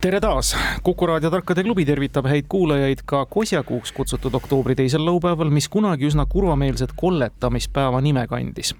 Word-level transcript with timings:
tere 0.00 0.20
taas, 0.20 0.56
Kuku 0.82 1.06
raadio 1.06 1.30
Tarkade 1.30 1.62
klubi 1.62 1.84
tervitab 1.84 2.24
häid 2.30 2.46
kuulajaid 2.48 3.02
ka 3.04 3.26
kosjakuuks 3.28 3.92
kutsutud 3.92 4.34
oktoobri 4.34 4.74
teisel 4.78 5.04
laupäeval, 5.04 5.50
mis 5.52 5.68
kunagi 5.68 6.08
üsna 6.08 6.24
kurvameelset 6.28 6.94
kolletamispäeva 6.96 8.00
nime 8.00 8.24
kandis. 8.30 8.72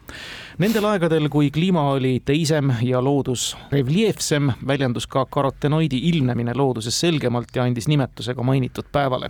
Nendel 0.59 0.88
aegadel, 0.88 1.28
kui 1.28 1.51
kliima 1.52 1.83
oli 1.92 2.14
teisem 2.25 2.73
ja 2.83 3.05
loodus 3.05 3.51
reljeefsem, 3.73 4.48
väljendus 4.66 5.06
ka 5.06 5.27
karotenoidi 5.27 6.01
ilmnemine 6.09 6.56
looduses 6.56 7.01
selgemalt 7.01 7.52
ja 7.56 7.69
andis 7.69 7.89
nimetuse 7.89 8.34
ka 8.34 8.42
mainitud 8.42 8.89
päevale 8.92 9.28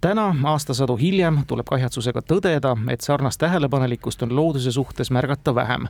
täna, 0.00 0.34
aastasadu 0.44 0.96
hiljem, 0.96 1.40
tuleb 1.46 1.66
kahetsusega 1.68 2.22
tõdeda, 2.22 2.74
et 2.92 3.02
sarnast 3.02 3.40
tähelepanelikkust 3.42 4.22
on 4.22 4.34
looduse 4.36 4.72
suhtes 4.72 5.10
märgata 5.10 5.54
vähem. 5.54 5.88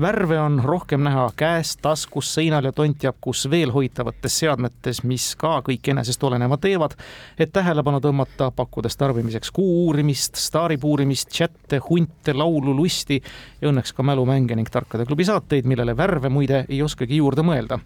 värve 0.00 0.40
on 0.40 0.60
rohkem 0.64 1.02
näha 1.02 1.30
käes, 1.36 1.76
taskus, 1.76 2.34
seinal 2.34 2.64
ja 2.64 2.72
tont 2.72 2.98
teab 2.98 3.16
kus 3.20 3.50
veel 3.50 3.70
hoitavates 3.72 4.38
seadmetes, 4.38 5.02
mis 5.04 5.36
ka 5.36 5.60
kõik 5.68 5.90
enesest 5.90 6.24
oleneva 6.24 6.56
teevad, 6.56 6.96
et 7.38 7.52
tähelepanu 7.52 8.00
tõmmata, 8.00 8.50
pakkudes 8.50 8.96
tarbimiseks 8.96 9.50
kuu 9.50 9.86
uurimist, 9.86 10.34
staari 10.34 10.78
puurimist, 10.78 11.30
chatte, 11.30 11.78
hunte, 11.90 12.34
laulu, 12.34 12.74
lusti 12.74 13.22
ja 13.64 13.70
õnneks 13.72 13.94
ka 13.96 14.04
mälumänge 14.04 14.56
ning 14.56 14.68
Tarkade 14.70 15.06
klubi 15.08 15.24
saateid, 15.24 15.64
millele 15.68 15.94
värve 15.96 16.28
muide 16.32 16.64
ei 16.68 16.82
oskagi 16.82 17.16
juurde 17.16 17.42
mõelda. 17.46 17.78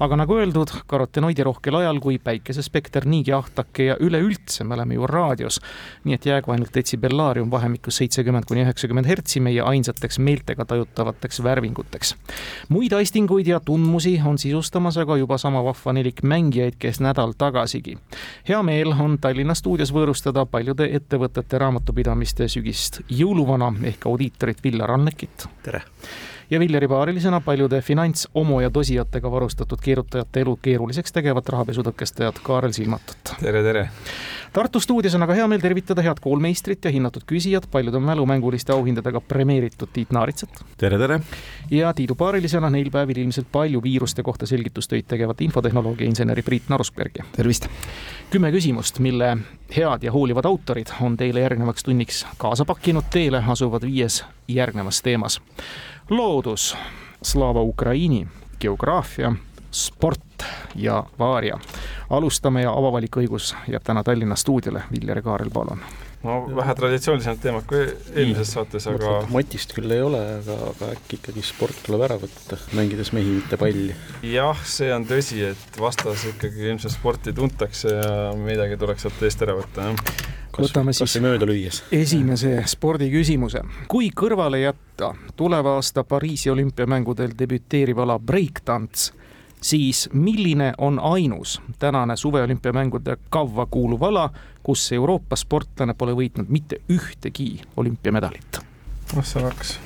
aga 0.00 0.16
nagu 0.16 0.36
öeldud, 0.36 0.70
karotenoidirohkel 0.86 1.76
ajal, 1.80 2.00
kui 2.00 2.18
päikesespekter 2.18 3.06
niigi 3.06 3.32
ahtake 3.32 3.84
ja 3.84 3.96
üleüldse 4.00 4.64
me 4.64 4.74
oleme 4.74 4.94
ju 4.94 5.06
raadios. 5.06 5.60
nii 6.04 6.14
et 6.14 6.26
jäägu 6.26 6.52
ainult 6.52 6.74
detsibellaarium 6.74 7.50
vahemikus 7.50 7.96
seitsekümmend 7.96 8.44
kuni 8.44 8.64
üheksakümmend 8.64 9.06
hertsi 9.06 9.40
meie 9.40 9.62
ainsateks 9.62 10.18
meeltega 10.18 10.64
tajutavateks 10.64 11.42
värvinguteks. 11.42 12.14
muid 12.68 12.92
aistinguid 12.92 13.46
ja 13.46 13.60
tundmusi 13.60 14.20
on 14.26 14.38
sisustamas 14.38 14.96
aga 14.98 15.16
juba 15.16 15.38
sama 15.38 15.64
vahva 15.64 15.92
nelik 15.92 16.22
mängijaid, 16.22 16.76
kes 16.78 17.00
nädal 17.00 17.32
tagasigi. 17.38 17.98
hea 18.48 18.62
meel 18.62 18.92
on 18.92 19.18
Tallinna 19.18 19.54
stuudios 19.54 19.92
võõrustada 19.92 20.46
paljude 20.46 20.88
ettevõtete 20.92 21.58
raamatupidamiste 21.58 22.48
sügist 22.48 23.00
jõuluvana 23.08 23.72
ehk 23.84 24.06
audiitorit 24.06 24.64
Villar 24.64 24.90
Annekit. 25.22 25.48
tere! 25.62 25.82
Ja 26.52 26.60
Viljari 26.60 26.88
paarilisena 26.88 27.40
paljude 27.40 27.80
finants, 27.80 28.28
omo 28.34 28.60
ja 28.60 28.70
tosijatega 28.70 29.30
varustatud 29.30 29.78
keerutajate 29.82 30.40
elu 30.40 30.58
keeruliseks 30.62 31.12
tegevat 31.12 31.48
rahapesutõkestajat 31.48 32.42
Kaarel 32.44 32.72
Silmatut. 32.76 33.32
tere, 33.40 33.62
tere! 33.62 33.86
Tartu 34.52 34.80
stuudios 34.80 35.14
on 35.16 35.22
aga 35.24 35.32
hea 35.32 35.46
meel 35.48 35.62
tervitada 35.64 36.02
head 36.04 36.18
koolmeistrit 36.20 36.84
ja 36.84 36.90
hinnatud 36.92 37.24
küsijat, 37.26 37.70
paljude 37.72 38.00
mälumänguliste 38.04 38.72
auhindadega 38.72 39.20
premeeritud 39.20 39.88
Tiit 39.92 40.12
Naaritsat. 40.12 40.60
tere, 40.76 40.98
tere! 40.98 41.20
ja 41.70 41.94
Tiidu 41.94 42.14
paarilisena 42.14 42.70
neil 42.70 42.90
päevil 42.90 43.22
ilmselt 43.24 43.48
palju 43.52 43.82
viiruste 43.82 44.22
kohta 44.22 44.46
selgitustöid 44.46 45.08
tegevat 45.08 45.40
infotehnoloogia 45.40 46.06
inseneri 46.06 46.42
Priit 46.42 46.68
Narusbergi. 46.68 47.24
tervist! 47.32 47.68
kümme 48.30 48.52
küsimust, 48.52 48.98
mille 48.98 49.38
head 49.76 50.02
ja 50.02 50.12
hoolivad 50.12 50.44
autorid 50.44 50.92
on 51.00 51.16
teile 51.16 51.40
järgnevaks 51.40 51.82
tunniks 51.82 52.26
kaasa 52.36 52.64
pakkinud, 52.64 53.08
teele 53.10 53.44
asuvad 53.48 53.88
viies 53.88 54.24
järgnevas 54.48 55.02
teemas. 55.02 55.40
Loodus, 56.12 56.76
Slava 57.22 57.62
Ukraini, 57.62 58.26
geograafia, 58.60 59.32
sport 59.70 60.44
ja 60.74 61.04
vaaria. 61.18 61.58
alustame 62.10 62.62
ja 62.62 62.72
avavalik 62.72 63.16
õigus 63.16 63.54
jääb 63.68 63.82
täna 63.82 64.02
Tallinna 64.04 64.36
stuudiole, 64.36 64.82
Viljar 64.92 65.22
Kaarel, 65.22 65.50
palun 65.50 65.80
no 66.22 66.36
vähe 66.56 66.74
traditsioonilisemad 66.78 67.40
teemad 67.42 67.66
kui 67.70 67.80
eelmises 68.14 68.52
saates, 68.56 68.86
aga 68.90 69.14
matist 69.32 69.74
küll 69.76 69.94
ei 69.94 70.02
ole, 70.04 70.20
aga, 70.38 70.58
aga 70.72 70.90
äkki 70.96 71.18
ikkagi 71.18 71.44
sport 71.46 71.82
tuleb 71.86 72.04
ära 72.08 72.18
võtta, 72.22 72.58
mängides 72.78 73.12
mehi, 73.16 73.38
mitte 73.40 73.58
palli. 73.60 73.96
jah, 74.26 74.66
see 74.66 74.92
on 74.94 75.06
tõsi, 75.08 75.42
et 75.52 75.80
vastas 75.80 76.26
ikkagi 76.34 76.68
ilmselt 76.70 76.94
sporti 76.94 77.34
tuntakse 77.36 77.96
ja 77.96 78.12
midagi 78.38 78.78
tuleks 78.80 79.08
sealt 79.08 79.26
eest 79.26 79.44
ära 79.48 79.58
võtta, 79.58 79.90
jah 79.90 80.30
võtame 80.52 80.92
siis 80.92 81.16
mööda 81.24 81.46
lüües. 81.48 81.82
esimese 81.92 82.62
spordiküsimuse. 82.68 83.62
kui 83.88 84.10
kõrvale 84.14 84.62
jätta 84.62 85.14
tuleva 85.36 85.76
aasta 85.78 86.04
Pariisi 86.04 86.50
olümpiamängudel 86.50 87.32
debüteeriv 87.38 87.98
ala 88.04 88.18
breakdance, 88.18 89.12
siis 89.62 90.08
milline 90.12 90.72
on 90.78 90.98
ainus 90.98 91.60
tänane 91.78 92.16
suveolümpiamängude 92.16 93.16
kavva 93.30 93.66
kuuluv 93.66 94.02
ala, 94.02 94.30
kus 94.62 94.92
Euroopa 94.92 95.36
sportlane 95.36 95.94
pole 95.94 96.12
võitnud 96.18 96.50
mitte 96.50 96.82
ühtegi 96.90 97.60
olümpiamedalit? 97.76 98.60
noh, 99.16 99.24
see 99.24 99.42
oleks 99.42 99.78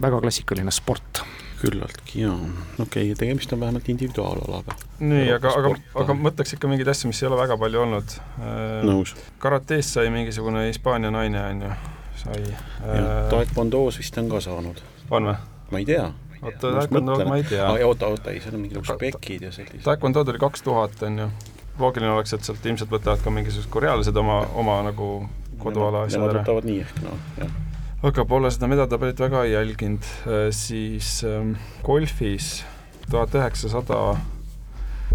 väga 0.00 0.20
klassikaline 0.20 0.72
sport 0.72 1.22
küllaltki 1.60 2.20
jaa, 2.20 2.34
okei 2.78 3.10
okay,, 3.10 3.14
tegemist 3.18 3.52
on 3.52 3.60
vähemalt 3.60 3.88
individuaalalaga. 3.88 4.76
nii, 5.00 5.30
aga, 5.38 5.54
aga, 5.60 5.74
aga 6.02 6.18
mõtleks 6.18 6.56
ikka 6.56 6.68
mingeid 6.70 6.90
asju, 6.92 7.12
mis 7.12 7.22
ei 7.22 7.30
ole 7.30 7.40
väga 7.40 7.56
palju 7.60 7.82
olnud. 7.86 8.18
Äh, 8.40 8.84
nõus. 8.88 9.14
karateest 9.42 9.96
sai 9.96 10.10
mingisugune 10.12 10.66
Hispaania 10.68 11.10
naine, 11.14 11.42
on 11.52 11.64
ju, 11.68 11.72
sai. 12.24 12.44
Äh, 12.52 13.08
taekwondo's 13.32 14.00
vist 14.02 14.18
on 14.20 14.30
ka 14.32 14.44
saanud. 14.44 14.84
on 15.10 15.32
või? 15.32 15.36
ma 15.72 15.82
ei 15.82 15.88
tea 15.88 16.06
oota, 16.46 16.72
taekwondo 16.80 17.18
ma 17.28 17.38
ei 17.40 17.44
tea. 17.46 17.68
oota, 17.86 18.10
oota, 18.12 18.32
ei, 18.32 18.40
seal 18.44 18.56
on 18.58 18.64
mingi 18.64 18.82
špekid 18.86 19.46
ja 19.48 19.52
sellised. 19.54 19.84
taekwondo 19.86 20.24
tuli 20.26 20.40
kaks 20.42 20.64
tuhat, 20.66 20.96
on 21.08 21.18
ju. 21.24 21.28
loogiline 21.80 22.12
oleks, 22.14 22.32
et 22.36 22.46
sealt 22.46 22.66
ilmselt 22.66 22.92
võtavad 22.92 23.24
ka 23.24 23.32
mingisugused 23.34 23.70
korealased 23.72 24.22
oma, 24.22 24.40
oma 24.56 24.78
nagu 24.86 25.10
koduala 25.60 26.06
asjad 26.06 26.22
ära. 26.22 26.32
Nemad 26.32 26.42
võtavad 26.44 26.70
nii 26.70 26.78
ehk 26.84 27.02
noh, 27.04 27.26
jah. 27.40 27.58
aga 28.10 28.24
pole 28.28 28.52
seda 28.54 28.70
medatabelit 28.72 29.20
väga 29.26 29.44
jälginud, 29.50 30.08
äh, 30.30 30.48
siis 30.54 31.18
ähm, 31.26 31.56
golfis 31.86 32.64
tuhat 33.10 33.34
üheksasada 33.38 34.00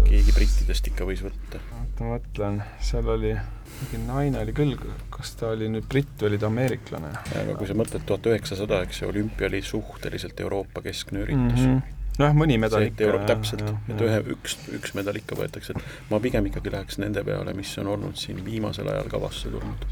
keegi 0.06 0.34
brittidest 0.34 0.86
ikka 0.92 1.06
võis 1.08 1.22
võtta. 1.24 1.60
oota, 1.78 2.04
ma 2.04 2.16
mõtlen, 2.16 2.62
seal 2.84 3.10
oli 3.12 3.34
mingi 3.82 4.02
naine 4.06 4.42
oli 4.42 4.54
küll, 4.56 4.76
kas 5.12 5.34
ta 5.38 5.52
oli 5.52 5.68
nüüd 5.72 5.88
britt 5.90 6.14
või 6.20 6.32
oli 6.32 6.42
ta 6.42 6.50
ameeriklane? 6.50 7.10
aga 7.40 7.56
kui 7.58 7.68
sa 7.68 7.76
mõtled 7.78 8.06
tuhat 8.08 8.28
üheksasada, 8.32 8.82
eks 8.86 9.02
ju, 9.02 9.10
olümpia 9.12 9.48
oli 9.50 9.62
suhteliselt 9.66 10.40
Euroopa 10.40 10.84
keskne 10.84 11.26
üritus 11.26 11.60
mm. 11.60 11.66
-hmm 11.66 11.98
nojah, 12.18 12.34
mõni 12.36 12.58
medal 12.60 12.84
ikka. 12.84 13.22
täpselt, 13.28 13.64
et 13.88 14.02
ühe, 14.04 14.18
üks, 14.34 14.58
üks 14.76 14.94
medal 14.98 15.16
ikka 15.16 15.38
võetakse, 15.38 15.72
et 15.72 16.10
ma 16.10 16.20
pigem 16.20 16.44
ikkagi 16.50 16.72
läheks 16.74 17.00
nende 17.00 17.24
peale, 17.24 17.54
mis 17.56 17.72
on 17.80 17.88
olnud 17.94 18.20
siin 18.20 18.42
viimasel 18.44 18.90
ajal 18.92 19.08
kavasse 19.12 19.52
tulnud. 19.52 19.86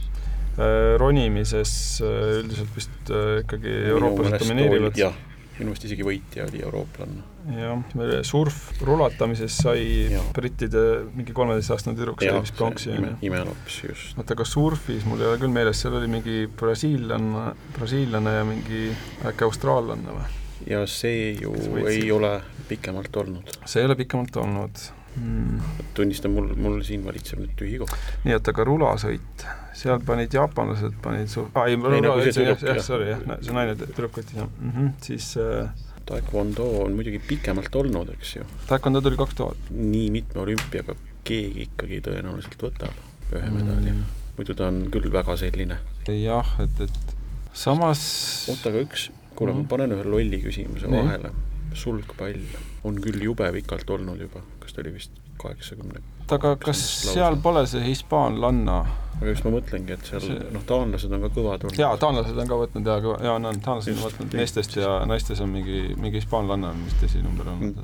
Äh, 0.61 0.99
ronimises 1.01 1.73
äh, 2.05 2.43
üldiselt 2.43 2.77
vist 2.77 3.13
äh, 3.15 3.41
ikkagi 3.41 3.73
eurooplased 3.95 4.45
domineerivad. 4.45 4.99
jah 5.01 5.17
minu 5.61 5.71
meelest 5.71 5.87
isegi 5.89 6.07
võitja 6.07 6.47
oli 6.49 6.63
eurooplane. 6.65 7.23
jah, 7.57 7.85
surf 8.27 8.83
rulatamises 8.87 9.57
sai 9.63 9.85
ja. 10.15 10.23
brittide 10.37 10.85
mingi 11.17 11.35
kolmeteistaastane 11.37 11.99
tüdruk 11.99 12.25
sai 12.25 12.37
vist 12.41 12.57
pronksi, 12.59 12.93
on 12.97 13.09
ju. 13.09 13.15
imelaps, 13.31 13.81
just. 13.87 14.19
oota, 14.19 14.37
aga 14.37 14.47
surfis 14.49 15.07
mul 15.09 15.23
ei 15.23 15.33
ole 15.33 15.41
küll 15.43 15.55
meeles, 15.55 15.81
seal 15.81 15.97
oli 16.01 16.11
mingi 16.11 16.45
brasiillane, 16.61 17.51
brasiillane 17.77 18.37
ja 18.39 18.47
mingi 18.49 18.87
äkki 19.31 19.49
austraallane 19.49 20.17
või? 20.19 20.31
ja 20.69 20.85
see 20.91 21.35
ju 21.41 21.55
ei 21.89 22.09
ole 22.13 22.39
pikemalt 22.69 23.17
olnud. 23.23 23.61
see 23.65 23.83
ei 23.83 23.89
ole 23.91 23.97
pikemalt 24.01 24.37
olnud 24.43 24.89
mm.. 25.17 25.61
tunnistan, 25.95 26.35
mul, 26.35 26.53
mul 26.61 26.81
siin 26.87 27.05
valitseb 27.07 27.43
nüüd 27.43 27.53
tühi 27.59 27.81
koht. 27.83 27.95
nii, 28.25 28.37
et 28.37 28.51
aga 28.53 28.67
rulasõit, 28.69 29.45
seal 29.77 30.03
panid 30.07 30.35
jaapanlased, 30.37 30.97
panid 31.05 31.31
su-, 31.33 31.47
aa 31.55 31.69
ei, 31.71 31.79
rulasõit, 31.81 32.41
jah, 32.45 32.65
jah, 32.71 32.83
sorry, 32.85 33.13
jah, 33.13 33.23
see 33.41 33.57
naine 33.57 33.77
tüdruk 33.81 34.19
võttis, 34.21 34.39
jah 34.39 34.49
mm, 34.49 34.73
-hmm, 34.77 34.93
siis 35.07 35.33
äh, 35.41 35.71
Taekwondo 36.11 36.65
on 36.83 36.97
muidugi 36.99 37.21
pikemalt 37.23 37.77
olnud, 37.77 38.09
eks 38.17 38.33
ju. 38.41 38.47
Taekwondo 38.67 39.03
tuli 39.05 39.19
kaks 39.21 39.37
tuhat. 39.39 39.69
nii 39.71 40.09
mitme 40.11 40.43
olümpiaga 40.43 40.97
keegi 41.29 41.69
ikkagi 41.69 42.01
tõenäoliselt 42.07 42.65
võtab 42.65 43.37
ühe 43.37 43.53
medali 43.55 43.93
mm., 43.93 44.19
muidu 44.39 44.57
ta 44.59 44.71
on 44.73 44.83
küll 44.91 45.11
väga 45.13 45.37
selline. 45.39 45.79
jah, 46.09 46.57
et, 46.65 46.83
et 46.87 47.15
samas 47.53 48.03
oota, 48.51 48.73
aga 48.73 48.83
üks, 48.87 49.11
kuule 49.37 49.55
mm., 49.55 49.63
ma 49.63 49.73
panen 49.75 49.95
ühe 49.95 50.09
lolli 50.09 50.43
küsimuse 50.43 50.91
vahele 50.91 51.31
sulgpall 51.75 52.41
on 52.85 53.01
küll 53.03 53.23
jube 53.23 53.51
pikalt 53.53 53.91
olnud 53.91 54.21
juba, 54.21 54.43
kas 54.63 54.75
ta 54.75 54.85
oli 54.85 54.95
vist 54.97 55.21
kaheksakümne 55.41 56.03
aga 56.35 56.55
kas 56.63 56.81
seal 57.11 57.39
pole 57.43 57.65
see 57.67 57.83
hispaanlanna 57.85 58.77
aga 59.21 59.35
just 59.35 59.45
ma 59.45 59.53
mõtlengi, 59.53 59.93
et 59.93 60.07
seal 60.09 60.25
noh, 60.55 60.63
taanlased 60.69 61.13
on 61.13 61.25
ka 61.27 61.31
kõvad 61.35 61.65
olnud. 61.67 61.79
jaa, 61.81 61.93
taanlased 62.01 62.39
on 62.41 62.49
ka 62.49 62.59
võtnud 62.63 62.89
ja 62.89 62.97
kõva, 63.05 63.19
jaa, 63.27 63.35
on, 63.37 63.61
taanlased 63.67 63.93
on 63.93 64.05
võtnud 64.07 64.37
meestest 64.41 64.77
ja 64.79 64.95
naistes 65.09 65.43
on 65.45 65.53
mingi, 65.53 65.83
mingi 66.01 66.23
hispaanlanna 66.23 66.73
on 66.73 66.87
vist 66.87 67.05
esinumber 67.11 67.51
olnud. 67.53 67.83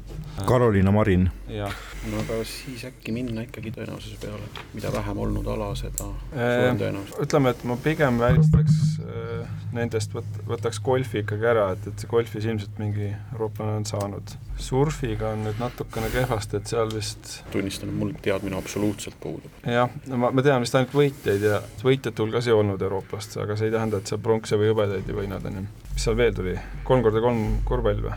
Karoliina 0.49 0.95
Marin. 0.97 1.29
jah. 1.53 1.83
no 2.11 2.23
aga 2.25 2.41
siis 2.49 2.87
äkki 2.89 3.13
minna 3.13 3.45
ikkagi 3.45 3.75
tõenäosuse 3.77 4.17
peale, 4.23 4.49
mida 4.73 4.93
vähem 4.95 5.21
olnud 5.27 5.53
ala, 5.53 5.69
seda 5.77 6.09
suurem 6.33 6.81
tõenäosus. 6.81 7.21
ütleme, 7.27 7.53
et 7.53 7.69
ma 7.69 7.77
pigem 7.85 8.21
välistaks 8.23 8.81
äh, 9.05 9.55
nendest, 9.77 10.17
võt-, 10.17 10.41
võtaks 10.49 10.81
golfi 10.85 11.21
ikkagi 11.21 11.53
ära, 11.53 11.69
et, 11.77 11.85
et 11.91 12.01
see 12.01 12.11
golfis 12.11 12.49
ilmselt 12.49 12.81
mingi 12.81 13.13
eurooplane 13.13 13.83
on 13.83 13.89
saanud. 13.89 14.37
surfiga 14.57 15.35
on 15.35 15.43
nüüd 15.45 15.59
natukene 15.61 16.09
kehvasti, 16.09 16.57
et 16.57 16.71
seal 16.73 16.89
vist 16.95 17.43
tunnistan, 17.53 17.91
et 17.93 18.01
mul 18.01 18.15
teadmine 18.25 18.57
absoluutselt 18.57 19.19
puudub. 19.21 19.53
jah, 19.69 19.93
ma, 20.09 20.31
ma 20.33 20.45
tean 20.47 20.65
vist 20.65 20.79
ainult 20.79 20.95
võitjaid 21.27 21.45
ja 21.47 21.61
võitjate 21.83 22.23
hulgas 22.23 22.47
ei 22.47 22.55
olnud 22.55 22.83
eurooplast, 22.83 23.37
aga 23.43 23.57
see 23.59 23.69
ei 23.71 23.75
tähenda, 23.75 23.99
et 23.99 24.11
seal 24.11 24.21
pronksi 24.23 24.59
või 24.59 24.71
hõbedaid 24.71 25.09
ei 25.11 25.17
võinud, 25.17 25.47
on 25.49 25.59
ju. 25.59 25.65
mis 25.93 26.05
seal 26.07 26.17
veel 26.19 26.35
tuli, 26.37 26.55
kolm 26.87 27.03
korda 27.03 27.23
kolm 27.25 27.43
korvpall 27.67 28.03
või? 28.05 28.15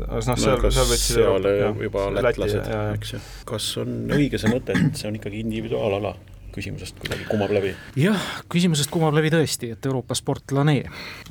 noh, 0.00 0.20
seal, 0.26 0.36
seal 0.68 0.90
võtsid 0.90 1.16
seal 1.16 1.48
Euroopa, 1.50 1.86
juba 1.86 2.04
lätlased, 2.18 2.68
eks 2.98 3.14
ju. 3.14 3.22
kas 3.48 3.70
on 3.80 3.96
õige 4.16 4.40
see 4.40 4.52
mõte, 4.52 4.76
et 4.76 5.00
see 5.00 5.08
on 5.10 5.18
ikkagi 5.20 5.42
individuaalala? 5.46 6.14
küsimusest 6.50 6.96
kuidagi 6.98 7.26
kumab 7.30 7.52
läbi? 7.54 7.74
jah, 7.98 8.30
küsimusest 8.52 8.92
kumab 8.92 9.16
läbi 9.16 9.32
tõesti, 9.32 9.72
et 9.76 9.90
Euroopa 9.90 10.18
sportlane. 10.18 10.82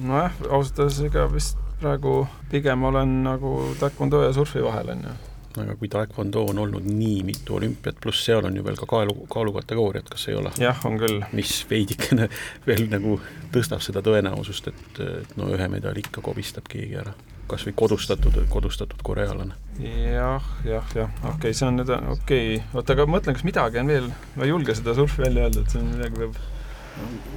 nojah, 0.02 0.38
ausalt 0.50 0.86
öeldes 0.86 1.02
ega 1.06 1.30
vist 1.32 1.60
praegu 1.80 2.24
pigem 2.52 2.84
olen 2.90 3.20
nagu 3.28 3.58
taekwondo 3.80 4.26
ja 4.26 4.34
surfi 4.36 4.64
vahel, 4.64 4.96
on 4.96 5.10
ju 5.12 5.18
aga 5.58 5.76
kui 5.80 5.90
taekwondo 5.90 6.44
on 6.52 6.60
olnud 6.66 6.86
nii 6.86 7.24
mitu 7.26 7.56
olümpiat, 7.58 7.98
pluss 8.02 8.26
seal 8.26 8.46
on 8.46 8.58
ju 8.58 8.66
veel 8.66 8.78
ka 8.78 8.86
kaalu, 8.90 9.16
kaalukategooriad, 9.34 10.06
kas 10.12 10.28
ei 10.30 10.38
ole? 10.38 10.52
jah, 10.62 10.78
on 10.86 11.00
küll. 11.02 11.24
mis 11.34 11.56
veidikene 11.70 12.30
veel 12.68 12.86
nagu 12.92 13.18
tõstab 13.54 13.82
seda 13.86 14.04
tõenäosust, 14.06 14.70
et, 14.70 15.02
et 15.24 15.36
no 15.40 15.50
ühe 15.56 15.70
medali 15.72 16.06
ikka 16.06 16.22
kobistab 16.26 16.70
keegi 16.70 17.02
ära. 17.02 17.16
kas 17.50 17.66
või 17.66 17.74
kodustatud, 17.82 18.38
kodustatud 18.54 19.02
korealane. 19.04 19.58
jah, 19.82 20.54
jah, 20.68 20.94
jah, 20.96 21.18
okei 21.24 21.34
okay,, 21.34 21.58
see 21.58 21.68
on 21.68 21.82
nüüd, 21.82 21.90
okei 21.90 22.56
okay., 22.60 22.64
oota, 22.74 22.94
aga 22.94 23.10
ma 23.10 23.18
mõtlen, 23.18 23.40
kas 23.40 23.48
midagi 23.48 23.82
on 23.82 23.94
veel, 23.96 24.14
ma 24.36 24.46
ei 24.46 24.54
julge 24.54 24.78
seda 24.78 24.94
surfi 24.98 25.26
välja 25.26 25.50
öelda, 25.50 25.66
et 25.66 25.74
see 25.74 25.82
on 25.82 25.92
midagi 25.96 26.24
peab 26.24 26.40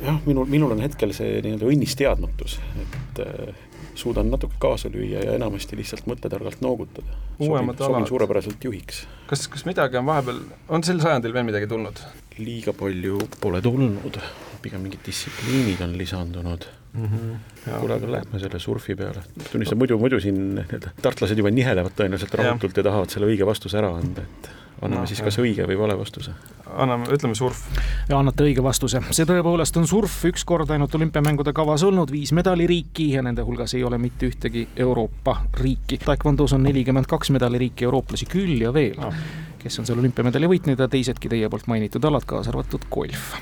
jah, 0.03 0.19
minul, 0.27 0.49
minul 0.51 0.75
on 0.75 0.83
hetkel 0.83 1.15
see 1.17 1.41
nii-öelda 1.45 1.69
õnnis 1.71 1.97
teadmatus, 1.99 2.59
et 2.83 3.23
äh, 3.25 3.69
suudan 3.95 4.31
natuke 4.31 4.57
kaasa 4.59 4.91
lüüa 4.93 5.25
ja 5.25 5.37
enamasti 5.37 5.77
lihtsalt 5.77 6.07
mõttetargalt 6.11 6.63
noogutada. 6.65 7.17
uuemad 7.39 7.81
alad. 7.81 7.93
sobin 7.93 8.07
suurepäraselt 8.09 8.65
juhiks. 8.65 9.07
kas, 9.27 9.49
kas 9.49 9.65
midagi 9.69 9.97
on 10.01 10.07
vahepeal, 10.07 10.41
on 10.69 10.85
sel 10.85 11.01
sajandil 11.01 11.33
veel 11.33 11.49
midagi 11.49 11.69
tulnud? 11.71 12.05
liiga 12.39 12.73
palju 12.73 13.19
pole 13.41 13.61
tulnud, 13.63 14.21
pigem 14.63 14.81
mingid 14.87 15.05
distsipliinid 15.07 15.81
on 15.85 15.99
lisandunud 15.99 16.67
mm. 16.93 17.05
-hmm. 17.05 17.79
kuule, 17.81 17.95
aga 17.95 18.13
lähme 18.13 18.39
selle 18.39 18.59
surfi 18.59 18.97
peale. 18.97 19.23
tunnistan, 19.53 19.79
muidu, 19.79 19.99
muidu 19.99 20.21
siin 20.21 20.55
need 20.55 20.89
tartlased 21.03 21.39
juba 21.39 21.51
nihelevad 21.51 21.97
tõenäoliselt 21.99 22.35
rahutult 22.35 22.77
ja. 22.77 22.81
ja 22.81 22.91
tahavad 22.91 23.11
selle 23.11 23.29
õige 23.33 23.47
vastuse 23.47 23.79
ära 23.79 23.95
anda, 23.97 24.23
et 24.23 24.51
anname 24.83 25.05
no, 25.05 25.09
siis 25.09 25.23
kas 25.23 25.39
õige 25.43 25.67
või 25.69 25.79
vale 25.79 25.97
vastuse? 25.99 26.35
anname, 26.73 27.07
ütleme 27.15 27.37
surf. 27.39 27.61
ja 28.09 28.19
annate 28.19 28.47
õige 28.47 28.65
vastuse. 28.65 29.03
see 29.15 29.27
tõepoolest 29.29 29.77
on 29.79 29.87
surf, 29.89 30.17
üks 30.29 30.45
kord 30.49 30.71
ainult 30.75 30.95
olümpiamängude 30.99 31.55
kavas 31.57 31.85
olnud, 31.87 32.11
viis 32.13 32.33
medaliriiki 32.37 33.13
ja 33.17 33.23
nende 33.23 33.45
hulgas 33.47 33.77
ei 33.79 33.85
ole 33.85 33.99
mitte 34.03 34.29
ühtegi 34.31 34.67
Euroopa 34.77 35.37
riiki. 35.61 36.01
Taekwondos 36.03 36.57
on 36.57 36.67
nelikümmend 36.67 37.07
kaks 37.11 37.31
medaliriiki, 37.35 37.87
eurooplasi 37.89 38.29
küll 38.31 38.61
ja 38.65 38.73
veel 38.75 38.99
no., 39.01 39.13
kes 39.63 39.79
on 39.79 39.87
seal 39.87 40.01
olümpiamedali 40.03 40.49
võitnud 40.51 40.81
ja 40.81 40.89
teisedki 40.91 41.31
teie 41.31 41.51
poolt 41.51 41.69
mainitud 41.71 42.05
alad, 42.05 42.27
kaasa 42.27 42.51
arvatud 42.51 42.89
golf. 42.91 43.37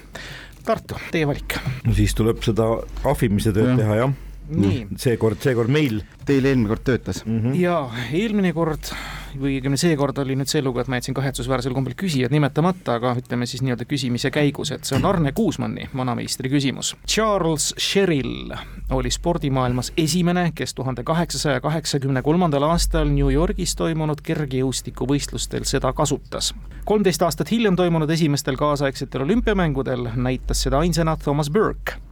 Tartu, 0.64 0.98
teie 1.10 1.28
valik. 1.28 1.56
no 1.86 1.94
siis 1.96 2.12
tuleb 2.16 2.42
seda 2.44 2.68
ahvimise 3.08 3.54
tööd 3.56 3.72
ja. 3.72 3.78
teha, 3.80 4.02
jah 4.04 4.18
nii. 4.50 4.86
seekord, 5.00 5.40
seekord 5.42 5.72
meil. 5.72 6.02
Teil 6.26 6.44
eelmine 6.46 6.70
kord 6.70 6.84
töötas 6.86 7.24
mm? 7.24 7.40
-hmm. 7.40 7.56
jaa, 7.60 7.90
eelmine 8.12 8.52
kord 8.54 8.92
või 9.38 9.56
õigemini 9.58 9.78
seekord 9.78 10.18
oli 10.18 10.34
nüüd 10.38 10.50
see 10.50 10.62
lugu, 10.62 10.80
et 10.80 10.88
ma 10.90 10.98
jätsin 10.98 11.14
kahetsusväärsel 11.14 11.74
kombel 11.74 11.94
küsijad 11.98 12.32
nimetamata, 12.34 12.96
aga 12.98 13.14
ütleme 13.18 13.46
siis 13.46 13.62
nii-öelda 13.62 13.86
küsimise 13.88 14.30
käigus, 14.34 14.72
et 14.74 14.84
see 14.84 14.96
on 14.98 15.06
Arne 15.06 15.32
Kuusmanni, 15.36 15.88
vanameistri 15.96 16.50
küsimus. 16.50 16.94
Charles 17.06 17.70
Sherrill 17.78 18.54
oli 18.90 19.10
spordimaailmas 19.10 19.92
esimene, 19.96 20.50
kes 20.54 20.74
tuhande 20.74 21.04
kaheksasaja 21.06 21.60
kaheksakümne 21.60 22.22
kolmandal 22.22 22.66
aastal 22.70 23.08
New 23.08 23.30
Yorgis 23.32 23.76
toimunud 23.78 24.22
kergejõustikuvõistlustel 24.26 25.64
seda 25.64 25.92
kasutas. 25.92 26.54
kolmteist 26.84 27.22
aastat 27.22 27.50
hiljem 27.50 27.76
toimunud 27.76 28.10
esimestel 28.10 28.56
kaasaegsetel 28.56 29.22
olümpiamängudel 29.22 30.08
näitas 30.16 30.62
seda 30.62 30.78
ainsana 30.78 31.16
Thomas 31.16 31.50
Burke 31.50 32.09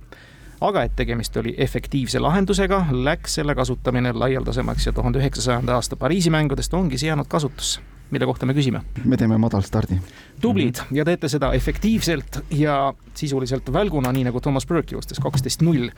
aga 0.61 0.83
et 0.83 0.97
tegemist 0.97 1.37
oli 1.37 1.55
efektiivse 1.59 2.21
lahendusega, 2.21 2.87
läks 2.93 3.39
selle 3.39 3.55
kasutamine 3.55 4.13
laialdasemaks 4.13 4.87
ja 4.87 4.93
tuhande 4.93 5.23
üheksasajanda 5.23 5.79
aasta 5.79 5.97
Pariisi 5.97 6.31
mängudest 6.31 6.75
ongi 6.75 6.99
see 6.99 7.09
jäänud 7.09 7.29
kasutusse 7.29 7.81
mille 8.11 8.27
kohta 8.27 8.47
me 8.47 8.55
küsime? 8.55 8.81
me 9.05 9.17
teeme 9.17 9.39
madalstardi. 9.39 9.99
tublid 10.41 10.81
ja 10.93 11.05
teete 11.05 11.29
seda 11.29 11.53
efektiivselt 11.53 12.41
ja 12.51 12.95
sisuliselt 13.15 13.73
välguna, 13.73 14.13
nii 14.13 14.25
nagu 14.29 14.41
Thomas 14.41 14.67
Burke 14.67 14.95
joostes 14.95 15.21
kaksteist 15.21 15.63
null 15.63 15.91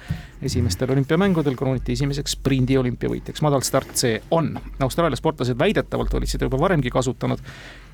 esimestel 0.42 0.90
olümpiamängudel 0.90 1.56
krooniti 1.56 1.92
esimeseks 1.92 2.34
sprindi 2.38 2.78
olümpiavõitjaks. 2.78 3.42
madalstart 3.42 3.94
see 3.96 4.22
on. 4.30 4.56
Austraalia 4.80 5.16
sportlased 5.16 5.58
väidetavalt 5.58 6.14
olid 6.14 6.32
seda 6.32 6.50
juba 6.50 6.58
varemgi 6.60 6.90
kasutanud 6.90 7.38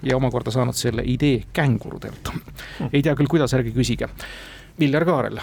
ja 0.02 0.16
omakorda 0.16 0.50
saanud 0.50 0.74
selle 0.74 1.04
idee 1.04 1.44
kängurudelt. 1.52 2.32
ei 2.92 3.02
tea 3.02 3.14
küll, 3.14 3.28
kuidas, 3.28 3.54
ärge 3.54 3.74
küsige. 3.76 4.08
Viljar 4.80 5.04
Kaarel 5.04 5.40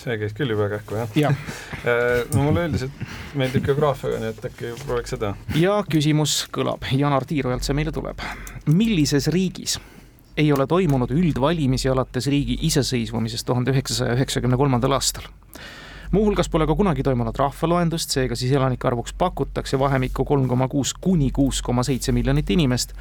see 0.00 0.16
käis 0.20 0.34
küll 0.36 0.52
juba 0.54 0.68
kähku, 0.72 1.00
jah 1.02 1.18
ja. 1.18 1.32
Äh, 1.86 2.24
no 2.34 2.48
mulle 2.48 2.64
üldiselt 2.66 2.94
meeldib 3.38 3.62
geograafiaga, 3.68 4.18
nii 4.18 4.30
et 4.32 4.46
äkki 4.48 4.72
prooviks 4.80 5.12
seda. 5.14 5.34
ja 5.54 5.76
küsimus 5.86 6.40
kõlab, 6.54 6.82
Janar 6.90 7.26
Tiirojalt 7.28 7.66
see 7.66 7.76
meile 7.78 7.92
tuleb. 7.94 8.22
millises 8.66 9.28
riigis 9.30 9.76
ei 10.36 10.50
ole 10.52 10.66
toimunud 10.66 11.12
üldvalimisi 11.14 11.88
alates 11.88 12.26
riigi 12.32 12.58
iseseisvumisest 12.68 13.46
tuhande 13.46 13.72
üheksasaja 13.72 14.16
üheksakümne 14.18 14.58
kolmandal 14.58 14.98
aastal? 14.98 15.28
muuhulgas 16.10 16.48
pole 16.48 16.66
ka 16.66 16.74
kunagi 16.74 17.02
toimunud 17.06 17.38
rahvaloendust, 17.38 18.10
seega 18.14 18.36
siis 18.38 18.52
elanike 18.52 18.88
arvuks 18.88 19.14
pakutakse 19.18 19.78
vahemikku 19.78 20.24
kolm 20.24 20.48
koma 20.48 20.68
kuus 20.68 20.94
kuni 20.94 21.30
kuus 21.30 21.62
koma 21.62 21.86
seitse 21.86 22.12
miljonit 22.12 22.50
inimest 22.50 22.94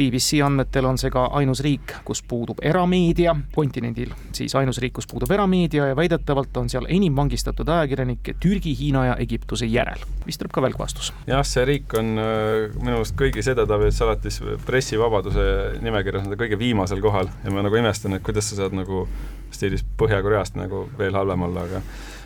BBC 0.00 0.40
andmetel 0.44 0.88
on 0.88 0.98
see 1.00 1.12
ka 1.12 1.26
ainus 1.36 1.60
riik, 1.64 1.98
kus 2.08 2.22
puudub 2.26 2.62
erameedia, 2.64 3.34
kontinendil 3.54 4.14
siis 4.36 4.54
ainus 4.56 4.80
riik, 4.80 4.94
kus 4.96 5.08
puudub 5.10 5.30
erameedia 5.34 5.90
ja 5.90 5.96
väidetavalt 5.98 6.56
on 6.56 6.70
seal 6.72 6.88
enim 6.88 7.16
vangistatud 7.16 7.68
ajakirjanikke 7.68 8.34
Türgi, 8.40 8.72
Hiina 8.78 9.04
ja 9.10 9.16
Egiptuse 9.20 9.68
järel. 9.68 10.00
vist 10.26 10.40
tuleb 10.40 10.54
ka 10.56 10.64
välgvastus. 10.64 11.12
jah, 11.28 11.44
see 11.46 11.66
riik 11.68 11.94
on 12.00 12.14
äh, 12.16 12.70
minu 12.78 12.96
meelest 12.96 13.16
kõigis 13.18 13.50
edetabelites 13.52 14.00
alates 14.06 14.40
pressivabaduse 14.66 15.46
nimekirjas 15.84 16.24
on 16.24 16.32
ta 16.32 16.40
kõige 16.40 16.58
viimasel 16.58 17.04
kohal 17.04 17.28
ja 17.44 17.52
ma 17.52 17.66
nagu 17.66 17.76
imestan, 17.76 18.16
et 18.16 18.24
kuidas 18.24 18.48
sa 18.50 18.62
saad 18.62 18.76
nagu 18.76 19.06
stiilis 19.50 19.84
Põhja-Koreast 20.00 20.56
nagu 20.56 20.86
veel 20.98 21.16
halvem 21.18 21.48
olla, 21.48 21.66
aga 21.68 21.84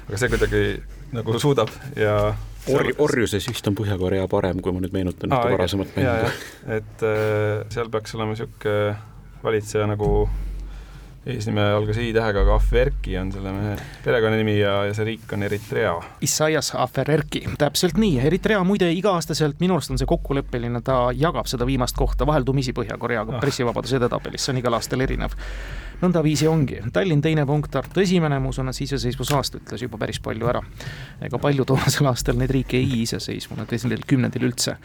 aga 0.08 0.20
see 0.20 0.32
kuidagi 0.32 0.64
nagu 1.14 1.38
suudab 1.40 1.70
ja 1.96 2.34
Or-, 2.72 2.94
orjuses 3.04 3.44
vist 3.50 3.66
on 3.68 3.76
Põhja-Korea 3.76 4.24
parem, 4.30 4.62
kui 4.64 4.72
ma 4.72 4.80
nüüd 4.80 4.94
meenutan 4.94 5.32
ühte 5.32 5.52
varasemat 5.52 5.92
mängu. 5.98 6.32
et 6.78 7.04
äh, 7.04 7.66
seal 7.74 7.92
peaks 7.92 8.16
olema 8.16 8.32
niisugune 8.32 8.96
valitseja 9.44 9.84
nagu 9.90 10.08
eesnime 11.24 11.62
algas 11.72 11.96
i-tähega, 12.00 12.42
aga 12.44 12.56
Aferki 12.58 13.14
on 13.16 13.30
selle 13.32 13.52
mehe 13.54 13.76
perekonnanimi 14.04 14.58
ja, 14.58 14.74
ja 14.88 14.96
see 14.96 15.06
riik 15.08 15.32
on 15.32 15.44
Eritrea. 15.46 15.94
Isaias 16.24 16.72
Afererki, 16.76 17.44
täpselt 17.60 17.96
nii, 18.00 18.18
Eritrea 18.28 18.60
muide 18.66 18.90
iga-aastaselt, 18.92 19.56
minu 19.62 19.78
arust 19.78 19.94
on 19.94 20.00
see 20.00 20.08
kokkuleppeline, 20.10 20.82
ta 20.84 20.98
jagab 21.16 21.48
seda 21.48 21.68
viimast 21.68 21.96
kohta 21.96 22.28
vaheldumisi 22.28 22.76
Põhja-Koreaga 22.76 23.38
ah. 23.38 23.40
pressivabaduse 23.44 23.96
edetabelis, 24.02 24.44
see 24.44 24.52
on 24.52 24.60
igal 24.60 24.76
aastal 24.76 25.04
erinev 25.04 25.36
nõndaviisi 26.04 26.48
ongi, 26.50 26.80
Tallinn 26.92 27.22
teine 27.24 27.46
punkt, 27.48 27.70
Tartu 27.74 28.02
esimene, 28.04 28.38
ma 28.40 28.52
usun, 28.52 28.70
et 28.70 28.76
see 28.76 28.88
iseseisvusaasta 28.88 29.60
ütles 29.62 29.84
juba 29.86 30.00
päris 30.00 30.20
palju 30.24 30.50
ära. 30.50 30.62
ega 31.24 31.40
palju 31.40 31.64
toonasel 31.68 32.10
aastal 32.12 32.38
neid 32.40 32.52
riike 32.54 32.78
ei 32.80 33.02
iseseisvunud, 33.04 33.72
esimesel 33.72 34.04
kümnendil 34.06 34.50
üldse. 34.50 34.76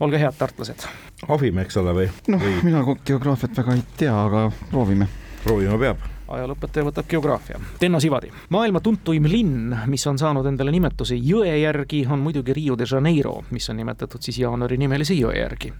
olge 0.00 0.20
head, 0.20 0.36
tartlased. 0.38 0.86
ahvime, 1.28 1.64
eks 1.66 1.80
ole, 1.80 1.96
või? 1.96 2.12
noh, 2.28 2.46
mina 2.62 2.84
geograafiat 2.84 3.56
väga 3.62 3.74
ei 3.74 3.82
tea, 3.96 4.14
aga 4.14 4.50
proovime. 4.70 5.08
proovima 5.44 5.80
peab 5.80 6.06
ajalooõpetaja 6.28 6.84
võtab 6.84 7.06
geograafia. 7.08 7.58
Tenno 7.80 8.00
Sivadi. 8.00 8.28
maailma 8.52 8.80
tuntuim 8.84 9.24
linn, 9.24 9.76
mis 9.86 10.06
on 10.06 10.18
saanud 10.20 10.46
endale 10.46 10.72
nimetuse 10.74 11.16
jõe 11.16 11.54
järgi, 11.56 12.02
on 12.10 12.20
muidugi 12.20 12.52
Rio 12.52 12.76
de 12.76 12.84
Janeiro, 12.90 13.44
mis 13.50 13.70
on 13.70 13.80
nimetatud 13.80 14.22
siis 14.22 14.38
jaanuari 14.42 14.76
nimelise 14.76 15.16
jõe 15.16 15.38
järgi 15.38 15.72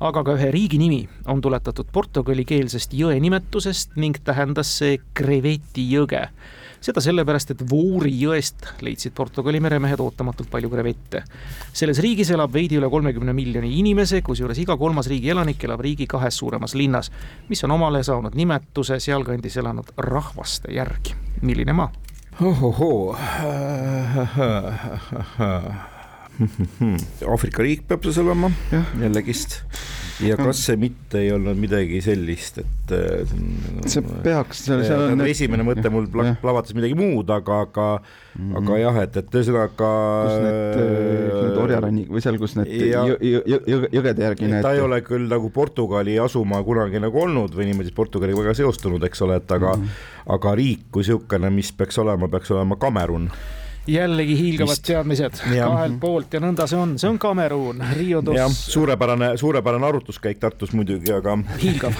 aga 0.00 0.22
ka 0.24 0.34
ühe 0.38 0.48
riigi 0.54 0.78
nimi 0.80 1.02
on 1.28 1.42
tuletatud 1.44 1.90
portugalikeelsest 1.92 2.94
jõe 2.96 3.18
nimetusest 3.20 3.98
ning 4.00 4.16
tähendas 4.24 4.72
see 4.80 4.98
Creveti 5.14 5.84
jõge. 5.92 6.28
seda 6.80 7.00
sellepärast, 7.04 7.50
et 7.52 7.60
Vouri 7.70 8.14
jõest 8.22 8.64
leidsid 8.80 9.12
Portugali 9.12 9.60
meremehed 9.60 10.00
ootamatult 10.00 10.50
palju 10.50 10.70
krevette. 10.70 11.22
selles 11.72 11.98
riigis 12.00 12.30
elab 12.30 12.52
veidi 12.52 12.76
üle 12.80 12.88
kolmekümne 12.90 13.32
miljoni 13.32 13.78
inimese, 13.78 14.22
kusjuures 14.22 14.58
iga 14.58 14.76
kolmas 14.76 15.06
riigi 15.06 15.30
elanik 15.30 15.64
elab 15.64 15.80
riigi 15.80 16.06
kahes 16.06 16.36
suuremas 16.38 16.74
linnas, 16.74 17.12
mis 17.48 17.64
on 17.64 17.70
omale 17.70 18.02
saanud 18.02 18.34
nimetuse 18.34 19.00
sealkandis 19.00 19.56
elanud 19.56 19.92
rahvaste 19.98 20.72
järgi. 20.72 21.14
milline 21.42 21.72
maa? 21.72 21.92
ohohoo. 22.40 23.16
Aafrika 27.32 27.62
riik 27.64 27.82
peab 27.88 28.04
see 28.08 28.22
olema, 28.22 28.48
jällegist. 29.00 29.60
ja 30.24 30.36
kas 30.36 30.58
see 30.66 30.76
mitte 30.80 31.20
ei 31.22 31.30
olnud 31.32 31.56
midagi 31.60 32.00
sellist, 32.04 32.58
et 32.62 32.92
äh, 32.96 33.30
see 33.88 34.02
peaks, 34.24 34.64
seal, 34.66 34.82
seal 34.84 35.04
on 35.14 35.22
esimene 35.24 35.64
mõte 35.64 35.88
mul 35.92 36.08
pla- 36.12 36.34
plahvatas 36.42 36.76
midagi 36.76 36.96
muud, 36.98 37.30
aga, 37.32 37.60
aga 37.66 37.86
mm, 38.00 38.40
-hmm. 38.40 38.56
aga 38.60 38.78
jah, 38.82 38.98
et, 39.04 39.16
et 39.22 39.36
ühesõnaga. 39.40 39.92
kus 40.26 40.36
need, 40.44 40.82
need 41.44 41.60
orjarannik 41.64 42.10
või 42.12 42.24
seal, 42.24 42.38
kus 42.42 42.56
need 42.58 42.68
Ja- 42.90 43.04
jõ- 43.08 43.20
jõ- 43.20 43.44
jõ- 43.54 43.62
jõ- 43.74 43.90
jõgede 43.98 44.26
järgi 44.28 44.50
need 44.50 44.62
ta 44.64 44.74
ei 44.76 44.80
ole 44.84 45.00
küll 45.06 45.28
nagu 45.28 45.50
Portugali 45.50 46.18
asumaa 46.18 46.62
kunagi 46.64 47.00
nagu 47.00 47.20
olnud 47.24 47.54
või 47.56 47.70
niimoodi 47.70 47.92
Portugaliga 47.96 48.42
väga 48.44 48.54
seostunud, 48.60 49.02
eks 49.08 49.22
ole, 49.24 49.36
et 49.40 49.50
aga 49.52 49.76
mm, 49.76 49.82
-hmm. 49.84 50.34
aga 50.36 50.54
riik 50.54 50.88
kui 50.90 51.00
niisugune, 51.04 51.50
mis 51.50 51.72
peaks 51.72 51.98
olema, 51.98 52.28
peaks 52.28 52.50
olema 52.50 52.76
Kamerun. 52.76 53.30
Jällegi 53.86 54.36
hiilgavad 54.38 54.76
Vist. 54.76 54.86
teadmised 54.86 55.40
Jah. 55.54 55.70
kahelt 55.70 56.00
poolt 56.00 56.34
ja 56.34 56.40
nõnda 56.40 56.66
see 56.70 56.78
on, 56.78 56.98
see 57.00 57.08
on 57.10 57.18
Kameruun, 57.18 57.82
Rio 57.96 58.20
jah, 58.34 58.46
dos 58.48 58.60
suurepärane, 58.72 59.32
suurepärane 59.40 59.86
arvutuskäik 59.86 60.38
Tartus 60.40 60.72
muidugi, 60.76 61.12
aga 61.12 61.38
hiilgav, 61.62 61.96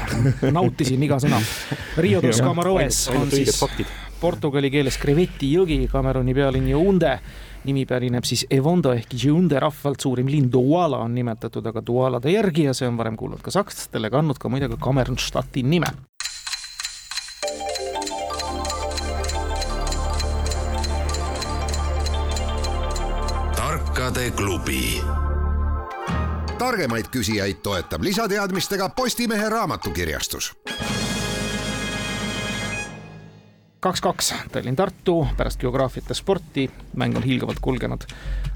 nautisin 0.52 1.02
iga 1.02 1.20
sõna. 1.22 1.40
Rio 1.98 2.22
dos 2.22 2.42
Camaroes 2.42 3.08
on 3.14 3.30
siis 3.30 3.60
portugali 4.20 4.70
keeles 4.70 4.98
kreveti 5.00 5.54
jõgi, 5.54 5.86
Kameruni 5.90 6.34
pealinn 6.36 6.68
Yaounde. 6.68 7.18
nimi 7.64 7.84
pärineb 7.84 8.24
siis 8.24 8.46
Evondo 8.50 8.92
ehk 8.96 9.12
Yaounde 9.24 9.60
rahvalt, 9.60 10.00
suurim 10.00 10.28
linn 10.32 10.48
Douala 10.52 11.02
on 11.04 11.14
nimetatud 11.14 11.66
aga 11.66 11.82
Doualade 11.86 12.32
järgi 12.32 12.64
ja 12.64 12.74
see 12.74 12.88
on 12.88 12.96
varem 12.96 13.16
kuulunud 13.16 13.42
ka 13.44 13.50
sakslastele, 13.50 14.10
kandnud 14.10 14.38
ka 14.38 14.48
muide 14.48 14.68
ka 14.68 14.76
Kamerunstadti 14.80 15.62
nime. 15.62 15.92
Tarkade 24.10 24.30
klubi 24.30 25.02
targemaid 26.58 27.06
küsijaid 27.14 27.60
toetab 27.62 28.02
lisateadmistega 28.02 28.88
Postimehe 28.88 29.48
raamatukirjastus 29.48 30.50
kaks-kaks, 33.80 34.32
Tallinn-Tartu, 34.52 35.26
pärast 35.36 35.60
geograafiat 35.60 36.08
ja 36.08 36.14
sporti, 36.14 36.66
mäng 36.96 37.16
on 37.16 37.22
hiilgavalt 37.22 37.62
kulgenud. 37.62 38.04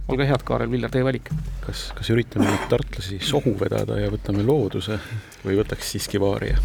olge 0.08 0.26
head, 0.26 0.42
Kaarel 0.44 0.70
Viljar, 0.70 0.90
teie 0.90 1.04
valik. 1.04 1.30
kas, 1.66 1.92
kas 1.94 2.10
üritame 2.10 2.50
nüüd 2.50 2.66
tartlasi 2.68 3.20
sohu 3.22 3.54
vedada 3.60 4.00
ja 4.00 4.10
võtame 4.10 4.42
looduse 4.46 4.98
või 5.44 5.60
võtaks 5.62 5.94
siiski 5.94 6.20
vaaria? 6.20 6.58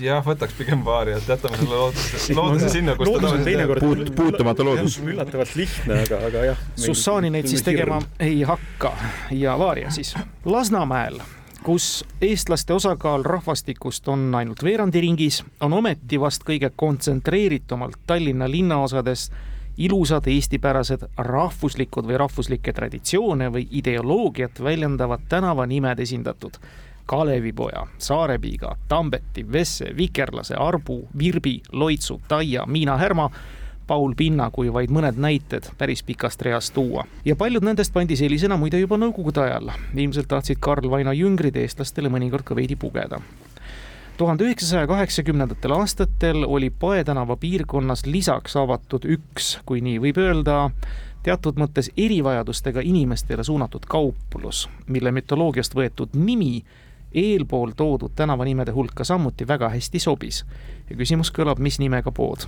Jah, 0.00 0.24
võtaks 0.24 0.56
pigem 0.58 0.84
vaari, 0.84 1.14
et 1.18 1.28
jätame 1.28 1.58
selle 1.60 1.76
looduse, 1.76 2.34
looduse 2.36 2.68
sinna, 2.72 2.96
kus 2.98 3.08
ta 3.08 3.12
loodus 3.12 3.30
on 3.30 3.30
tavaliselt 3.30 3.48
teinekord. 3.50 3.84
Puut- 3.84 4.12
puutumatu 4.16 4.64
loodus. 4.64 4.98
üllatavalt 4.98 5.54
lihtne, 5.56 6.00
aga, 6.02 6.20
aga 6.26 6.44
jah. 6.50 6.66
Sussani 6.76 7.30
neid 7.30 7.48
siis 7.50 7.62
tegema 7.62 8.02
ei 8.20 8.42
hakka 8.42 8.92
ja 9.30 9.58
Vaaria 9.58 9.90
siis. 9.94 10.14
Lasnamäel, 10.44 11.20
kus 11.62 12.04
eestlaste 12.20 12.74
osakaal 12.74 13.24
rahvastikust 13.24 14.08
on 14.08 14.34
ainult 14.34 14.62
veerandi 14.64 15.00
ringis, 15.00 15.42
on 15.60 15.72
ometi 15.72 16.20
vast 16.20 16.44
kõige 16.44 16.70
kontsentreeritumalt 16.76 17.96
Tallinna 18.06 18.50
linnaosades 18.50 19.30
ilusad 19.76 20.26
eestipärased 20.30 21.06
rahvuslikud 21.18 22.06
või 22.06 22.18
rahvuslikke 22.20 22.72
traditsioone 22.72 23.48
või 23.52 23.66
ideoloogiat 23.70 24.62
väljendavad 24.62 25.24
tänavanimed 25.28 25.98
esindatud. 25.98 26.58
Kalevipoja, 27.06 27.86
Saarepiiga, 27.98 28.76
Tambeti, 28.88 29.52
Vesse, 29.52 29.96
Vikerlase, 29.96 30.54
Arbu, 30.54 31.08
Virbi, 31.18 31.60
Loitsu, 31.72 32.20
Taia, 32.28 32.66
Miina 32.66 32.96
Härma 32.96 33.30
Paul 33.86 34.14
Pinna, 34.16 34.48
kui 34.50 34.70
vaid 34.72 34.92
mõned 34.92 35.18
näited 35.20 35.66
päris 35.78 36.02
pikast 36.02 36.42
reast 36.42 36.72
tuua. 36.74 37.04
ja 37.24 37.36
paljud 37.36 37.64
nendest 37.64 37.92
pandi 37.92 38.16
sellisena 38.16 38.56
muide 38.56 38.80
juba 38.80 38.96
nõukogude 38.96 39.42
ajal. 39.44 39.70
ilmselt 39.94 40.28
tahtsid 40.28 40.58
Karl 40.60 40.90
Vaino 40.90 41.12
jüngrid 41.12 41.56
eestlastele 41.56 42.08
mõnikord 42.08 42.44
ka 42.44 42.56
veidi 42.56 42.76
pugeda. 42.76 43.20
tuhande 44.16 44.44
üheksasaja 44.44 44.86
kaheksakümnendatel 44.86 45.72
aastatel 45.72 46.44
oli 46.44 46.70
Pae 46.70 47.04
tänava 47.04 47.36
piirkonnas 47.36 48.06
lisaks 48.06 48.56
avatud 48.56 49.04
üks, 49.04 49.58
kui 49.66 49.80
nii 49.80 49.98
võib 50.00 50.18
öelda, 50.18 50.70
teatud 51.22 51.60
mõttes 51.60 51.90
erivajadustega 51.96 52.80
inimestele 52.80 53.44
suunatud 53.44 53.84
kauplus, 53.88 54.68
mille 54.86 55.12
mütoloogiast 55.12 55.74
võetud 55.74 56.16
nimi 56.16 56.64
eelpool 57.14 57.70
toodud 57.76 58.10
tänavanimede 58.16 58.72
hulka 58.72 59.04
samuti 59.04 59.48
väga 59.48 59.68
hästi 59.68 59.98
sobis. 59.98 60.44
ja 60.90 60.96
küsimus 60.96 61.32
kõlab, 61.32 61.58
mis 61.58 61.78
nimega 61.78 62.12
pood? 62.12 62.46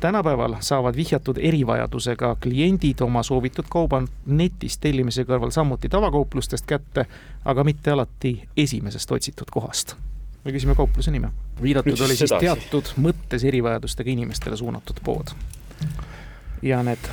tänapäeval 0.00 0.56
saavad 0.60 0.96
vihjatud 0.96 1.38
erivajadusega 1.38 2.36
kliendid 2.42 3.00
oma 3.00 3.22
soovitud 3.22 3.64
kauba 3.68 4.02
netist 4.26 4.80
tellimise 4.80 5.24
kõrval 5.24 5.50
samuti 5.50 5.88
tavakauplustest 5.88 6.66
kätte, 6.66 7.06
aga 7.44 7.64
mitte 7.64 7.90
alati 7.90 8.48
esimesest 8.56 9.12
otsitud 9.12 9.50
kohast. 9.50 9.96
me 10.44 10.52
küsime 10.52 10.74
kaupluse 10.74 11.10
nime. 11.10 11.30
viidatud 11.62 11.96
siis 11.96 12.00
oli 12.00 12.16
siis 12.16 12.28
sedasi. 12.28 12.46
teatud 12.46 12.92
mõttes 12.96 13.44
erivajadustega 13.44 14.10
inimestele 14.10 14.56
suunatud 14.56 14.96
pood. 15.04 15.34
ja 16.62 16.82
need 16.82 17.10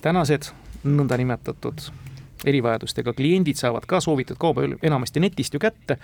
tänased 0.00 0.52
nõndanimetatud 0.84 1.90
erivajadustega 2.44 3.14
kliendid 3.16 3.60
saavad 3.60 3.86
ka 3.88 4.00
soovitud 4.04 4.40
kauba 4.40 4.66
enamasti 4.82 5.22
netist 5.24 5.54
ju 5.54 5.62
kätte, 5.62 5.98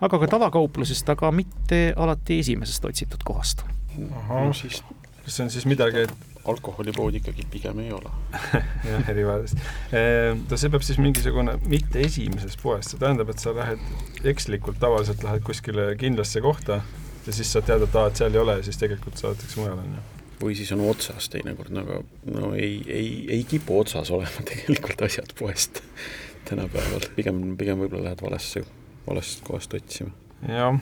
aga 0.00 0.20
ka 0.22 0.30
tavakauplusest, 0.36 1.08
aga 1.16 1.32
mitte 1.32 1.80
alati 1.96 2.40
esimesest 2.44 2.84
otsitud 2.84 3.24
kohast. 3.24 3.64
no 3.96 4.52
siis 4.52 4.82
kas 5.26 5.36
see 5.36 5.44
on 5.44 5.50
siis 5.50 5.66
midagi, 5.66 6.06
et 6.06 6.36
alkoholipood 6.46 7.16
ikkagi 7.18 7.46
pigem 7.50 7.80
ei 7.82 7.92
ole. 7.92 8.10
jah, 8.90 9.08
erivajadust. 9.10 9.58
no 10.50 10.58
see 10.60 10.70
peab 10.70 10.84
siis 10.86 11.00
mingisugune, 11.02 11.56
mitte 11.66 12.04
esimesest 12.06 12.62
poest, 12.62 12.92
see 12.92 13.02
tähendab, 13.02 13.32
et 13.34 13.42
sa 13.42 13.54
lähed 13.56 13.82
ekslikult, 14.32 14.78
tavaliselt 14.82 15.26
lähed 15.26 15.42
kuskile 15.46 15.88
kindlasse 15.98 16.42
kohta 16.44 16.80
ja 17.26 17.34
siis 17.34 17.50
saad 17.52 17.66
teada, 17.66 17.88
et 17.90 17.98
aa, 17.98 18.12
et 18.12 18.22
seal 18.22 18.38
ei 18.38 18.44
ole 18.44 18.60
ja 18.60 18.68
siis 18.68 18.78
tegelikult 18.78 19.18
saadetakse 19.18 19.58
mujale, 19.60 19.82
on 19.82 19.98
ju. 19.98 20.04
Või 20.40 20.56
siis 20.58 20.72
on 20.76 20.84
otsas 20.86 21.30
teinekord, 21.32 21.74
aga 21.80 22.00
no 22.34 22.52
ei, 22.54 22.78
ei, 22.86 23.10
ei 23.38 23.44
kipu 23.48 23.80
otsas 23.80 24.10
olema 24.14 24.44
tegelikult 24.48 25.06
asjad 25.08 25.34
poest 25.38 25.82
tänapäeval, 26.46 27.08
pigem, 27.16 27.42
pigem 27.58 27.82
võib-olla 27.82 28.10
lähed 28.10 28.22
valesse, 28.22 28.62
valest 29.06 29.44
kohast 29.46 29.74
otsima. 29.74 30.12
jah, 30.48 30.80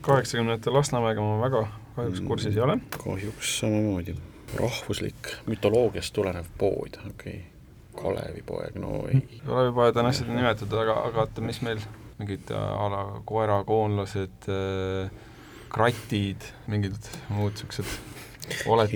kaheksakümnendate 0.00 0.72
Lasnamäega 0.72 1.24
ma 1.24 1.40
väga 1.42 1.64
kahjuks 1.96 2.22
kursis 2.26 2.56
ei 2.56 2.62
ole. 2.64 2.78
kahjuks 2.98 3.56
samamoodi. 3.60 4.16
rahvuslik 4.56 5.32
mütoloogiast 5.48 6.14
tulenev 6.14 6.48
pood, 6.58 7.00
okei 7.08 7.40
okay. 7.40 7.48
Kalevipoeg, 7.92 8.76
no 8.80 9.02
ei. 9.08 9.20
Kalevipoed 9.44 9.98
on 10.00 10.06
asjad 10.08 10.30
nimetatud, 10.32 10.78
aga, 10.80 10.94
aga 11.08 11.26
oota, 11.26 11.44
mis 11.44 11.60
meil 11.64 11.80
mingid 12.18 12.50
äh, 12.52 12.56
a 12.56 12.88
la 12.92 13.02
koerakoonlased 13.28 14.48
äh,, 14.48 15.10
kratid, 15.72 16.46
mingid 16.72 17.10
muud 17.32 17.56
siuksed 17.60 17.88
oled, 18.66 18.90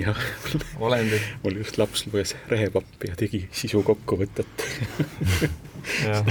olendid. 0.78 1.22
mul 1.44 1.60
just 1.62 1.78
laps 1.78 2.06
luges 2.06 2.36
rehepappi 2.48 3.12
ja 3.12 3.16
tegi 3.16 3.46
sisukokkuvõtet 3.52 4.66
jah, 6.04 6.24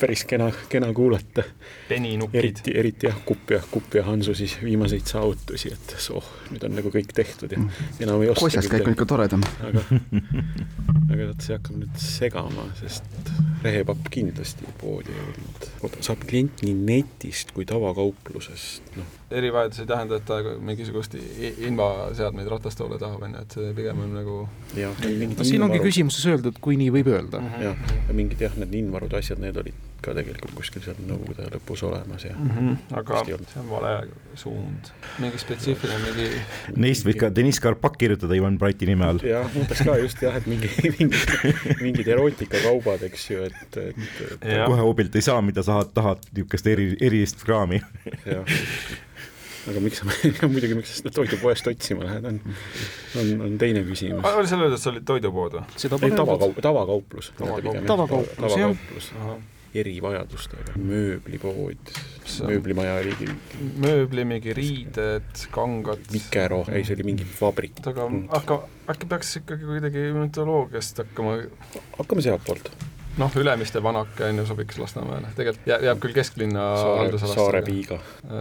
päris 0.00 0.24
kena, 0.24 0.52
kena 0.68 0.92
kuulata. 0.92 1.42
peninukid. 1.88 2.38
eriti, 2.38 2.74
eriti 2.78 3.06
jah, 3.06 3.16
Kupp 3.24 3.50
ja, 3.50 3.60
Kupp 3.70 3.94
ja 3.94 4.04
Hansu 4.04 4.34
siis 4.34 4.56
viimaseid 4.62 5.06
saavutusi, 5.06 5.72
et 5.72 5.94
soh, 5.98 6.26
nüüd 6.50 6.66
on 6.66 6.76
nagu 6.76 6.92
kõik 6.92 7.14
tehtud 7.14 7.52
ja 7.54 7.60
enam 8.00 8.22
ei 8.22 8.32
oska 8.32 8.46
kosjaskäik 8.46 8.86
on 8.86 8.96
ikka 8.96 9.08
toredam. 9.08 9.46
aga, 9.68 9.84
aga 11.08 11.30
vot 11.30 11.46
see 11.46 11.56
hakkab 11.56 11.80
nüüd 11.80 12.04
segama, 12.04 12.68
sest 12.80 13.32
rehepapp 13.62 14.12
kindlasti 14.12 14.68
poodi 14.80 15.14
ei 15.14 15.24
olnud. 15.24 15.98
saab 16.00 16.26
klient 16.28 16.64
nii 16.66 16.76
netist 16.84 17.54
kui 17.56 17.66
tavakauplusest, 17.68 18.96
noh. 18.98 19.18
Erivajadus 19.38 19.82
ei 19.82 19.88
tähenda, 19.90 20.18
et 20.20 20.26
ta 20.28 20.40
mingisugust 20.70 21.16
invaseadmeid 21.68 22.50
ratastoole 22.52 22.98
tahab, 23.02 23.22
on 23.26 23.36
ju, 23.36 23.44
et 23.46 23.56
see 23.58 23.72
pigem 23.78 24.02
on 24.04 24.12
nagu 24.18 24.36
mingid 24.74 25.38
no 25.38 25.48
siin 25.48 25.66
ongi 25.68 25.80
küsimuses 25.84 26.28
öeldud, 26.32 26.60
kui 26.64 26.78
nii 26.80 26.92
võib 26.98 27.12
öelda. 27.14 27.42
jah, 27.62 27.88
ja 28.08 28.16
mingid 28.16 28.44
jah, 28.44 28.58
need 28.60 28.76
invarud 28.82 29.18
asjad, 29.18 29.42
need 29.42 29.58
olid 29.62 29.88
ka 30.02 30.14
tegelikult 30.16 30.54
kuskil 30.56 30.82
seal 30.84 30.98
Nõukogude 31.06 31.44
aja 31.44 31.52
lõpus 31.54 31.82
olemas 31.86 32.24
ja 32.26 32.34
mm 32.34 32.50
-hmm. 32.50 32.78
aga 32.98 33.22
see 33.24 33.60
on 33.60 33.68
vale 33.70 33.92
suund. 34.38 34.90
mingi 35.22 35.38
spetsiifiline, 35.38 36.00
mingi 36.06 36.80
Neist 36.84 37.06
võiks 37.06 37.20
ka 37.22 37.30
Deniss 37.34 37.62
Karpak 37.62 37.98
kirjutada 38.00 38.34
Ivan 38.38 38.58
Brighti 38.58 38.88
nime 38.90 39.06
all. 39.06 39.22
jah, 39.22 39.46
mõtles 39.54 39.84
ka 39.86 39.96
just 40.02 40.22
jah, 40.22 40.36
et 40.36 40.46
mingi, 40.50 40.70
mingid, 40.98 41.36
mingid 41.80 42.12
erootikakaubad, 42.16 43.06
eks 43.10 43.30
ju, 43.30 43.46
et, 43.46 43.76
et, 43.76 44.02
et 44.40 44.66
kohe 44.66 44.80
hoobilt 44.82 45.14
ei 45.16 45.22
saa, 45.22 45.40
mida 45.42 45.62
sa 45.62 45.82
tahad, 45.84 46.22
niisugust 46.32 46.66
eri, 46.66 46.92
erilist 47.00 47.46
kraami. 47.46 47.82
jah. 48.26 48.58
Aga 49.70 49.82
miks 49.84 50.00
sa, 50.00 50.08
muidugi, 50.52 50.76
miks 50.78 50.92
sa 50.92 51.00
seda 51.00 51.14
toidupoest 51.14 51.70
otsima 51.70 52.06
lähed, 52.06 52.26
on, 52.28 52.40
on, 53.20 53.32
on 53.46 53.56
teine 53.60 53.84
küsimus. 53.86 54.26
oli 54.26 54.50
seal 54.50 54.64
öeldud, 54.64 54.78
et 54.78 54.84
see 54.84 54.92
oli 54.94 55.02
toidupood 55.12 55.56
või? 55.58 55.64
ei, 56.02 56.12
tavakaup, 56.18 56.60
tavakauplus. 56.64 57.32
Tavakauplus, 57.38 59.10
jah. 59.14 59.34
erivajadustega, 59.82 60.76
mööblipood, 60.76 61.92
mööblimaja 62.50 62.98
oli 63.00 63.30
mööbli, 63.82 64.26
mingi 64.28 64.56
riided, 64.56 65.44
kangad. 65.54 66.04
Mikero, 66.12 66.62
ei 66.72 66.86
see 66.88 66.98
oli 66.98 67.08
mingi 67.12 67.28
vabrik. 67.38 67.78
aga, 67.88 68.08
aga 68.40 68.62
äkki 68.92 69.10
peaks 69.14 69.36
ikkagi 69.42 69.68
kuidagi 69.68 70.08
mütoloogiast 70.18 71.04
hakkama? 71.04 71.38
Hakkame 72.00 72.26
sealtpoolt 72.26 72.74
noh, 73.18 73.32
Ülemiste 73.36 73.82
vanake 73.82 74.24
on 74.24 74.38
ju, 74.40 74.46
sobiks 74.46 74.78
Lasnamäele, 74.80 75.32
tegelikult 75.36 75.66
jääb, 75.68 75.82
jääb 75.86 76.00
küll 76.02 76.14
kesklinna 76.16 76.62
haldusalasse. 77.00 77.38
Saare 77.38 77.62
piiga. 77.66 77.98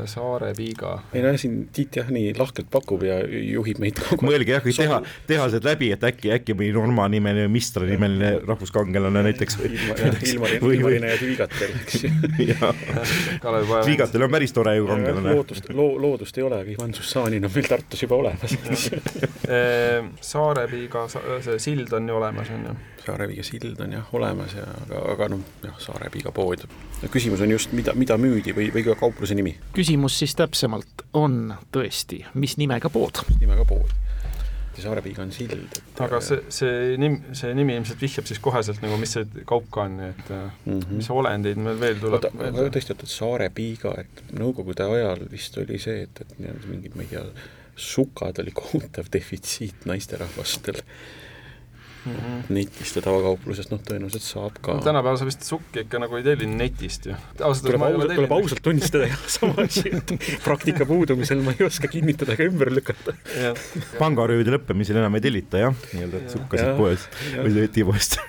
Saare 0.09 0.51
piiga. 0.57 0.93
ei 1.13 1.23
no 1.25 1.33
siin 1.41 1.57
Tiit 1.75 1.95
jah, 1.99 2.09
nii 2.11 2.33
lahkelt 2.39 2.69
pakub 2.71 3.03
ja 3.05 3.19
juhib 3.27 3.81
meid 3.83 3.99
kogu 3.99 4.21
aeg. 4.21 4.27
mõelge 4.29 4.55
jah, 4.55 4.63
kõik 4.63 4.79
teha, 4.79 4.99
tehased 5.27 5.67
läbi, 5.67 5.91
et 5.95 6.03
äkki, 6.07 6.31
äkki 6.37 6.55
mõni 6.57 6.71
Norma 6.75 7.07
nimeline, 7.11 7.47
Mistra 7.51 7.87
nimeline 7.87 8.33
rahvuskangelane 8.47 9.25
näiteks. 9.27 9.59
ilma, 9.67 9.97
ilma, 10.31 10.53
ilmarine 10.57 11.13
ja 11.13 11.19
Viigatel, 11.21 11.75
eks 11.83 12.05
ju. 12.05 12.13
Viigatel 13.89 14.27
on 14.27 14.31
päris 14.37 14.55
tore 14.55 14.75
ju 14.77 14.87
kangelane. 14.87 15.35
loodust, 15.35 15.69
loo-, 15.75 15.97
loodust 16.01 16.37
ei 16.37 16.47
ole, 16.47 16.61
aga 16.63 16.71
Ivan 16.71 16.95
Sussanin 16.95 17.45
on 17.45 17.53
meil 17.53 17.67
Tartus 17.67 18.05
juba 18.05 18.19
olemas 18.21 18.55
Saare 20.31 20.67
piiga, 20.71 21.05
see 21.11 21.59
sild 21.59 21.93
on 21.97 22.09
ju 22.09 22.15
olemas, 22.17 22.49
on 22.55 22.65
ju 22.69 22.79
Saareviiga 23.05 23.43
sild 23.43 23.79
on 23.79 23.93
jah 23.93 24.13
olemas 24.13 24.53
ja 24.53 24.60
aga, 24.65 25.01
aga 25.15 25.29
noh, 25.35 25.45
jah, 25.65 25.79
Saareviiga 25.81 26.33
pood. 26.35 26.65
küsimus 27.11 27.41
on 27.41 27.55
just, 27.55 27.73
mida, 27.77 27.95
mida 27.97 28.17
müüdi 28.21 28.55
või, 28.57 28.69
või 28.73 28.85
ka 28.87 28.97
kaupluse 28.99 29.37
nimi? 29.37 29.55
küsimus 29.77 30.19
siis 30.21 30.35
täpsemalt 30.39 31.05
on 31.13 31.55
tõesti, 31.71 32.25
mis 32.33 32.57
nimega 32.61 32.89
pood? 32.93 33.23
mis 33.29 33.41
nimega 33.43 33.65
pood? 33.65 33.97
Saarepiiga 34.81 35.21
on 35.21 35.31
sild 35.35 35.53
et.... 35.59 35.79
aga 36.01 36.19
see, 36.23 36.39
see 36.53 36.97
nim-, 37.01 37.19
see 37.37 37.53
nimi 37.57 37.75
ilmselt 37.77 38.01
vihjab 38.01 38.27
siis 38.29 38.39
koheselt 38.43 38.81
nagu, 38.83 38.97
mis 39.01 39.13
see 39.17 39.43
kaup 39.47 39.67
ka 39.73 39.85
on, 39.85 39.97
nii 39.99 40.11
et 40.13 40.29
mm 40.31 40.51
-hmm. 40.65 40.99
mis 40.99 41.09
olendeid 41.13 41.59
meil 41.61 41.79
veel 41.79 41.99
tuleb. 42.01 42.27
aga 42.47 42.67
tõesti, 42.75 42.95
et 42.95 43.07
Saarepiiga, 43.15 43.95
et 44.01 44.23
Nõukogude 44.39 44.87
ajal 44.87 45.25
vist 45.31 45.57
oli 45.61 45.79
see, 45.79 46.05
et, 46.07 46.21
et 46.21 46.37
nii-öelda 46.39 46.71
mingid, 46.71 46.95
ma 46.95 47.05
ei 47.05 47.11
tea, 47.11 47.25
sukad 47.75 48.39
oli 48.39 48.53
kohutav 48.55 49.11
defitsiit 49.13 49.85
naisterahvastel 49.89 50.81
mm 52.05 52.13
-hmm. 52.13 52.41
netist 52.57 52.95
ja 52.95 53.03
tavakauplusest, 53.05 53.71
noh, 53.73 53.81
tõenäoliselt 53.87 54.25
saab 54.25 54.57
ka 54.61 54.77
no,. 54.77 54.83
tänapäeval 54.85 55.19
sa 55.21 55.27
vist 55.29 55.45
sukki 55.47 55.85
ikka 55.85 56.01
nagu 56.01 56.17
ei 56.17 56.25
telli 56.25 56.49
netist 56.49 57.05
ju. 57.05 57.15
tuleb 57.37 57.85
ausalt, 57.87 58.15
tuleb 58.15 58.35
ausalt 58.37 58.63
tunnistada 58.65 59.07
jah, 59.11 59.23
sama 59.37 59.65
asi, 59.67 59.87
et 60.01 60.13
praktika 60.43 60.85
puudumisel 60.89 61.41
ma 61.45 61.55
ei 61.59 61.65
oska 61.65 61.87
kinnitada 61.91 62.37
ega 62.37 62.49
ümber 62.49 62.73
lükata. 62.73 63.15
pangaröövide 63.99 64.57
lõppemisel 64.57 65.01
enam 65.03 65.15
ei 65.15 65.25
tellita 65.29 65.65
jah, 65.67 65.81
nii-öelda, 65.93 66.23
et 66.23 66.37
sukkasid 66.37 66.77
poes 66.77 67.09
või 67.37 67.55
letipoest 67.61 68.21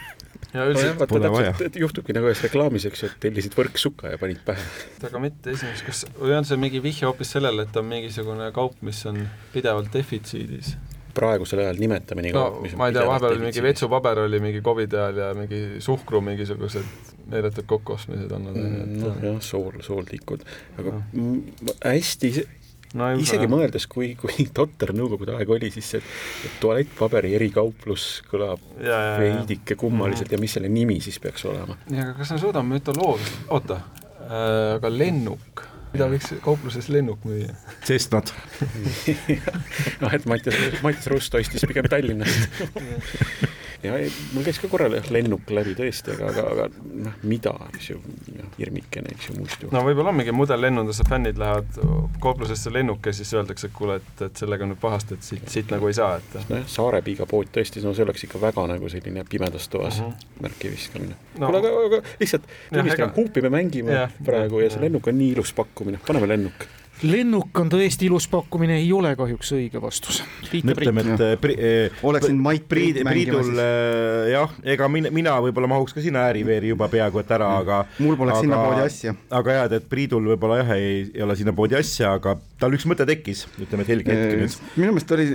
ja 0.52 0.67
üldiselt 0.69 1.00
no 1.00 1.09
pole 1.09 1.31
vaja. 1.33 1.52
juhtubki 1.81 2.14
nagu 2.17 2.29
ühes 2.29 2.43
reklaamis, 2.45 2.87
eks 2.88 3.02
ju, 3.02 3.11
et 3.11 3.21
tellisid 3.25 3.57
võrksukka 3.57 4.12
ja 4.12 4.21
panid 4.21 4.43
pähe. 4.45 4.64
aga 5.09 5.23
mitte 5.23 5.55
esimest, 5.57 5.85
kas, 5.87 6.05
või 6.19 6.37
on 6.37 6.49
see 6.49 6.61
mingi 6.61 6.83
vihje 6.85 7.09
hoopis 7.09 7.33
sellele, 7.37 7.67
et 7.67 7.79
on 7.81 7.88
mingisugune 7.88 8.50
kaup, 8.57 8.76
mis 8.85 9.00
on 9.09 9.23
pidevalt 9.55 9.93
defitsiidis? 9.95 10.75
Praegusel 11.14 11.64
ajal 11.64 11.81
nimetame 11.81 12.25
nii 12.26 12.35
kaua 12.35 12.54
no,, 12.54 12.73
ma 12.81 12.88
ei 12.88 12.97
tea, 12.97 13.04
vahepeal 13.09 13.37
oli 13.37 13.47
mingi 13.47 13.64
vetsupaber 13.64 14.23
oli 14.25 14.40
mingi 14.42 14.62
Covidi 14.64 14.99
ajal 14.99 15.21
ja 15.23 15.28
mingi 15.37 15.61
suhkru 15.85 16.23
mingisugused 16.25 17.12
meeletud 17.33 17.69
kokkuostmised 17.69 18.33
on 18.37 18.49
mm,. 18.54 18.97
noh 19.02 19.23
jah, 19.25 19.38
sool, 19.45 19.78
sooltikud, 19.85 20.45
aga 20.81 20.99
no. 20.99 21.76
hästi 21.85 22.33
no, 22.99 23.09
isegi 23.21 23.47
jah. 23.47 23.52
mõeldes, 23.52 23.88
kui, 23.90 24.12
kui 24.21 24.47
totter 24.59 24.95
nõukogude 24.97 25.37
aeg 25.38 25.52
oli, 25.57 25.73
siis 25.75 25.95
see 25.95 26.04
tualettpaberi 26.62 27.35
erikauplus 27.38 28.07
kõlab 28.31 28.62
veidike 28.78 29.76
kummaliselt 29.81 30.31
mm. 30.31 30.37
ja 30.37 30.42
mis 30.45 30.57
selle 30.59 30.73
nimi 30.73 31.00
siis 31.04 31.21
peaks 31.23 31.47
olema? 31.50 31.78
ja 31.90 32.09
aga 32.09 32.16
kas 32.21 32.35
me 32.35 32.40
suudame 32.42 32.78
mütoloogiat, 32.78 33.45
oota 33.52 33.81
äh,, 33.83 34.78
aga 34.78 34.92
lennuk 34.92 35.66
mida 35.92 36.08
võiks 36.12 36.32
kaupluses 36.44 36.88
lennuk 36.92 37.25
müüa? 37.28 37.54
Cessnat 37.87 38.32
noh, 40.02 40.12
et 40.12 40.28
Mattias, 40.30 40.58
Mattias 40.84 41.11
Rust 41.12 41.37
ostis 41.40 41.66
pigem 41.68 41.88
Tallinnast 41.92 42.62
ja 43.83 43.97
mul 44.33 44.45
käis 44.47 44.59
ka 44.62 44.69
korra 44.71 44.89
lennuk 44.91 45.51
läbi 45.51 45.75
tõesti, 45.79 46.15
aga, 46.15 46.31
aga, 46.31 46.45
aga 46.53 46.67
noh, 47.07 47.17
mida, 47.29 47.53
eks 47.73 47.91
ju, 47.91 47.99
hirmikene, 48.59 49.15
eks 49.17 49.31
ju, 49.31 49.37
muistu. 49.39 49.71
no 49.75 49.83
võib-olla 49.87 50.12
on 50.12 50.19
mingi 50.21 50.35
mudellennunduse 50.37 51.07
fännid 51.09 51.41
lähevad 51.41 51.79
kauplusesse 52.23 52.73
lennuk 52.75 53.07
ja 53.07 53.15
siis 53.17 53.33
öeldakse, 53.35 53.71
et 53.71 53.77
kuule, 53.77 53.99
et, 54.03 54.25
et 54.29 54.43
sellega 54.43 54.67
on 54.67 54.75
nüüd 54.75 54.83
pahasti, 54.83 55.19
et 55.19 55.27
siit, 55.27 55.47
siit 55.53 55.73
nagu 55.75 55.91
ei 55.91 55.97
saa, 55.99 56.19
et 56.21 56.37
nojah, 56.51 56.69
Saarepiiga 56.73 57.27
pood 57.31 57.51
tõesti, 57.55 57.83
no 57.85 57.95
see 57.97 58.07
oleks 58.07 58.27
ikka 58.29 58.43
väga 58.43 58.67
nagu 58.71 58.93
selline 58.93 59.27
pimedas 59.29 59.68
toas 59.73 60.01
mhm. 60.01 60.12
-huh. 60.12 60.45
märki 60.47 60.71
viskamine 60.73 61.16
no.. 61.38 61.47
kuule, 61.47 61.59
aga, 61.59 61.73
aga 61.88 62.03
lihtsalt 62.21 62.47
tunnistame, 62.71 63.12
huupi 63.16 63.42
me 63.42 63.51
mängime 63.59 63.99
ja, 63.99 64.07
praegu 64.25 64.62
ja, 64.62 64.68
ja 64.71 64.77
see 64.77 64.87
lennuk 64.87 65.11
on 65.11 65.18
nii 65.18 65.35
ilus 65.37 65.53
pakkumine, 65.57 66.01
paneme 66.07 66.31
lennuk 66.31 66.68
lennuk 67.07 67.59
on 67.61 67.71
tõesti 67.73 68.07
ilus 68.09 68.27
pakkumine, 68.31 68.79
ei 68.81 68.91
ole 68.95 69.15
kahjuks 69.19 69.53
õige 69.57 69.81
vastus. 69.83 70.23
ütleme, 70.53 71.05
et 71.15 71.41
pri, 71.41 71.57
eh, 71.59 72.03
oleksin 72.03 72.38
Mait 72.43 72.65
Priit 72.69 73.01
Priidul 73.07 73.53
eh, 73.59 74.33
jah, 74.33 74.53
ega 74.75 74.88
mina, 74.93 75.11
mina 75.15 75.37
võib-olla 75.45 75.71
mahuks 75.75 75.97
ka 75.97 76.05
sinna 76.05 76.27
ääriveeri 76.29 76.73
juba 76.73 76.88
peaaegu 76.93 77.23
et 77.23 77.35
ära, 77.35 77.51
aga 77.62 77.83
mul 77.99 78.19
poleks 78.21 78.43
sinna 78.45 78.61
poodi 78.62 78.87
asja. 78.87 79.15
aga 79.31 79.59
jah, 79.59 79.73
et 79.79 79.88
Priidul 79.91 80.33
võib-olla 80.33 80.62
jah, 80.62 80.75
ei, 80.77 81.05
ei 81.15 81.27
ole 81.27 81.37
sinna 81.38 81.55
poodi 81.57 81.79
asja, 81.79 82.15
aga 82.19 82.37
tal 82.61 82.77
üks 82.77 82.87
mõte 82.88 83.07
tekkis, 83.09 83.47
ütleme, 83.59 83.87
et 83.87 83.93
Helge 83.93 84.17
hetk 84.17 84.38
nüüd. 84.43 84.59
minu 84.77 84.95
meelest 84.95 85.17
oli, 85.17 85.29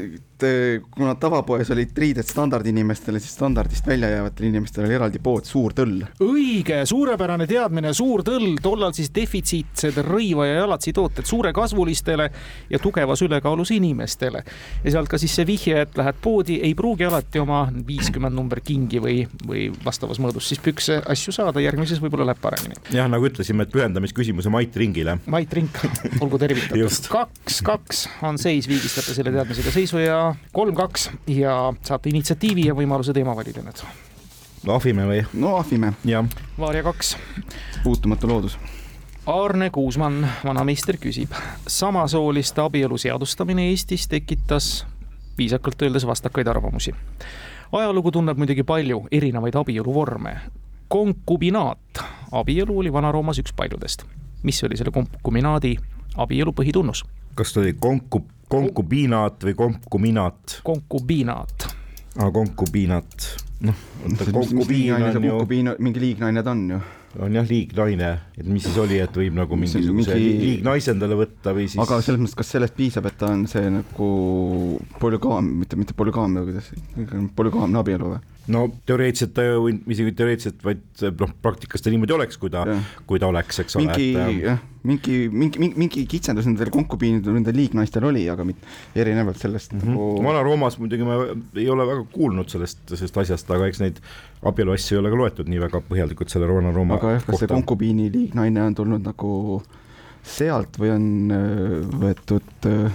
kuna 0.91 1.15
tavapoes 1.15 1.71
olid 1.71 1.97
riided 1.97 2.27
standardinimestele, 2.27 3.19
siis 3.19 3.33
standardist 3.33 3.87
välja 3.87 4.09
jäävatele 4.09 4.49
inimestele 4.49 4.87
oli 4.87 4.95
eraldi 4.95 5.19
pood, 5.23 5.45
Suur 5.45 5.73
Tõll. 5.73 6.03
õige, 6.23 6.79
suurepärane 6.85 7.47
teadmine, 7.47 7.93
Suur 7.93 8.23
Tõll, 8.27 8.57
tollal 8.61 8.93
siis 8.93 9.11
defitsiitsed 9.15 9.97
rõiva 10.05 10.47
ja 10.47 10.59
jalatsi 10.61 10.93
tooted 10.93 11.25
suure 11.25 11.53
kasvulistele 11.53 12.29
ja 12.69 12.79
tugevas 12.79 13.21
ülekaalus 13.21 13.71
inimestele. 13.71 14.43
ja 14.83 14.91
sealt 14.91 15.09
ka 15.09 15.17
siis 15.17 15.35
see 15.35 15.47
vihje, 15.47 15.81
et 15.81 15.97
lähed 15.97 16.21
poodi, 16.21 16.59
ei 16.63 16.75
pruugi 16.75 17.05
alati 17.05 17.39
oma 17.39 17.67
viiskümmend 17.87 18.35
number 18.35 18.61
kingi 18.61 19.01
või, 19.01 19.27
või 19.47 19.67
vastavas 19.85 20.19
mõõdus 20.19 20.51
siis 20.51 20.61
pükse 20.63 21.01
asju 21.05 21.33
saada, 21.33 21.63
järgmises 21.63 22.01
võib-olla 22.03 22.29
läheb 22.31 22.41
paremini. 22.41 22.75
jah, 22.93 23.09
nagu 23.09 23.25
ütlesime, 23.29 23.63
et 23.67 23.73
pühendamisküsimuse 23.73 24.49
Mait 24.53 24.75
Ringile. 24.75 25.17
Mait 25.25 25.53
Ring, 25.53 25.81
olgu 26.21 26.37
tervitatud 26.41 27.09
kaks-kaks 27.17 28.07
on 28.27 28.37
seis, 28.41 28.67
viigistate 28.69 29.15
selle 29.17 29.31
teadmisega 29.33 29.73
seisu 29.73 30.01
ja 30.03 30.26
kolm-kaks 30.53 31.09
ja 31.27 31.73
saate 31.83 32.09
initsiatiivi 32.09 32.67
ja 32.67 32.75
võimaluse 32.77 33.13
teema 33.13 33.35
valida 33.35 33.61
nüüd. 33.65 33.83
no 34.65 34.73
ahvime 34.73 35.07
või? 35.07 35.23
no 35.33 35.55
ahvime. 35.57 35.93
Vaarja 36.59 36.83
kaks. 36.83 37.17
puutumatu 37.83 38.27
loodus. 38.27 38.59
Aarne 39.27 39.69
Kuusmann, 39.69 40.27
vanameister, 40.45 40.97
küsib. 40.97 41.31
samasooliste 41.67 42.61
abielu 42.61 42.97
seadustamine 42.97 43.69
Eestis 43.69 44.07
tekitas 44.07 44.85
viisakalt 45.37 45.81
öeldes 45.81 46.07
vastakaid 46.07 46.47
arvamusi. 46.47 46.95
ajalugu 47.71 48.11
tunneb 48.11 48.37
muidugi 48.37 48.63
palju 48.63 49.07
erinevaid 49.11 49.55
abieluvorme. 49.55 50.37
konkubinaat, 50.87 51.99
abielu 52.31 52.79
oli 52.79 52.93
Vana-Roomas 52.93 53.39
üks 53.39 53.53
paljudest. 53.55 54.03
mis 54.43 54.63
oli 54.63 54.77
selle 54.77 54.91
konkubinaadi 54.91 55.75
abielu 56.17 56.51
põhitunnus. 56.51 57.05
Kas 57.37 57.53
ta 57.53 57.61
oli 57.63 57.75
konku, 57.79 58.23
konkubiinaat 58.49 59.47
või 59.47 59.57
konkuminaat? 59.57 60.59
konkubiinaat. 60.67 61.67
aa, 62.17 62.31
konkubiinaat, 62.33 63.31
noh, 63.67 63.81
konkubiin 64.31 64.95
on 64.97 65.29
ju. 65.29 65.41
mingi 65.79 66.01
liignaine 66.01 66.43
ta 66.43 66.55
on 66.55 66.69
ju 66.75 66.85
on 67.23 67.33
jah, 67.33 67.45
liignaine, 67.49 68.09
et 68.37 68.45
mis 68.45 68.65
siis 68.65 68.77
oli, 68.81 68.97
et 69.01 69.15
võib 69.15 69.37
nagu 69.37 69.57
mingisuguse 69.57 70.15
mingi... 70.17 70.37
liignaise 70.43 70.91
endale 70.93 71.17
võtta 71.17 71.53
või 71.55 71.65
siis. 71.69 71.79
aga 71.81 71.99
selles 72.05 72.21
mõttes, 72.21 72.37
kas 72.37 72.51
sellest 72.53 72.75
piisab, 72.77 73.07
et 73.09 73.17
ta 73.17 73.31
on 73.33 73.45
see 73.49 73.69
nagu 73.73 74.09
polügaam, 75.01 75.47
mitte, 75.63 75.79
mitte 75.79 75.95
polügaam 75.97 76.35
kuidas, 76.43 76.69
polügaamne 77.37 77.81
abielu 77.81 78.11
või? 78.13 78.36
No 78.53 78.63
teoreetiliselt 78.87 79.33
ta 79.35 79.43
ju, 79.45 79.67
isegi 79.91 80.13
teoreetiliselt, 80.17 80.63
vaid 80.65 81.03
noh, 81.19 81.31
praktikas 81.43 81.83
ta 81.83 81.91
niimoodi 81.91 82.15
oleks, 82.15 82.39
kui 82.41 82.51
ta, 82.53 82.63
kui 83.09 83.19
ta 83.21 83.29
oleks, 83.31 83.61
eks 83.63 83.77
ole. 83.79 83.87
mingi 83.87 84.07
et, 84.15 84.43
jah, 84.45 84.61
mingi, 84.87 85.17
mingi, 85.31 85.61
mingi, 85.61 85.79
mingi 85.83 86.03
kitsendus 86.09 86.47
nendel 86.47 86.71
konkubiinidel, 86.73 87.35
nendel 87.35 87.57
liignaistel 87.59 88.07
oli, 88.07 88.23
aga 88.31 88.45
mitte 88.47 88.67
erinevalt 88.95 89.41
sellest 89.41 89.73
mm 89.73 89.81
-hmm. 89.81 89.97
nagu. 89.97 90.27
Vana-Roomas 90.27 90.79
muidugi 90.79 91.07
ma 91.07 91.17
ei 91.55 91.69
ole 91.69 91.87
väga 91.87 92.05
kuulnud 92.13 92.49
sellest, 92.49 92.85
sellest 92.93 93.17
asjast, 93.23 93.51
aga 93.51 93.67
eks 93.67 93.83
neid 93.83 93.99
abieluasju 94.43 94.95
ei 94.95 95.01
ole 95.01 95.11
ka 95.11 95.21
loetud 95.23 95.51
nii 95.51 95.59
väga 95.65 95.83
põhjalikult 95.89 96.31
selle 96.31 96.47
Vana-Rooma 96.47 97.01
aga 97.01 97.17
jah, 97.17 97.25
kas 97.25 97.43
see 97.43 97.51
konkubiini 97.51 98.11
liignaine 98.13 98.63
on 98.63 98.75
tulnud 98.75 99.03
nagu 99.03 99.61
sealt 100.23 100.79
või 100.79 100.91
on 100.95 101.05
äh, 101.31 101.99
võetud 102.03 102.67
äh, 102.71 102.91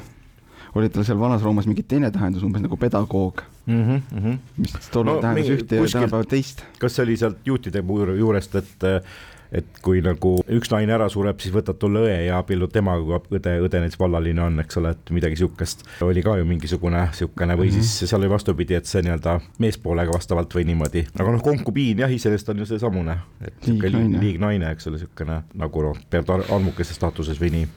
oli 0.74 0.88
tal 0.88 1.04
seal 1.04 1.20
Vanas-Roomas 1.20 1.68
mingi 1.68 1.84
teine 1.84 2.10
tähendus, 2.10 2.44
umbes 2.46 2.62
nagu 2.64 2.76
pedagoog 2.80 3.44
mm. 3.66 3.82
-hmm, 3.82 4.00
mm 4.12 4.24
-hmm. 4.24 4.38
mis 4.56 4.88
tollal 4.92 5.14
no, 5.14 5.20
tähendas 5.20 5.52
ühte 5.56 5.76
ja 5.76 5.90
tänapäeval 5.92 6.30
teist. 6.30 6.64
kas 6.78 6.96
see 6.96 7.04
oli 7.04 7.16
sealt 7.16 7.38
juutide 7.46 7.84
juurest, 8.18 8.54
et 8.54 9.04
et 9.52 9.80
kui 9.84 10.00
nagu 10.04 10.38
üks 10.56 10.70
naine 10.72 10.94
ära 10.96 11.08
sureb, 11.12 11.40
siis 11.42 11.52
võtad 11.54 11.76
tolle 11.80 12.06
õe 12.06 12.14
ja 12.24 12.38
abiellud 12.40 12.72
temaga, 12.72 13.18
kui 13.20 13.38
õde, 13.38 13.52
õde 13.66 13.82
näiteks 13.82 14.00
vallaline 14.00 14.40
on, 14.42 14.60
eks 14.62 14.78
ole, 14.80 14.94
et 14.96 15.12
midagi 15.12 15.36
sihukest 15.42 15.84
oli 16.06 16.22
ka 16.24 16.38
ju 16.40 16.46
mingisugune 16.48 17.02
sihukene 17.12 17.56
või 17.60 17.68
mm 17.68 17.76
-hmm. 17.76 17.90
siis 17.90 18.10
seal 18.10 18.22
oli 18.22 18.30
vastupidi, 18.32 18.74
et 18.74 18.88
see 18.88 19.02
nii-öelda 19.04 19.38
meespoolega 19.58 20.14
vastavalt 20.16 20.54
või 20.56 20.64
niimoodi, 20.70 21.04
aga 21.18 21.34
noh, 21.36 21.42
konkubiin 21.44 22.00
jah, 22.04 22.12
iseenesest 22.12 22.48
on 22.48 22.64
ju 22.64 22.66
seesamune, 22.66 23.18
et 23.44 23.54
sihuke 23.60 23.92
liignaine, 23.92 24.70
eks 24.70 24.86
ole, 24.86 24.98
sihukene 24.98 25.42
nagu 25.54 25.82
noh, 25.82 26.00
peaaegu 26.10 26.54
armukese 26.54 26.94
staatuses 26.94 27.40
või 27.40 27.52
nii 27.58 27.68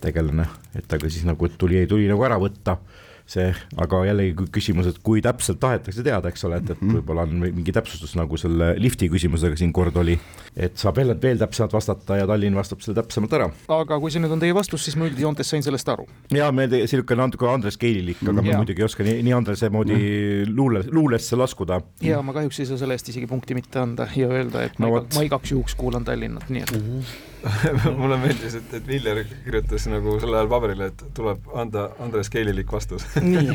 tegelane, 0.00 0.46
et 0.78 0.92
aga 0.92 1.10
siis 1.10 1.24
nagu 1.24 1.48
tuli, 1.48 1.86
tuli 1.90 2.06
nagu 2.08 2.22
ära 2.22 2.38
võtta 2.38 2.78
see, 3.26 3.46
aga 3.82 4.00
jällegi 4.06 4.46
küsimus, 4.54 4.86
et 4.90 4.98
kui 5.04 5.22
täpselt 5.24 5.58
tahetakse 5.62 6.04
teada, 6.06 6.30
eks 6.30 6.46
ole, 6.46 6.60
et, 6.62 6.70
et 6.70 6.80
mhm. 6.80 7.00
võib-olla 7.00 7.24
on 7.26 7.42
mingi 7.42 7.74
täpsustus 7.74 8.14
nagu 8.18 8.38
selle 8.40 8.74
lifti 8.78 9.08
küsimusega 9.12 9.58
siin 9.58 9.72
kord 9.76 9.98
oli, 9.98 10.14
et 10.54 10.78
saab 10.78 11.00
jälle 11.02 11.16
veel 11.22 11.40
täpsemalt 11.40 11.74
vastata 11.74 12.20
ja 12.20 12.28
Tallinn 12.30 12.58
vastab 12.58 12.84
selle 12.84 13.00
täpsemalt 13.00 13.34
ära. 13.38 13.50
aga 13.78 14.00
kui 14.02 14.14
see 14.14 14.22
nüüd 14.22 14.36
on 14.36 14.42
teie 14.42 14.54
vastus, 14.56 14.86
siis 14.86 14.98
ma 14.98 15.08
üldjoontes 15.10 15.50
sain 15.50 15.66
sellest 15.66 15.90
aru. 15.90 16.06
ja 16.34 16.52
me 16.54 16.68
niisugune 16.70 17.26
natuke 17.26 17.50
Andres 17.50 17.80
Keililik, 17.82 18.22
aga 18.22 18.38
ma 18.38 18.60
muidugi 18.62 18.84
ei 18.84 18.88
oska 18.88 19.06
nii, 19.06 19.20
nii 19.26 19.36
Andrese 19.36 19.70
moodi 19.74 19.96
mm. 19.98 20.56
luule, 20.56 20.84
luulesse 20.86 21.38
laskuda. 21.38 21.80
ja 22.06 22.22
ma 22.22 22.36
kahjuks 22.36 22.62
ei 22.62 22.70
saa 22.70 22.78
selle 22.82 22.98
eest 22.98 23.10
isegi 23.10 23.26
punkti 23.30 23.58
mitte 23.58 23.82
anda 23.82 24.06
ja 24.16 24.30
öelda, 24.30 24.68
et 24.70 24.78
no, 24.78 24.94
ma, 24.94 25.06
ma 25.18 25.26
igaks 25.26 25.56
juhuks 25.56 25.74
kuulan 25.78 26.06
Tallinnat, 26.06 26.46
nii 26.50 26.62
et 26.62 26.76
mm. 26.78 26.92
-hmm 26.92 27.34
mulle 28.00 28.16
meeldis, 28.20 28.56
et, 28.58 28.74
et 28.78 28.86
Viljar 28.88 29.20
kirjutas 29.44 29.86
nagu 29.90 30.16
sel 30.22 30.34
ajal 30.34 30.48
paberile, 30.50 30.88
et 30.90 31.04
tuleb 31.16 31.48
anda 31.58 31.86
Andres 32.02 32.30
Keililik 32.32 32.70
vastus 32.72 33.06
nii 33.22 33.52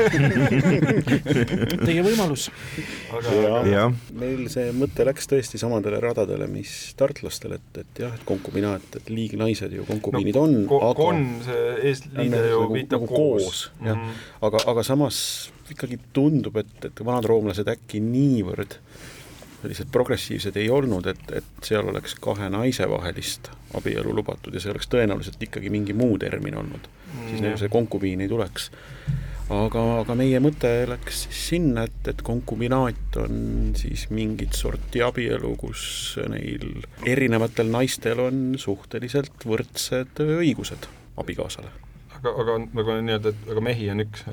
teie 1.84 2.04
võimalus. 2.06 2.48
aga 3.18 3.62
ja. 3.70 3.86
meil 4.18 4.46
see 4.54 4.72
mõte 4.78 5.06
läks 5.08 5.30
tõesti 5.32 5.62
samadele 5.62 6.02
radadele, 6.04 6.48
mis 6.52 6.74
tartlastel, 7.00 7.58
et, 7.60 7.72
et 7.84 8.04
jah, 8.06 8.16
et 8.16 8.26
konkuminaat, 8.28 8.88
et 9.02 9.12
liignaised 9.14 9.78
ju, 9.78 9.88
konkubiinid 9.90 10.38
no, 10.40 10.46
on 10.48 10.68
ko, 10.70 10.82
aga 10.90 11.00
kon, 11.00 11.24
see 11.48 11.64
eesliide 11.92 12.44
ju 12.52 12.62
nagu, 12.64 12.76
viitab 12.76 13.00
nagu 13.00 13.10
koos, 13.12 13.48
koos, 13.48 13.64
jah 13.82 13.96
mm 13.98 14.06
-hmm., 14.06 14.46
aga, 14.50 14.66
aga 14.74 14.86
samas 14.88 15.18
ikkagi 15.72 16.00
tundub, 16.14 16.58
et, 16.60 16.78
et 16.86 17.06
vanad 17.06 17.28
roomlased 17.30 17.68
äkki 17.72 18.02
niivõrd 18.04 18.78
sellised 19.62 19.92
progressiivsed 19.94 20.58
ei 20.58 20.70
olnud, 20.74 21.08
et, 21.12 21.24
et 21.42 21.66
seal 21.66 21.88
oleks 21.92 22.16
kahe 22.22 22.50
naise 22.50 22.88
vahelist 22.90 23.52
abielu 23.78 24.16
lubatud 24.16 24.54
ja 24.54 24.64
see 24.64 24.74
oleks 24.74 24.90
tõenäoliselt 24.92 25.42
ikkagi 25.48 25.72
mingi 25.74 25.94
muu 25.98 26.18
termin 26.22 26.58
olnud 26.58 26.88
mm., 26.88 27.28
siis 27.30 27.44
neil 27.44 27.60
see 27.62 27.72
konkubiin 27.72 28.24
ei 28.26 28.32
tuleks 28.32 28.72
aga, 29.52 29.84
aga 30.02 30.16
meie 30.18 30.40
mõte 30.44 30.70
läks 30.90 31.26
sinna, 31.36 31.86
et, 31.90 32.00
et 32.12 32.24
konkubinaat 32.26 33.20
on 33.22 33.36
siis 33.80 34.08
mingit 34.14 34.56
sorti 34.58 35.04
abielu, 35.06 35.54
kus 35.60 35.84
neil 36.32 36.86
erinevatel 37.08 37.72
naistel 37.74 38.24
on 38.28 38.42
suhteliselt 38.62 39.46
võrdsed 39.48 40.24
õigused 40.26 40.88
abikaasale. 41.22 41.74
aga, 42.20 42.34
aga 42.34 42.58
nagu 42.64 42.98
nii-öelda, 43.02 43.36
et 43.36 43.54
aga 43.54 43.68
mehi 43.70 43.92
on 43.94 44.06
üks? 44.08 44.26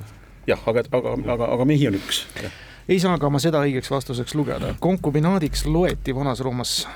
jah, 0.49 0.65
aga, 0.71 0.87
aga, 0.93 1.19
aga, 1.35 1.53
aga 1.59 1.69
mehi 1.69 1.91
on 1.91 1.99
üks, 2.01 2.25
jah 2.41 2.65
ei 2.89 3.01
saa 3.01 3.19
ka 3.21 3.31
ma 3.31 3.41
seda 3.43 3.61
õigeks 3.67 3.91
vastuseks 3.93 4.35
lugeda. 4.35 4.75
konkubinaadiks 4.81 5.67
loeti 5.67 6.15
Vanas-Roomas 6.15 6.87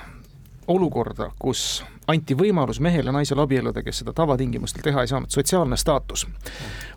olukorda, 0.67 1.29
kus 1.39 1.83
anti 2.07 2.35
võimalus 2.35 2.79
mehele 2.83 3.11
ja 3.11 3.15
naisele 3.15 3.43
abielluda, 3.43 3.83
kes 3.83 4.01
seda 4.01 4.13
tavatingimustel 4.15 4.83
teha 4.83 5.03
ei 5.03 5.11
saanud, 5.11 5.31
sotsiaalne 5.31 5.77
staatus 5.79 6.25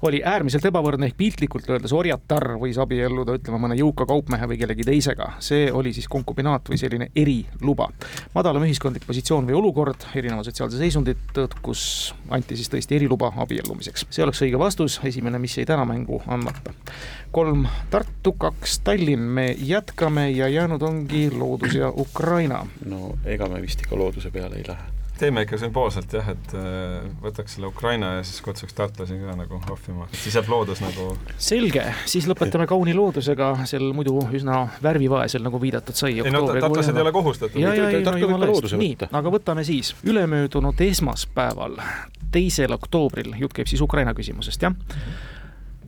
oli 0.07 0.21
äärmiselt 0.25 0.65
ebavõrdne, 0.69 1.09
ehk 1.09 1.17
piltlikult 1.17 1.69
öeldes 1.71 1.93
orjatar 1.97 2.57
võis 2.61 2.79
abielluda, 2.83 3.37
ütleme, 3.39 3.61
mõne 3.63 3.79
jõuka 3.79 4.07
kaupmehe 4.09 4.49
või 4.51 4.59
kellegi 4.61 4.85
teisega. 4.87 5.31
see 5.41 5.71
oli 5.73 5.93
siis 5.97 6.09
konkubinaat 6.09 6.69
või 6.69 6.79
selline 6.79 7.09
eriluba. 7.17 7.89
madalam 8.35 8.67
ühiskondlik 8.67 9.07
positsioon 9.07 9.47
või 9.47 9.59
olukord 9.61 10.09
erineva 10.15 10.45
sotsiaalse 10.45 10.79
seisundi 10.79 11.17
tõttu, 11.33 11.63
kus 11.63 12.15
anti 12.31 12.57
siis 12.57 12.71
tõesti 12.71 12.97
eriluba 12.97 13.33
abiellumiseks. 13.37 14.07
see 14.11 14.25
oleks 14.25 14.43
õige 14.43 14.59
vastus, 14.59 15.01
esimene, 15.05 15.39
mis 15.39 15.57
jäi 15.59 15.67
täna 15.67 15.85
mängu 15.85 16.23
andmata. 16.27 16.75
Kolm 17.37 17.66
Tartu, 17.90 18.33
kaks 18.33 18.79
Tallinn, 18.81 19.20
me 19.20 19.55
jätkame 19.59 20.31
ja 20.31 20.49
jäänud 20.49 20.83
ongi 20.83 21.31
loodus 21.38 21.75
ja 21.75 21.92
Ukraina. 21.96 22.66
no 22.85 23.18
ega 23.25 23.49
me 23.49 23.61
vist 23.62 23.83
ikka 23.85 23.96
looduse 23.96 24.31
peale 24.31 24.57
ei 24.57 24.64
lähe. 24.68 24.94
Teeme 25.18 25.42
ikka 25.44 25.59
sümboolselt 25.61 26.12
jah, 26.12 26.31
et 26.33 26.55
äh, 26.57 27.05
võtaks 27.20 27.57
selle 27.57 27.68
Ukraina 27.68 28.14
ja 28.14 28.22
siis 28.25 28.40
kutsuks 28.44 28.72
tartlasi 28.77 29.18
ka 29.20 29.37
nagu 29.37 29.61
ohvima, 29.72 30.09
et 30.09 30.16
siis 30.22 30.38
jääb 30.38 30.49
loodus 30.49 30.81
nagu 30.85 31.11
selge, 31.37 31.85
siis 32.09 32.29
lõpetame 32.29 32.64
kauni 32.72 32.96
loodusega. 32.96 33.53
Sel 33.68 33.85
muidu 33.96 34.16
üsna 34.40 34.62
värvivaesel, 34.88 35.44
nagu 35.44 35.61
viidatud 35.61 35.96
sai. 35.96 36.16
ei 36.16 36.33
no 36.33 36.46
tartlased 36.49 36.96
ei 36.96 37.05
ole 37.05 37.12
kohustatud. 37.12 37.61
ja, 37.61 37.77
ja, 37.77 37.92
no 38.01 38.16
jumala 38.25 38.49
eest, 38.49 38.81
nii, 38.81 39.12
aga 39.12 39.37
võtame 39.38 39.68
siis 39.68 39.92
ülemöödunud 40.09 40.81
esmaspäeval, 40.88 41.81
teisel 42.33 42.81
oktoobril, 42.81 43.35
jutt 43.44 43.61
käib 43.61 43.68
siis 43.68 43.85
Ukraina 43.85 44.16
küsimusest, 44.16 44.68
jah 44.68 45.33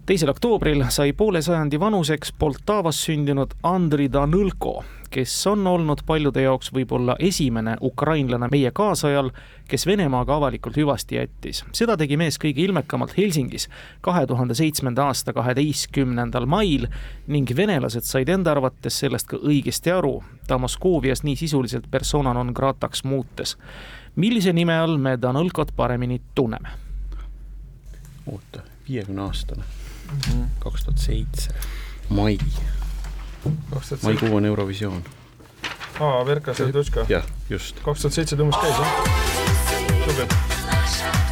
teisel 0.09 0.31
oktoobril 0.33 0.85
sai 0.89 1.13
poole 1.13 1.43
sajandi 1.43 1.81
vanuseks 1.81 2.31
Poltavas 2.39 2.97
sündinud 3.05 3.51
Andri 3.63 4.07
Danõlko, 4.09 4.79
kes 5.13 5.33
on 5.51 5.67
olnud 5.69 6.01
paljude 6.09 6.41
jaoks 6.47 6.71
võib-olla 6.73 7.17
esimene 7.21 7.75
ukrainlane 7.85 8.49
meie 8.49 8.71
kaasajal, 8.73 9.29
kes 9.69 9.85
Venemaaga 9.87 10.39
avalikult 10.39 10.79
hüvasti 10.81 11.19
jättis. 11.19 11.61
seda 11.77 11.97
tegi 12.01 12.17
mees 12.17 12.41
kõige 12.41 12.65
ilmekamalt 12.65 13.13
Helsingis 13.19 13.69
kahe 14.01 14.25
tuhande 14.27 14.57
seitsmenda 14.57 15.11
aasta 15.13 15.35
kaheteistkümnendal 15.37 16.47
mail 16.47 16.87
ning 17.27 17.53
venelased 17.57 18.09
said 18.09 18.33
enda 18.33 18.55
arvates 18.57 18.99
sellest 19.05 19.29
ka 19.29 19.37
õigesti 19.37 19.93
aru, 19.93 20.23
ta 20.47 20.57
Moskoovias 20.59 21.23
nii 21.23 21.37
sisuliselt 21.37 21.91
persona 21.91 22.33
non 22.33 22.55
grataks 22.57 23.05
muutes. 23.05 23.59
millise 24.17 24.53
nime 24.53 24.79
all 24.79 24.97
me 24.97 25.19
Danõlkot 25.21 25.77
paremini 25.77 26.21
tunneme? 26.35 26.69
oota, 28.27 28.65
viiekümne 28.89 29.23
aastane 29.23 29.78
kaks 30.65 30.85
tuhat 30.85 30.99
seitse, 30.99 31.51
mai. 32.09 32.39
maikuu 34.03 34.37
on 34.37 34.45
Eurovisioon. 34.45 35.03
aa, 36.01 36.27
Verka 36.27 36.55
Serdutška. 36.55 37.07
jah, 37.09 37.25
just. 37.51 37.81
kaks 37.85 38.01
tuhat 38.07 38.15
seitse 38.21 38.37
tõmbas 38.37 38.61
käis, 38.63 38.77
jah? 38.79 38.89
tubli 40.05 41.28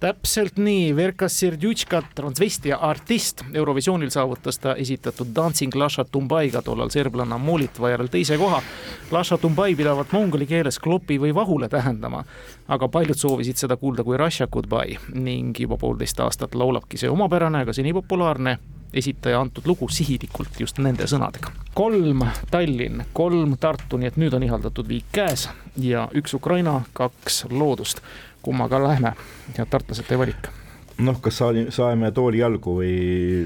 täpselt 0.00 0.56
nii, 0.56 0.96
Verkas 0.96 1.40
Serdjutška, 1.40 2.02
transvesti 2.14 2.68
ja 2.68 2.76
artist. 2.76 3.44
Eurovisioonil 3.54 4.10
saavutas 4.10 4.58
ta 4.58 4.74
esitatud 4.74 5.26
Dancing 5.34 5.74
Lasha 5.74 6.04
Tumbaiga 6.04 6.62
tollal 6.62 6.90
serblanna 6.90 7.38
Molitva 7.38 7.90
järel 7.90 8.08
teise 8.12 8.38
koha. 8.38 8.62
Lasha 9.10 9.38
Tumbai 9.38 9.74
pidavat 9.76 10.12
mongoli 10.12 10.46
keeles 10.46 10.78
klopi 10.78 11.18
või 11.18 11.34
vahule 11.34 11.68
tähendama, 11.68 12.24
aga 12.68 12.88
paljud 12.88 13.18
soovisid 13.18 13.56
seda 13.56 13.76
kuulda 13.76 14.04
kui 14.04 14.16
Russia 14.16 14.46
Goodbye 14.46 14.98
ning 15.14 15.58
juba 15.60 15.76
poolteist 15.76 16.20
aastat 16.20 16.54
laulabki 16.54 16.98
see 16.98 17.10
omapärane, 17.10 17.64
aga 17.66 17.72
seni 17.72 17.92
populaarne 17.92 18.58
esitaja 18.94 19.40
antud 19.40 19.66
lugu 19.66 19.88
sihilikult 19.92 20.60
just 20.60 20.78
nende 20.78 21.06
sõnadega. 21.06 21.50
kolm 21.74 22.24
Tallinn, 22.50 23.04
kolm 23.12 23.56
Tartu, 23.60 23.98
nii 23.98 24.08
et 24.08 24.16
nüüd 24.16 24.34
on 24.34 24.42
ihaldatud 24.42 24.88
viik 24.88 25.10
käes 25.12 25.48
ja 25.76 26.08
üks 26.14 26.34
Ukraina, 26.34 26.80
kaks 26.92 27.44
loodust 27.50 28.00
kummaga 28.42 28.80
lähme, 28.82 29.14
head 29.56 29.70
tartlased, 29.70 30.06
teie 30.08 30.20
valik. 30.20 30.50
noh, 30.98 31.20
kas 31.22 31.40
saali, 31.42 31.68
saeme 31.74 32.10
tooli 32.14 32.42
jalgu 32.42 32.78
või, 32.80 32.98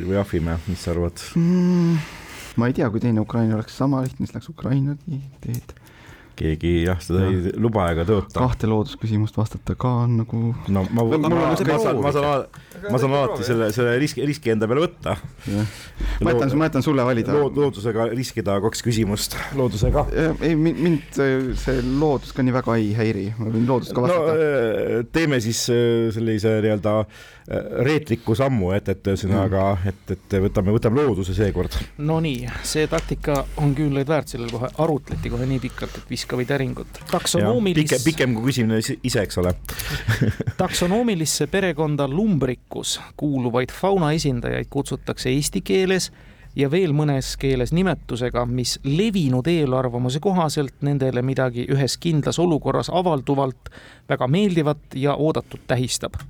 või 0.07 0.18
ahvime, 0.20 0.59
mis 0.68 0.85
sa 0.85 0.94
arvad 0.94 1.20
mm,? 1.37 1.96
ma 2.57 2.68
ei 2.68 2.76
tea, 2.76 2.88
kui 2.92 3.00
teine 3.00 3.20
Ukraina 3.24 3.57
oleks 3.59 3.76
sama 3.76 4.02
lihtne, 4.05 4.26
siis 4.26 4.37
läks 4.37 4.50
Ukraina 4.52 4.96
teed 5.44 5.76
keegi 6.38 6.73
jah, 6.87 7.01
seda 7.03 7.25
ja. 7.27 7.31
ei 7.31 7.53
luba 7.61 7.87
ega 7.92 8.05
tõota. 8.09 8.40
kahte 8.40 8.68
loodusküsimust 8.71 9.37
vastata 9.38 9.77
ka 9.79 9.90
on 10.05 10.16
nagu 10.23 10.40
no 10.73 10.85
ma, 10.90 11.05
ma, 11.05 11.18
ma, 11.18 11.31
ma 11.53 11.57
saan, 11.59 12.01
ma 12.03 12.12
saan, 12.14 12.47
ma 12.88 13.01
saan 13.03 13.16
alati 13.18 13.47
selle, 13.47 13.68
selle 13.75 13.97
riski, 14.03 14.25
riski 14.29 14.55
enda 14.55 14.68
peale 14.71 14.85
võtta. 14.87 15.16
ma 16.23 16.35
jätan, 16.35 16.55
ma 16.59 16.71
jätan 16.71 16.87
sulle 16.87 17.07
valida 17.07 17.37
Lood,. 17.37 17.59
loodusega 17.59 18.09
riskida 18.12 18.59
kaks 18.64 18.85
küsimust, 18.87 19.37
loodusega. 19.59 20.07
ei, 20.40 20.57
mind 20.57 21.21
see 21.61 21.79
loodus 21.87 22.35
ka 22.37 22.45
nii 22.47 22.57
väga 22.57 22.79
ei 22.81 22.92
häiri, 22.97 23.29
ma 23.38 23.53
võin 23.53 23.68
loodust 23.68 23.95
ka 23.97 24.07
vastata 24.07 24.33
no,. 24.33 24.40
Äh, 24.42 25.07
teeme 25.12 25.38
siis 25.45 25.64
äh, 25.73 26.09
sellise 26.14 26.59
nii-öelda 26.64 26.97
reetliku 27.85 28.37
sammu, 28.38 28.70
et, 28.76 28.88
et 28.92 29.09
ühesõnaga, 29.12 29.64
mm. 29.74 29.88
et, 29.90 30.14
et 30.14 30.37
võtame, 30.44 30.74
võtame 30.76 31.02
looduse 31.02 31.35
seekord. 31.35 31.74
Nonii, 31.98 32.46
see 32.66 32.87
taktika 32.90 33.40
on 33.62 33.74
küünlaid 33.78 34.09
väärt, 34.09 34.31
sellel 34.31 34.52
kohe 34.52 34.70
arutleti 34.85 35.33
kohe 35.33 35.46
nii 35.50 35.62
pikalt, 35.64 35.96
et 35.98 36.11
viska 36.12 36.38
või 36.38 36.46
täringut. 36.46 37.02
taksonoomilist. 37.11 37.88
pikem, 37.90 38.05
pikem 38.07 38.37
kui 38.37 38.50
küsimine 38.50 38.78
ise, 38.78 39.24
eks 39.24 39.40
ole 39.42 39.55
taksonoomilisse 40.62 41.48
perekonda 41.50 42.07
lumbricus 42.09 43.00
kuuluvaid 43.18 43.74
fauna 43.74 44.12
esindajaid 44.14 44.70
kutsutakse 44.70 45.33
eesti 45.33 45.64
keeles 45.66 46.12
ja 46.57 46.70
veel 46.70 46.92
mõnes 46.94 47.35
keeles 47.40 47.72
nimetusega, 47.72 48.44
mis 48.46 48.76
levinud 48.85 49.48
eelarvamuse 49.48 50.20
kohaselt 50.22 50.85
nendele 50.85 51.24
midagi 51.24 51.66
ühes 51.72 51.96
kindlas 51.98 52.38
olukorras 52.42 52.92
avalduvalt 52.92 53.72
väga 54.09 54.28
meeldivat 54.28 54.94
ja 54.94 55.16
oodatut 55.16 55.66
tähistab 55.66 56.20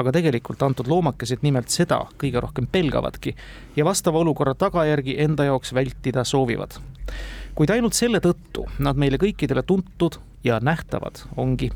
aga 0.00 0.12
tegelikult 0.16 0.62
antud 0.64 0.88
loomakesed 0.90 1.44
nimelt 1.44 1.72
seda 1.72 2.00
kõige 2.20 2.40
rohkem 2.42 2.68
pelgavadki 2.70 3.34
ja 3.76 3.86
vastava 3.86 4.22
olukorra 4.24 4.54
tagajärgi 4.58 5.18
enda 5.24 5.46
jaoks 5.50 5.74
vältida 5.76 6.24
soovivad. 6.24 6.78
kuid 7.54 7.70
ainult 7.70 7.94
selle 7.98 8.20
tõttu 8.24 8.66
nad 8.78 8.96
meile 8.96 9.18
kõikidele 9.20 9.62
tuntud 9.66 10.20
ja 10.44 10.60
nähtavad 10.62 11.24
ongi, 11.36 11.70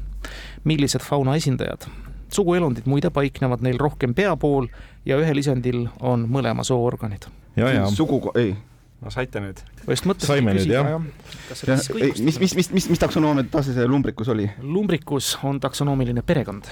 millised 0.64 1.02
fauna 1.02 1.36
esindajad. 1.36 1.86
suguelundid 2.34 2.86
muide 2.86 3.10
paiknevad 3.10 3.62
neil 3.62 3.78
rohkem 3.78 4.14
pea 4.14 4.36
pool 4.36 4.68
ja 5.04 5.18
ühel 5.20 5.38
isendil 5.38 5.88
on 6.00 6.28
mõlema 6.28 6.64
soorganid. 6.64 7.26
ja, 7.56 7.68
ja 7.68 7.90
sugu, 7.90 8.22
ei 8.34 8.56
no 9.04 9.12
saite 9.12 9.42
nüüd? 9.42 9.60
just 9.88 10.08
mõtlesin 10.08 10.32
Saime 10.32 10.54
nüüd, 10.56 10.70
jah. 10.70 10.88
Ja, 10.88 11.78
ei, 12.00 12.12
mis, 12.24 12.38
mis, 12.40 12.54
mis, 12.56 12.70
mis, 12.72 12.88
mis 12.94 13.02
taksonoomia 13.02 13.46
tase 13.52 13.74
see 13.76 13.88
lumbrikus 13.88 14.30
oli? 14.32 14.48
lumbrikus 14.62 15.34
on 15.44 15.60
taksonoomiline 15.60 16.24
perekond. 16.26 16.70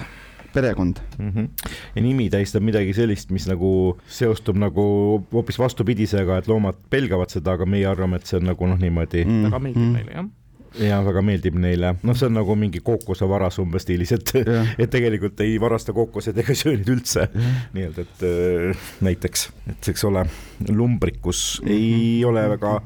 Perekond 0.55 1.01
mm. 1.19 1.31
-hmm. 1.31 1.49
ja 1.97 2.03
nimi 2.03 2.29
tähistab 2.31 2.63
midagi 2.63 2.95
sellist, 2.97 3.31
mis 3.31 3.49
nagu 3.51 3.99
seostub 4.07 4.59
nagu 4.61 4.85
hoopis 5.33 5.59
vastupidisega, 5.59 6.39
et 6.39 6.49
loomad 6.49 6.79
pelgavad 6.91 7.31
seda, 7.31 7.57
aga 7.57 7.67
meie 7.67 7.87
arvame, 7.87 8.17
et 8.17 8.27
see 8.27 8.39
on 8.41 8.49
nagu 8.53 8.67
noh, 8.67 8.79
niimoodi 8.79 9.25
mm. 9.25 9.51
väga 9.51 9.59
meeldib 9.67 9.89
mm. 9.89 9.99
meile 9.99 10.17
jah 10.21 10.31
ja 10.81 11.01
väga 11.05 11.23
meeldib 11.25 11.57
neile, 11.61 11.95
noh, 12.07 12.17
see 12.17 12.29
on 12.31 12.37
nagu 12.39 12.55
mingi 12.59 12.81
kookosavaras 12.85 13.59
umbes 13.63 13.85
stiilis, 13.87 14.13
et 14.17 14.33
et 14.83 14.91
tegelikult 14.93 15.41
ei 15.45 15.59
varasta 15.61 15.95
kookosed 15.97 16.39
ega 16.43 16.57
söö 16.57 16.77
neid 16.77 16.93
üldse. 16.95 17.29
nii-öelda, 17.75 18.07
et 18.07 18.25
äh, 18.29 18.87
näiteks, 19.05 19.49
et 19.75 19.91
eks 19.93 20.07
ole, 20.09 20.25
lumbrikus 20.71 21.61
ei 21.67 22.23
ole 22.29 22.47
väga 22.55 22.79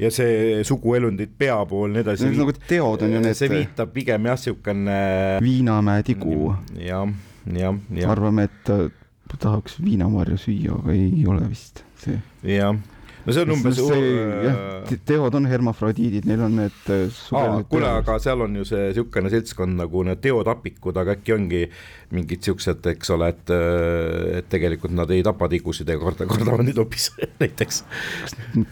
ja 0.00 0.10
see 0.10 0.62
suguelundid 0.64 1.34
pea 1.38 1.58
pool, 1.68 1.90
nii 1.92 2.04
edasi. 2.04 2.30
Nagu 2.36 2.54
teod 2.68 3.02
on 3.06 3.12
ju 3.12 3.20
need- 3.20 3.36
see 3.38 3.48
viitab 3.52 3.92
pigem 3.94 4.26
jah, 4.30 4.38
siukene 4.40 5.00
Viinamäe 5.44 6.02
tigu. 6.06 6.54
jah, 6.78 7.06
jah, 7.46 7.76
jah, 7.94 8.10
arvame, 8.14 8.48
et 8.48 8.64
ta 8.64 9.36
tahaks 9.38 9.76
viinamarju 9.84 10.38
süüa, 10.40 10.78
aga 10.80 10.92
ei 10.96 11.26
ole 11.28 11.48
vist 11.48 11.84
see. 12.02 12.18
jah 12.42 12.74
no 13.30 13.36
see 13.36 13.46
on 13.46 13.54
umbes 13.54 13.78
jah, 13.80 14.98
teod 15.06 15.38
on 15.38 15.46
hermafrodiidid, 15.50 16.26
neil 16.28 16.42
on 16.46 16.58
need 16.58 16.90
äh, 16.90 17.22
kuule, 17.70 17.88
aga 18.02 18.18
seal 18.22 18.44
on 18.46 18.58
ju 18.60 18.66
see 18.68 18.90
niisugune 18.90 19.32
seltskond 19.32 19.78
nagu 19.78 20.04
need 20.06 20.22
teotapikud, 20.24 20.98
aga 21.00 21.16
äkki 21.18 21.36
ongi 21.36 21.64
mingid 22.10 22.42
siuksed, 22.42 22.82
eks 22.90 23.12
ole, 23.14 23.28
et, 23.30 23.52
et 24.40 24.48
tegelikult 24.50 24.94
nad 24.96 25.10
ei 25.14 25.22
tapa 25.26 25.46
tigusid 25.52 25.90
ega 25.94 26.02
karda, 26.08 26.26
kardavad 26.30 26.66
neid 26.66 26.80
hoopis 26.80 27.10
näiteks. 27.42 27.84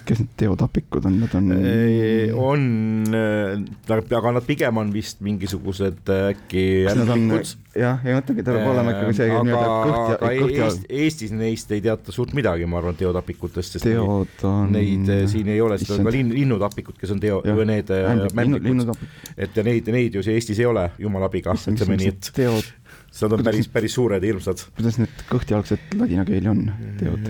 kes 0.09 0.23
need 0.25 0.33
teotapikud 0.43 1.07
on, 1.07 1.21
nad 1.23 1.37
on 1.39 1.53
on, 2.35 2.67
aga 4.19 4.35
nad 4.35 4.49
pigem 4.49 4.83
on 4.83 4.91
vist 4.95 5.23
mingisugused 5.25 6.11
äkki 6.19 6.67
jah, 7.79 8.03
ei 8.03 8.17
mõtlegi, 8.17 8.45
ta 8.45 8.55
peab 8.57 8.73
olema 8.73 8.95
ikkagi 8.95 9.17
see 9.21 9.31
aga 9.39 9.63
aga 10.29 10.71
Eestis 10.89 11.33
neist 11.35 11.71
ei 11.75 11.83
teata 11.85 12.15
suurt 12.15 12.35
midagi, 12.37 12.67
ma 12.69 12.81
arvan, 12.81 12.97
teotapikutest, 12.99 13.79
teod 13.85 14.48
on 14.49 14.73
neid 14.75 15.09
eh, 15.13 15.23
siin 15.31 15.49
ei 15.53 15.61
ole, 15.65 15.79
sest 15.81 15.95
on 15.99 16.09
ka 16.09 16.13
linn, 16.15 16.33
linnutapikud, 16.35 16.97
kes 17.01 17.15
on 17.15 17.23
teo, 17.23 17.41
või 17.45 17.69
need 17.69 17.93
eh, 17.95 18.25
linnutapik, 18.65 19.23
et 19.37 19.63
neid, 19.67 19.93
neid 19.95 20.19
ju 20.19 20.25
siin 20.27 20.39
Eestis 20.41 20.61
ei 20.63 20.69
ole, 20.71 20.89
jumala 21.03 21.31
abiga, 21.31 21.55
ütleme 21.73 21.99
nii, 22.01 22.13
et 22.17 22.31
teod, 22.37 22.75
Nad 23.19 23.33
on 23.35 23.41
päris, 23.43 23.67
päris 23.73 23.95
suured 23.97 24.23
ja 24.23 24.29
hirmsad. 24.29 24.61
kuidas 24.77 24.99
need 25.01 25.23
kõhtjalgsed 25.31 25.95
ladina 25.99 26.25
keeli 26.29 26.51
on, 26.51 26.61
teod? 27.01 27.25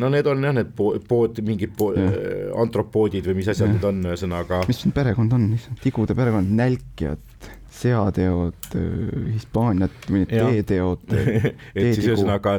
no 0.00 0.10
need 0.12 0.26
on 0.28 0.42
jah, 0.44 0.56
need 0.58 0.72
po- 0.76 0.90
pood, 1.08 1.38
mingid 1.46 1.72
po- 1.78 1.92
Jah., 1.96 2.16
antropoodid 2.60 3.28
või 3.30 3.38
mis 3.38 3.48
asjad 3.54 3.70
need 3.72 3.86
on, 3.88 4.02
ühesõnaga. 4.10 4.64
mis 4.68 4.82
siin 4.82 4.92
perekond 4.96 5.32
on, 5.38 5.46
tigude 5.84 6.16
perekond, 6.18 6.50
nälkijad, 6.58 7.22
seateod, 7.78 8.74
Hispaaniat, 9.36 10.08
teeteod, 10.34 11.06
et 11.78 11.94
siis 11.94 12.10
ühesõnaga 12.10 12.58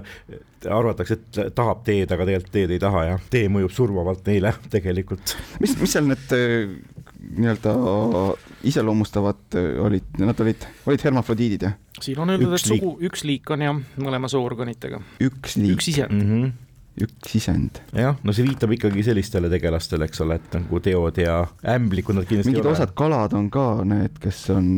arvatakse, 0.68 1.18
et 1.20 1.56
tahab 1.56 1.84
teed, 1.88 2.12
aga 2.12 2.26
tegelikult 2.28 2.54
teed 2.54 2.74
ei 2.76 2.82
taha 2.82 3.04
ja 3.08 3.18
tee 3.32 3.50
mõjub 3.52 3.74
surmavalt 3.74 4.26
neile 4.30 4.54
tegelikult. 4.74 5.36
mis, 5.64 5.76
mis 5.80 5.94
seal 5.96 6.08
need 6.10 6.36
äh, 6.36 6.74
nii-öelda 7.20 7.74
iseloomustavad 8.70 9.60
äh, 9.60 9.76
olid, 9.86 10.16
nad 10.24 10.40
olid, 10.44 10.66
olid 10.90 11.06
hermafrodiidid 11.06 11.68
jah? 11.68 11.78
siin 12.00 12.20
on 12.24 12.34
öeldud, 12.34 12.54
et 12.54 12.60
Üks 12.60 12.72
liik- 12.72 12.82
sugu, 12.84 12.96
üks 13.10 13.28
liik 13.28 13.54
on 13.56 13.68
jah, 13.68 13.84
mõlema 14.02 14.32
soorganitega, 14.32 15.02
üks 15.26 15.60
liik 15.60 15.78
üks, 15.78 15.92
isend 15.94 16.16
mm. 16.16 16.26
mm. 16.26 16.44
-hmm. 16.44 17.08
üks 17.08 17.38
isend. 17.40 17.82
jah, 17.96 18.20
no 18.24 18.36
see 18.36 18.48
viitab 18.48 18.76
ikkagi 18.76 19.06
sellistele 19.08 19.52
tegelastele, 19.52 20.10
eks 20.10 20.26
ole, 20.26 20.40
et 20.40 20.60
nagu 20.60 20.84
teod 20.84 21.20
ja 21.22 21.42
ämblikud 21.76 22.20
nad 22.20 22.30
kindlasti 22.30 22.56
mingid 22.56 22.72
osad 22.72 22.96
kalad 22.98 23.36
on 23.38 23.50
ka 23.54 23.68
need, 23.88 24.20
kes 24.24 24.46
on 24.56 24.70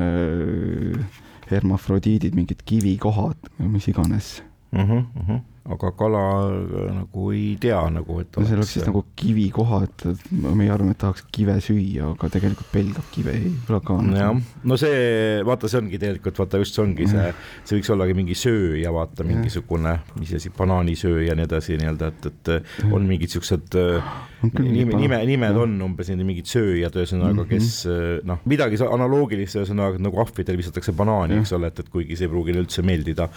äh, 0.00 1.22
hermafrodiidid, 1.50 2.34
mingid 2.36 2.62
kivikohad 2.66 3.50
või 3.58 3.76
mis 3.76 3.88
iganes. 3.90 4.36
uh. 4.76 4.86
-huh, 4.86 5.04
uh 5.16 5.24
-huh. 5.28 5.55
Aga 5.66 5.90
kala 5.98 6.22
äh, 6.52 6.90
nagu 6.94 7.30
ei 7.34 7.56
tea 7.60 7.80
nagu, 7.92 8.20
et 8.22 8.36
no 8.36 8.44
seal 8.46 8.60
oleks 8.60 8.74
siis 8.76 8.86
nagu 8.86 9.02
kivikohad, 9.18 10.04
et 10.12 10.30
meie 10.30 10.70
arvame, 10.72 10.94
et 10.94 11.00
tahaks 11.02 11.26
kive 11.34 11.56
süüa, 11.64 12.12
aga 12.12 12.30
tegelikult 12.32 12.70
pelgab 12.74 13.08
kive, 13.14 13.34
ei 13.34 13.52
ole 13.70 13.80
ka. 13.86 13.98
jah, 14.16 14.42
no 14.64 14.78
see, 14.80 15.00
vaata, 15.46 15.70
see 15.72 15.80
ongi 15.82 16.00
tegelikult, 16.02 16.40
vaata 16.44 16.62
just 16.62 16.78
see 16.78 16.84
ongi 16.84 17.08
see, 17.10 17.26
see 17.64 17.80
võiks 17.80 17.92
ollagi 17.96 18.16
mingi 18.18 18.38
sööja, 18.38 18.94
vaata 18.94 19.26
mingisugune, 19.26 19.96
mis 20.20 20.36
asi, 20.38 20.52
banaanisööja 20.56 21.32
ja 21.32 21.36
nii 21.38 21.48
edasi 21.48 21.80
nii-öelda, 21.80 22.12
et, 22.12 22.30
et 22.30 22.92
on 22.92 23.06
mingid 23.08 23.32
siuksed 23.34 23.76
äh, 23.80 24.14
nime, 24.52 24.94
nime, 24.94 25.20
nimed 25.26 25.58
on 25.60 25.74
umbes 25.88 26.10
mingid 26.16 26.48
sööjad, 26.50 26.94
ühesõnaga, 27.00 27.46
kes 27.50 27.70
äh, 27.90 28.04
noh, 28.26 28.42
midagi 28.48 28.78
analoogilist, 28.84 29.58
ühesõnaga 29.60 30.00
nagu 30.02 30.20
ahvidel 30.22 30.58
visatakse 30.60 30.94
banaani, 30.96 31.40
eks 31.42 31.54
ole, 31.56 31.70
et, 31.72 31.82
et 31.82 31.90
kuigi 31.92 32.18
see 32.18 32.28
ei 32.28 32.32
pruugi 32.32 32.56
üldse 32.56 32.84
meeldida, 32.86 33.28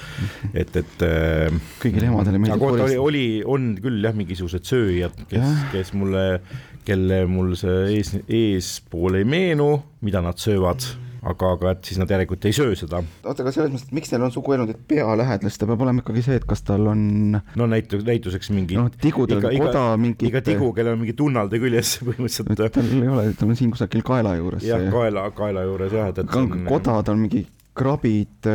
et, 0.53 0.75
et 0.81 1.05
äh, 1.05 1.59
kõigile 1.81 2.11
emadele 2.19 2.41
meeldib 2.43 2.61
oota, 2.61 2.71
oli, 2.73 2.79
koristada. 2.83 3.03
oli, 3.07 3.25
on 3.57 3.69
küll 3.81 4.03
jah, 4.05 4.15
mingisugused 4.19 4.67
sööjad, 4.69 5.19
kes 5.31 5.67
kes 5.73 5.93
mulle, 5.97 6.25
kelle 6.87 7.23
mul 7.29 7.53
see 7.59 7.83
ees, 7.97 8.15
eespool 8.27 9.19
ei 9.19 9.27
meenu, 9.27 9.75
mida 10.05 10.21
nad 10.25 10.39
söövad, 10.41 10.83
aga, 11.19 11.49
aga 11.57 11.73
et 11.75 11.89
siis 11.89 11.99
nad 11.99 12.09
järelikult 12.11 12.45
ei 12.47 12.55
söö 12.55 12.75
seda. 12.79 13.01
oota, 13.25 13.43
aga 13.43 13.51
selles 13.51 13.73
mõttes, 13.73 13.89
et 13.89 13.95
miks 13.97 14.13
neil 14.13 14.23
on 14.27 14.31
suguelundid 14.33 14.79
pealähedased, 14.89 15.65
peab 15.67 15.83
olema 15.85 16.03
ikkagi 16.03 16.23
see, 16.29 16.39
et 16.39 16.47
kas 16.49 16.63
tal 16.67 16.87
on 16.93 17.03
no 17.35 17.67
näitus, 17.69 18.05
näituseks 18.07 18.51
mingi 18.55 18.79
noh, 18.79 18.87
tigudel 19.03 19.43
iga- 19.43 19.67
koda 19.67 19.83
mingit 19.99 20.23
iga 20.31 20.41
tigu, 20.45 20.71
kellel 20.77 20.95
on 20.95 21.03
mingi 21.03 21.17
tunnalde 21.19 21.59
küljes 21.61 21.97
põhimõtteliselt 22.07 22.75
tal 22.79 22.91
ei 22.95 23.07
ole, 23.11 23.29
tal 23.39 23.51
on 23.51 23.59
siin 23.59 23.75
kusagil 23.75 24.05
kaela 24.07 24.37
juures 24.39 24.63
jah, 24.67 24.87
kaela, 24.95 25.27
kaela 25.35 25.67
juures 25.67 25.95
jah, 25.99 26.11
et, 26.13 26.23
et 26.23 26.35
on 26.39 26.53
kodad 26.69 27.11
on 27.11 27.25
mingi 27.27 27.43
krabid, 27.77 28.47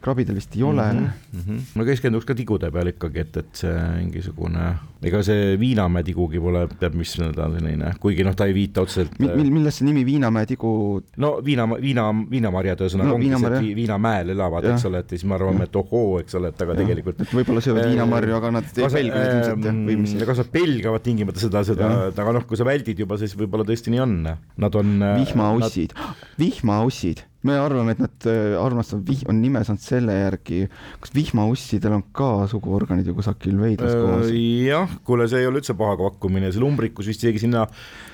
krabidel 0.00 0.38
vist 0.38 0.54
ei 0.56 0.62
ole 0.64 0.84
mm. 0.92 1.08
-hmm. 1.34 1.60
no 1.76 1.84
keskenduks 1.84 2.24
ka 2.24 2.34
tigude 2.34 2.70
peal 2.72 2.88
ikkagi, 2.88 3.20
et, 3.20 3.36
et 3.36 3.50
see 3.64 3.74
mingisugune, 3.98 4.70
ega 5.02 5.22
see 5.22 5.58
Viinamäe 5.60 6.02
tigugi 6.06 6.40
pole 6.40 6.64
teab 6.80 6.94
mis 6.96 7.12
ta 7.12 7.48
selline, 7.52 7.92
kuigi 8.00 8.24
noh, 8.24 8.34
ta 8.34 8.46
ei 8.48 8.54
viita 8.56 8.82
otseselt 8.86 9.18
Mi, 9.20 9.28
mil, 9.28 9.50
millest 9.52 9.82
see 9.82 9.86
nimi 9.90 10.04
Viinamäe 10.06 10.46
tigu, 10.46 11.02
no 11.16 11.34
viina, 11.44 11.66
viina, 11.80 12.08
viinamarjad 12.30 12.80
ühesõnaga 12.86 13.08
No 13.08 13.14
ongi 13.18 13.28
see, 13.28 13.34
viinamarja. 13.34 13.58
et 13.58 13.66
vi- 13.66 13.74
viinamäel 13.82 14.30
elavad, 14.36 14.64
eks 14.72 14.84
ole, 14.88 15.02
et 15.04 15.10
siis 15.10 15.24
me 15.24 15.34
arvame, 15.34 15.64
et 15.68 15.76
ohoo, 15.76 16.20
eks 16.22 16.34
ole, 16.40 16.48
et 16.54 16.62
aga 16.62 16.74
tegelikult 16.78 17.20
et 17.20 17.34
võib-olla 17.34 17.60
söövad 17.60 17.82
Äh, 17.82 17.90
viinamarju, 17.92 18.36
aga 18.38 18.52
nad 18.58 18.68
ei 18.70 18.88
pelga 18.88 19.18
neid 19.18 19.34
ilmselt 19.34 19.66
jah, 19.66 19.80
või 19.88 19.96
mis 20.04 20.14
ähm, 20.14 20.24
kas 20.28 20.40
nad 20.42 20.52
pelgavad 20.54 21.04
tingimata 21.06 21.42
seda, 21.42 21.64
seda 21.66 21.90
aga 22.12 22.34
noh, 22.38 22.46
kui 22.48 22.60
sa 22.60 22.66
väldid 22.68 23.02
juba, 23.02 23.18
siis 23.20 23.34
võib-olla 23.38 23.66
tõesti 23.68 23.92
nii 23.94 24.02
on. 24.04 24.16
Nad 24.62 24.78
on. 24.78 24.94
äh, 25.02 25.18
vihmaussid, 25.22 25.94
vihmaussid, 26.38 27.24
me 27.48 27.56
arvame, 27.58 27.96
et 27.96 28.02
nad 28.02 28.28
äh, 28.30 28.54
armastavad 28.60 29.08
vih-, 29.08 29.24
on 29.30 29.40
nime 29.42 29.62
saanud 29.66 29.82
selle 29.82 30.14
järgi, 30.18 30.62
kas 31.02 31.14
vihmaussidel 31.16 31.96
on 31.98 32.06
ka 32.14 32.30
suguorganid 32.50 33.08
ju 33.08 33.16
kusagil 33.18 33.58
veidlas 33.60 33.96
kohas? 33.96 34.30
jah, 34.68 34.96
kuule, 35.06 35.28
see 35.30 35.42
ei 35.42 35.50
ole 35.50 35.62
üldse 35.62 35.76
paha 35.78 35.98
pakkumine, 36.00 36.52
see 36.52 36.62
lumbrikus 36.62 37.10
vist 37.10 37.24
isegi 37.24 37.44
sinna, 37.46 37.66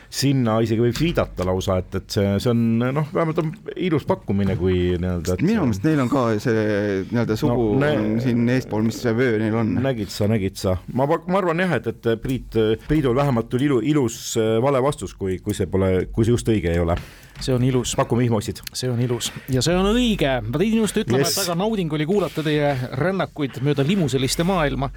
sinna 0.09 0.55
isegi 0.64 0.81
võib 0.81 0.97
viidata 0.97 1.44
lausa, 1.44 1.79
et, 1.83 1.94
et 1.99 2.14
see, 2.16 2.29
see 2.40 2.51
on 2.53 2.62
noh, 2.81 3.09
vähemalt 3.12 3.42
on 3.42 3.51
ilus 3.77 4.07
pakkumine, 4.09 4.57
kui 4.57 4.97
nii-öelda. 4.97 5.37
minu 5.44 5.66
meelest 5.66 5.85
neil 5.85 6.01
on 6.05 6.09
ka 6.12 6.23
see 6.40 6.64
nii-öelda 7.11 7.37
sugu 7.37 7.66
No, 7.75 7.83
ne- 7.83 7.92
on 7.99 8.21
siin 8.25 8.49
eespool, 8.55 8.87
mis 8.88 9.03
see 9.05 9.12
vöö 9.16 9.37
neil 9.42 9.55
on. 9.61 9.75
nägid 9.85 10.09
sa, 10.12 10.29
nägid 10.31 10.57
sa, 10.57 10.79
ma, 10.97 11.05
ma 11.07 11.40
arvan 11.42 11.61
jah, 11.61 11.77
et, 11.77 11.90
et 11.92 12.11
Priit, 12.23 12.57
Priidul 12.88 13.16
vähemalt 13.18 13.51
tuli 13.53 13.68
ilu, 13.68 13.83
ilus 13.85 14.37
äh, 14.40 14.57
vale 14.64 14.81
vastus, 14.83 15.12
kui, 15.18 15.38
kui 15.44 15.57
see 15.57 15.68
pole, 15.68 16.07
kui 16.12 16.25
see 16.25 16.33
just 16.37 16.49
õige 16.49 16.73
ei 16.73 16.81
ole. 16.81 16.97
see 17.38 17.55
on 17.55 17.62
ilus, 17.62 17.92
pakume 17.94 18.25
vihmaussid. 18.25 18.64
see 18.73 18.88
on 18.90 18.99
ilus 19.05 19.29
ja 19.53 19.61
see 19.62 19.77
on 19.77 19.92
õige. 19.92 20.38
ma 20.42 20.59
pidin 20.59 20.81
just 20.81 20.97
ütlema 20.97 21.21
yes., 21.23 21.37
et 21.37 21.44
väga 21.44 21.59
nauding 21.61 21.92
oli 21.94 22.07
kuulata 22.09 22.42
teie 22.42 22.73
rännakuid 22.99 23.61
mööda 23.62 23.85
limuseliste 23.87 24.42
maailma 24.49 24.88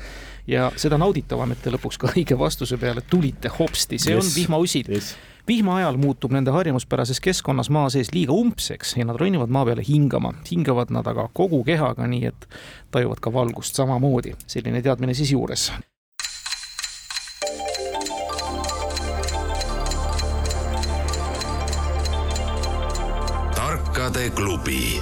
ja 0.47 0.71
seda 0.75 0.97
nauditavam, 0.97 1.51
et 1.51 1.61
te 1.61 1.71
lõpuks 1.73 1.97
ka 2.01 2.07
õige 2.15 2.37
vastuse 2.39 2.77
peale 2.77 3.01
tulite 3.01 3.49
hopsti, 3.59 3.99
see 3.99 4.15
yes. 4.15 4.25
On 4.25 4.31
vihmaussid 4.35 4.89
Yes. 4.89 5.15
vihma 5.47 5.77
ajal 5.77 5.97
muutub 5.97 6.31
nende 6.31 6.51
harjumuspärases 6.51 7.19
keskkonnas 7.19 7.69
maa 7.69 7.89
sees 7.89 8.11
liiga 8.13 8.33
umbseks 8.33 8.95
ja 8.97 9.05
nad 9.05 9.15
ronivad 9.15 9.49
maa 9.49 9.65
peale 9.65 9.83
hingama. 9.87 10.33
hingavad 10.51 10.91
nad 10.91 11.07
aga 11.07 11.29
kogu 11.33 11.63
kehaga, 11.63 12.07
nii 12.07 12.25
et 12.25 12.49
tajuvad 12.91 13.19
ka 13.19 13.33
valgust 13.33 13.75
samamoodi. 13.75 14.35
selline 14.47 14.81
teadmine 14.81 15.13
siis 15.13 15.31
juures. 15.31 15.71
tarkade 23.55 24.29
klubi 24.29 25.01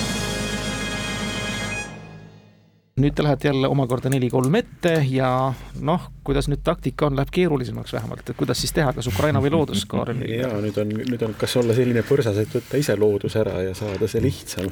nüüd 2.99 3.15
te 3.15 3.23
lähete 3.23 3.47
jälle 3.47 3.67
omakorda 3.71 4.09
neli-kolm 4.11 4.55
ette 4.59 4.97
ja 5.07 5.53
noh, 5.79 6.07
kuidas 6.27 6.49
nüüd 6.51 6.59
taktika 6.63 7.07
on, 7.07 7.15
läheb 7.15 7.29
keerulisemaks 7.31 7.93
vähemalt, 7.95 8.27
et 8.29 8.37
kuidas 8.37 8.59
siis 8.59 8.73
teha, 8.75 8.91
kas 8.93 9.07
Ukraina 9.07 9.39
või 9.41 9.53
loodus, 9.53 9.85
Kaarel? 9.89 10.19
jaa, 10.41 10.57
nüüd 10.59 10.75
on, 10.81 10.91
nüüd 10.99 11.23
on, 11.23 11.35
kas 11.39 11.55
olla 11.61 11.75
selline 11.77 12.03
põrsas, 12.05 12.37
et 12.43 12.51
võtta 12.51 12.81
ise 12.81 12.95
loodus 12.99 13.37
ära 13.39 13.61
ja 13.63 13.71
saada 13.77 14.09
see 14.11 14.21
lihtsam 14.25 14.67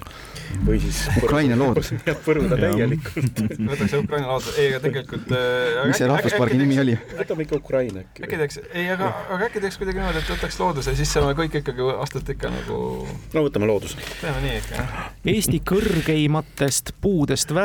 või 0.67 0.81
siis 0.83 1.05
Ukraina 1.23 1.55
loodus. 1.59 1.93
põruda 2.27 2.59
täielikult. 2.59 3.39
võtaks 3.71 3.95
Ukraina 4.01 4.33
loodus, 4.33 4.51
ei, 4.57 4.67
aga 4.73 4.83
tegelikult 4.83 5.33
äh, 5.39 5.79
mis 5.87 6.01
see 6.03 6.11
rahvuspargi 6.11 6.59
nimi 6.59 6.81
oli? 6.83 6.97
võtame 7.21 7.47
ikka 7.47 7.61
Ukraina 7.61 8.03
äkki. 8.03 8.25
äkki 8.27 8.41
teeks, 8.43 8.61
ei, 8.73 8.89
aga, 8.97 9.13
aga 9.31 9.47
äkki 9.47 9.63
teeks 9.63 9.79
kuidagi 9.79 10.03
niimoodi, 10.03 10.25
et 10.25 10.33
võtaks 10.35 10.59
looduse, 10.59 10.97
siis 10.99 11.15
saame 11.15 11.31
kõik 11.39 11.61
ikkagi 11.63 11.87
aastat 11.95 12.35
ikka 12.35 12.51
nagu 12.51 12.83
no 13.07 13.47
võtame 13.47 13.71
looduse. 13.71 13.97
teeme 14.19 14.43
nii 14.43 14.59
ikka. 14.59 14.85
Eesti 15.29 15.63
kõrgeimatest 15.71 16.93
puudest 16.99 17.55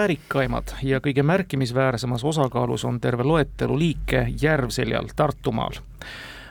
väärikaimad 0.44 0.74
ja 0.82 1.00
kõige 1.00 1.22
märkimisväärsemas 1.22 2.24
osakaalus 2.24 2.84
on 2.84 3.00
terve 3.00 3.24
loetelu 3.24 3.78
liike 3.78 4.28
Järvseljal 4.42 5.08
Tartumaal. 5.16 5.72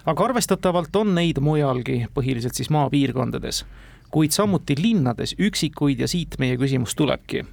aga 0.06 0.24
arvestatavalt 0.26 0.96
on 0.96 1.16
neid 1.16 1.40
mujalgi, 1.40 2.08
põhiliselt 2.14 2.54
siis 2.54 2.70
maapiirkondades, 2.70 3.66
kuid 4.12 4.32
samuti 4.32 4.76
linnades 4.78 5.36
üksikuid 5.40 6.00
ja 6.00 6.08
siit 6.08 6.36
meie 6.40 6.58
küsimus 6.58 6.96
tulebki. 6.96 7.46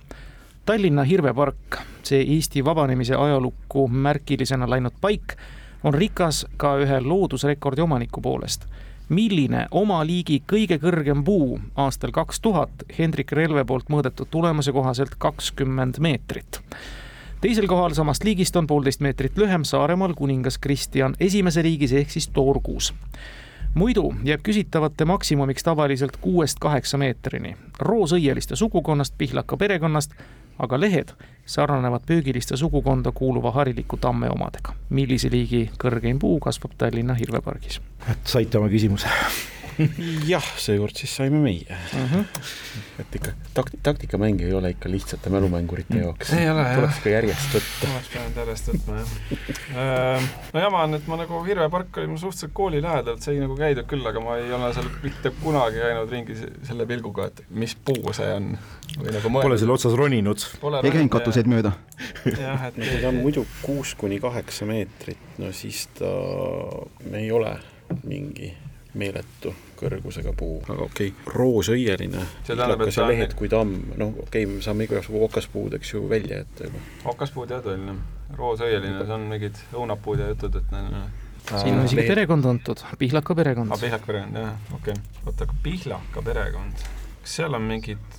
Tallinna 0.66 1.04
Hirvepark, 1.04 1.78
see 2.02 2.20
Eesti 2.20 2.64
vabanemise 2.64 3.14
ajalukku 3.14 3.88
märkilisena 3.88 4.70
läinud 4.70 4.94
paik, 5.00 5.36
on 5.84 5.94
rikas 5.94 6.46
ka 6.56 6.76
ühe 6.78 7.00
loodusrekordi 7.00 7.82
omaniku 7.82 8.20
poolest 8.20 8.66
milline 9.10 9.66
oma 9.70 10.00
liigi 10.06 10.38
kõige 10.46 10.78
kõrgem 10.78 11.24
puu 11.26 11.58
aastal 11.76 12.12
kaks 12.14 12.40
tuhat 12.40 12.84
Hendrik 12.98 13.32
Relve 13.34 13.64
poolt 13.66 13.90
mõõdetud 13.90 14.30
tulemuse 14.30 14.72
kohaselt 14.72 15.18
kakskümmend 15.18 15.98
meetrit. 15.98 16.60
teisel 17.40 17.66
kohal 17.66 17.94
samast 17.94 18.24
liigist 18.24 18.56
on 18.56 18.66
poolteist 18.66 19.00
meetrit 19.00 19.38
lühem 19.38 19.64
Saaremaal 19.64 20.14
kuningas 20.14 20.58
Kristjan 20.58 21.16
Esimese 21.20 21.62
riigis 21.62 21.92
ehk 21.92 22.10
siis 22.10 22.28
toorkuus 22.28 22.94
muidu 23.74 24.14
jääb 24.24 24.40
küsitavate 24.42 25.04
maksimumiks 25.04 25.62
tavaliselt 25.62 26.16
kuuest 26.16 26.58
kaheksa 26.58 26.98
meetrini. 26.98 27.56
roosõieliste 27.78 28.56
sugukonnast, 28.56 29.14
pihlaka 29.18 29.56
perekonnast 29.56 30.14
aga 30.60 30.80
lehed 30.80 31.14
sarnanevad 31.46 32.06
pöögiliste 32.06 32.56
sugukonda 32.56 33.12
kuuluva 33.12 33.50
hariliku 33.50 33.96
tamme 33.96 34.30
omadega. 34.30 34.74
millise 34.90 35.30
liigi 35.30 35.70
kõrgeim 35.84 36.18
puu 36.18 36.40
kasvab 36.40 36.76
Tallinna 36.78 37.14
Hirvepargis? 37.14 37.80
et 38.10 38.18
saite 38.24 38.58
oma 38.58 38.68
küsimuse 38.68 39.08
jah, 40.32 40.46
seekord 40.60 40.96
siis 40.98 41.12
saime 41.20 41.40
meie 41.42 41.66
uh. 41.70 41.94
Mhm. 41.96 42.20
-huh. 42.20 42.50
et 43.00 43.16
ikka 43.16 43.32
takt-, 43.54 43.78
taktikamänge 43.82 44.46
ei 44.46 44.52
ole 44.52 44.70
ikka 44.70 44.90
lihtsate 44.90 45.30
mälumängurite 45.30 45.98
jaoks. 45.98 46.32
ei 46.32 46.50
ole 46.50 46.60
jah. 46.60 46.74
tuleks 46.74 46.98
ikka 46.98 47.10
järjest 47.10 47.54
võtta. 47.56 47.90
oleks 47.92 48.08
pidanud 48.12 48.40
järjest 48.42 48.70
võtma 48.72 48.98
jah. 49.00 50.28
no 50.54 50.60
jama 50.60 50.82
on, 50.82 50.94
et 50.94 51.06
ma 51.06 51.20
nagu 51.22 51.42
Virve 51.46 51.68
park 51.70 51.96
oli 52.02 52.06
mul 52.12 52.22
suhteliselt 52.22 52.54
kooli 52.54 52.82
lähedal, 52.82 53.16
et 53.16 53.22
sai 53.28 53.40
nagu 53.40 53.56
käidud 53.56 53.88
küll, 53.90 54.06
aga 54.06 54.22
ma 54.24 54.36
ei 54.40 54.52
ole 54.52 54.72
seal 54.76 54.90
mitte 55.02 55.32
kunagi 55.42 55.82
käinud 55.84 56.14
ringi 56.16 56.38
selle 56.68 56.86
pilguga, 56.86 57.30
et 57.30 57.44
mis 57.50 57.74
puu 57.74 58.14
see 58.16 58.30
on. 58.34 58.52
või 58.98 59.12
nagu 59.14 59.28
mõelnud. 59.28 59.48
Pole 59.48 59.58
selle 59.58 59.76
otsas 59.76 59.94
roninud. 59.98 60.46
ei 60.82 60.90
käinud 60.90 61.12
katuseid 61.12 61.50
mööda. 61.50 61.72
jah, 62.26 62.66
et 62.68 62.80
no 62.80 62.86
kui 62.86 63.02
ta 63.02 63.12
on 63.12 63.20
muidu 63.20 63.46
kuus 63.62 63.94
kuni 63.94 64.20
kaheksa 64.20 64.66
meetrit, 64.68 65.38
no 65.38 65.52
siis 65.56 65.86
ta 65.98 66.10
ei 67.12 67.30
ole 67.32 67.56
mingi 68.04 68.52
meeletu 68.98 69.52
kõrgusega 69.80 70.32
puu, 70.36 70.58
aga 70.66 70.84
okei 70.86 71.12
okay., 71.12 71.32
roosõieline, 71.34 72.24
pihlakas 72.46 72.98
ja 72.98 73.06
lehed 73.08 73.34
kui 73.38 73.48
tamm, 73.52 73.94
noh 73.96 74.12
okei 74.24 74.44
okay,, 74.44 74.50
me 74.56 74.64
saame 74.64 74.86
igasugu 74.88 75.22
okaspuud, 75.28 75.76
eks 75.78 75.94
ju, 75.94 76.04
välja 76.10 76.42
jätta 76.42 76.68
juba. 76.68 76.82
okaspuud 77.14 77.54
jah, 77.54 77.62
tõeline. 77.64 77.96
roosõieline, 78.36 79.02
see 79.04 79.16
on 79.16 79.26
mingid 79.30 79.60
õunapuud 79.72 80.22
ja 80.22 80.30
jutud, 80.32 80.60
et 80.60 80.72
need 80.74 80.94
siin 81.50 81.78
on 81.78 81.84
isegi 81.84 82.06
perekond 82.06 82.44
antud, 82.50 82.82
Pihlaka 82.98 83.34
perekond. 83.34 83.72
aa, 83.72 83.80
Pihlaka 83.80 84.06
perekond, 84.06 84.40
jah, 84.42 84.72
okei 84.76 84.94
okay.. 84.94 85.22
oota, 85.24 85.46
aga 85.46 85.58
Pihlaka 85.62 86.24
perekond, 86.26 86.86
kas 87.22 87.36
seal 87.40 87.58
on 87.58 87.68
mingid, 87.70 88.18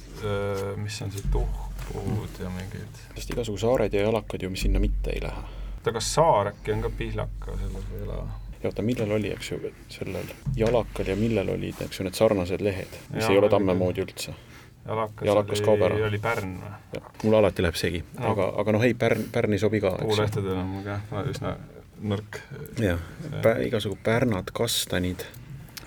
mis 0.82 1.02
on 1.06 1.14
see 1.14 1.32
tuhkpuud 1.34 2.42
ja 2.44 2.52
mingid? 2.54 3.02
sest 3.16 3.36
igasugu 3.36 3.62
saared 3.62 3.94
ja 3.94 4.08
jalakad 4.08 4.44
ju, 4.44 4.52
mis 4.54 4.66
sinna 4.68 4.82
mitte 4.84 5.14
ei 5.16 5.24
lähe. 5.24 5.44
oota, 5.78 5.96
kas 6.00 6.14
saar 6.16 6.54
äkki 6.56 6.76
on 6.76 6.88
ka 6.88 6.94
Pihlaka 6.98 7.58
selles 7.62 7.92
või 7.92 8.02
ei 8.02 8.08
ole? 8.10 8.41
Ja 8.64 8.70
oota, 8.70 8.86
millel 8.86 9.12
oli, 9.12 9.32
eks 9.34 9.52
ju, 9.52 9.60
sellel 9.90 10.32
jalakal 10.56 11.10
ja 11.10 11.18
millel 11.18 11.50
olid, 11.50 11.82
eks 11.86 12.00
ju, 12.00 12.06
need 12.08 12.18
sarnased 12.18 12.62
lehed, 12.62 12.98
mis 13.14 13.26
ja, 13.26 13.34
ei 13.34 13.42
ole 13.42 13.50
tamme 13.50 13.74
moodi 13.78 14.06
üldse. 14.06 14.34
jalakas, 14.86 15.26
jalakas 15.26 15.62
oli, 15.68 16.04
oli, 16.08 16.20
Pärn 16.22 16.56
või? 16.62 17.04
mul 17.24 17.38
alati 17.42 17.66
läheb 17.66 17.78
segi 17.80 18.04
no., 18.20 18.32
aga, 18.34 18.50
aga 18.64 18.78
noh, 18.78 18.86
ei, 18.86 18.94
Pärn, 18.94 19.28
Pärn 19.34 19.58
ei 19.58 19.62
sobi 19.62 19.82
ka. 19.82 19.96
puulehtedel 20.02 20.58
on 20.62 20.82
ka 20.86 21.26
üsna 21.30 21.56
nõrk. 22.02 22.42
jah, 22.82 23.02
igasugu 23.66 23.98
pärnad, 24.04 24.52
kastanid. 24.58 25.26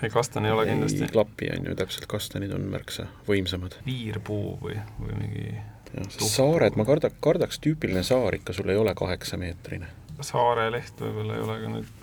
ei, 0.01 0.11
kastan 0.11 0.47
ei 0.47 0.55
ole 0.55 0.67
kindlasti. 0.71 1.05
ei 1.07 1.13
klapi, 1.15 1.51
on 1.57 1.71
ju, 1.71 1.77
täpselt, 1.79 2.09
kastanid 2.11 2.55
on 2.55 2.67
märksa 2.75 3.09
võimsamad. 3.29 3.79
viirpuu 3.87 4.59
või, 4.63 4.79
või 5.01 5.19
mingi 5.21 5.47
jah, 5.55 6.15
saared, 6.19 6.79
ma 6.79 6.87
karda, 6.89 7.11
kardaks 7.23 7.61
tüüpiline 7.63 8.03
saar 8.07 8.39
ikka 8.39 8.57
sul 8.57 8.71
ei 8.73 8.81
ole 8.81 8.95
kaheksameetrine. 8.99 9.91
saare 10.21 10.71
leht 10.75 10.99
võib-olla 11.01 11.39
ei 11.39 11.47
ole 11.47 11.61
ka 11.63 11.77
nüüd 11.79 11.94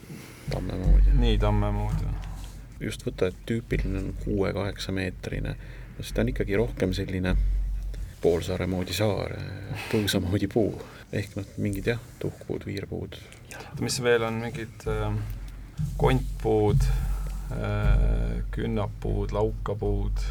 tamme 0.52 0.78
moodi. 0.84 1.16
nii 1.20 1.38
tamme 1.38 1.72
moodi. 1.72 2.12
just 2.80 3.06
võtta, 3.06 3.30
et 3.30 3.42
tüüpiline 3.46 4.00
on 4.00 4.14
kuue-kaheksa 4.24 4.94
meetrine, 4.96 5.56
siis 6.00 6.14
ta 6.16 6.24
on 6.24 6.32
ikkagi 6.32 6.58
rohkem 6.58 6.94
selline 6.98 7.36
poolsaare 8.22 8.68
moodi 8.70 8.94
saar, 8.94 9.36
põõsa 9.92 10.22
moodi 10.22 10.50
puu, 10.52 10.74
ehk 11.14 11.38
noh, 11.40 11.48
mingid 11.62 11.92
jah, 11.94 12.02
tuhkpuud, 12.22 12.66
viirpuud. 12.70 13.18
mis 13.82 14.02
veel 14.04 14.26
on, 14.28 14.42
mingid 14.46 14.86
äh, 14.90 15.08
kontpuud 16.02 16.86
äh,, 16.86 18.38
künnapuud, 18.52 19.34
laukapuud. 19.38 20.26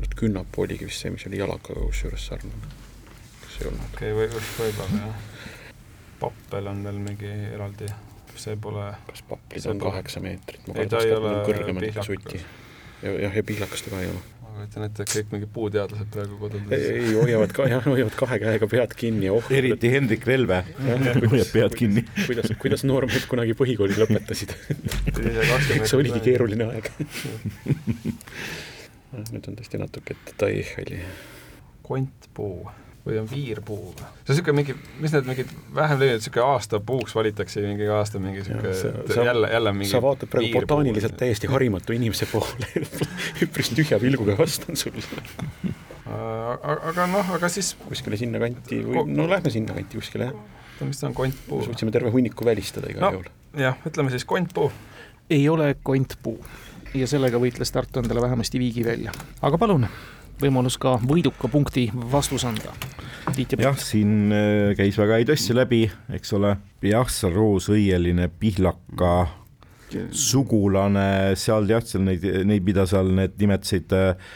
vot 0.00 0.14
künnapuu 0.16 0.64
oligi 0.64 0.88
vist 0.88 1.04
see, 1.04 1.12
mis 1.14 1.26
oli 1.28 1.40
jalakaga 1.40 1.84
kusjuures 1.88 2.30
sarnane. 2.32 2.72
kas 3.42 3.60
ei 3.60 3.68
olnud? 3.68 3.84
okei 3.92 4.14
okay, 4.16 4.30
või, 4.36 4.46
võib-olla 4.60 5.04
jah. 5.04 5.28
pappel 6.20 6.72
on 6.72 6.84
veel 6.88 7.04
mingi 7.10 7.36
eraldi 7.52 7.92
see 8.40 8.58
pole 8.60 8.90
kas 9.08 9.24
paplid 9.28 9.70
on 9.70 9.80
kaheksa 9.82 10.22
meetrit, 10.24 10.68
on 10.68 11.40
kõrgemad 11.46 11.88
ikka 11.88 12.04
suti. 12.06 12.42
ja, 13.02 13.16
jah, 13.26 13.34
ja 13.40 13.42
pihlakas 13.46 13.84
ta 13.84 13.92
ka 13.92 14.02
ei 14.02 14.10
ole. 14.10 14.22
ma 14.42 14.52
kujutan 14.56 14.86
ette, 14.86 15.06
et 15.06 15.14
kõik 15.16 15.32
mingi 15.34 15.48
puuteadlased 15.54 16.10
praegu 16.14 16.38
kodudes 16.40 16.76
ei, 16.76 16.98
ei, 17.00 17.14
hoiavad 17.16 17.54
ka, 17.56 17.66
jah, 17.70 17.84
hoiavad 17.86 18.18
kahe 18.18 18.38
käega 18.42 18.68
pead 18.74 18.96
kinni 19.02 19.28
ja 19.28 19.36
oh, 19.36 19.50
eriti 19.50 19.88
et... 19.88 19.96
Hendrik 19.96 20.26
Relve. 20.28 20.62
Hoiab 21.32 21.50
pead 21.54 21.78
kinni. 21.78 22.04
Kuidas, 22.26 22.52
kuidas 22.60 22.84
noormehed 22.88 23.26
kunagi 23.30 23.56
põhikooli 23.58 23.96
lõpetasid? 24.00 24.54
See 25.16 25.98
oligi 25.98 26.20
keeruline 26.24 26.68
aeg. 26.70 26.92
Nüüd 29.32 29.44
on 29.48 29.58
tõesti 29.58 29.76
natuke 29.80 30.16
detaili. 30.28 31.02
kontpuu 31.84 32.70
või 33.06 33.18
on 33.22 33.28
viirpuu 33.30 33.92
või? 33.92 34.08
see 34.22 34.32
on 34.32 34.36
niisugune 34.36 34.56
mingi, 34.60 34.76
mis 35.02 35.14
need 35.16 35.28
mingid 35.30 35.54
vähem 35.74 36.00
levinud, 36.02 36.22
niisugune 36.22 36.46
aastapuuks 36.54 37.16
valitakse 37.18 37.64
mingi 37.66 37.88
aasta 37.90 38.22
mingi 38.22 38.44
niisugune 38.44 39.26
jälle, 39.30 39.52
jälle 39.52 39.72
mingi 39.76 39.90
sa 39.90 40.02
vaatad 40.04 40.30
praegu 40.32 40.60
botaaniliselt 40.60 41.16
täiesti 41.18 41.50
harimatu 41.50 41.96
inimese 41.96 42.28
poole 42.30 42.70
üpris 43.46 43.72
tühja 43.74 43.98
pilguga 44.02 44.38
vastan 44.38 44.78
sulle 44.78 45.02
aga 46.12 47.06
noh, 47.10 47.34
aga 47.36 47.50
siis 47.52 47.74
kuskile 47.80 48.18
sinnakanti 48.20 48.82
või 48.86 49.04
no 49.10 49.26
lähme 49.30 49.52
sinnakanti 49.52 50.00
kuskile, 50.00 50.30
jah. 50.30 50.86
mis 50.86 51.00
ta 51.00 51.08
on, 51.08 51.16
kontpuu? 51.16 51.62
suutsime 51.66 51.94
terve 51.94 52.12
hunniku 52.14 52.46
välistada 52.46 52.90
igal 52.92 53.06
no, 53.06 53.12
juhul. 53.18 53.30
jah, 53.62 53.78
ütleme 53.88 54.12
siis 54.14 54.26
kontpuu. 54.28 54.70
ei 55.30 55.46
ole 55.48 55.72
kontpuu 55.82 56.38
ja 56.94 57.08
sellega 57.08 57.40
võitles 57.40 57.72
Tartu 57.72 58.02
endale 58.02 58.24
vähemasti 58.24 58.60
viigi 58.60 58.84
välja, 58.84 59.14
aga 59.42 59.58
palun 59.58 59.88
võimalus 60.40 60.78
ka 60.80 60.96
võiduka 61.02 61.50
punkti 61.52 61.88
vastus 61.92 62.44
anda. 62.48 62.74
jah, 63.58 63.76
siin 63.78 64.32
äh, 64.34 64.72
käis 64.78 64.98
väga 64.98 65.20
häid 65.20 65.32
asju 65.34 65.56
läbi, 65.56 65.84
eks 66.14 66.32
ole, 66.38 66.56
jah, 66.82 67.08
see 67.10 67.30
roosõieline 67.32 68.28
pihlaka 68.40 69.12
sugulane, 70.16 71.36
seal 71.36 71.68
jah, 71.68 71.84
seal 71.84 72.06
neid, 72.06 72.24
neid, 72.48 72.64
mida 72.64 72.86
seal 72.88 73.12
need 73.12 73.36
nimetasid 73.40 73.92
äh, 73.96 74.32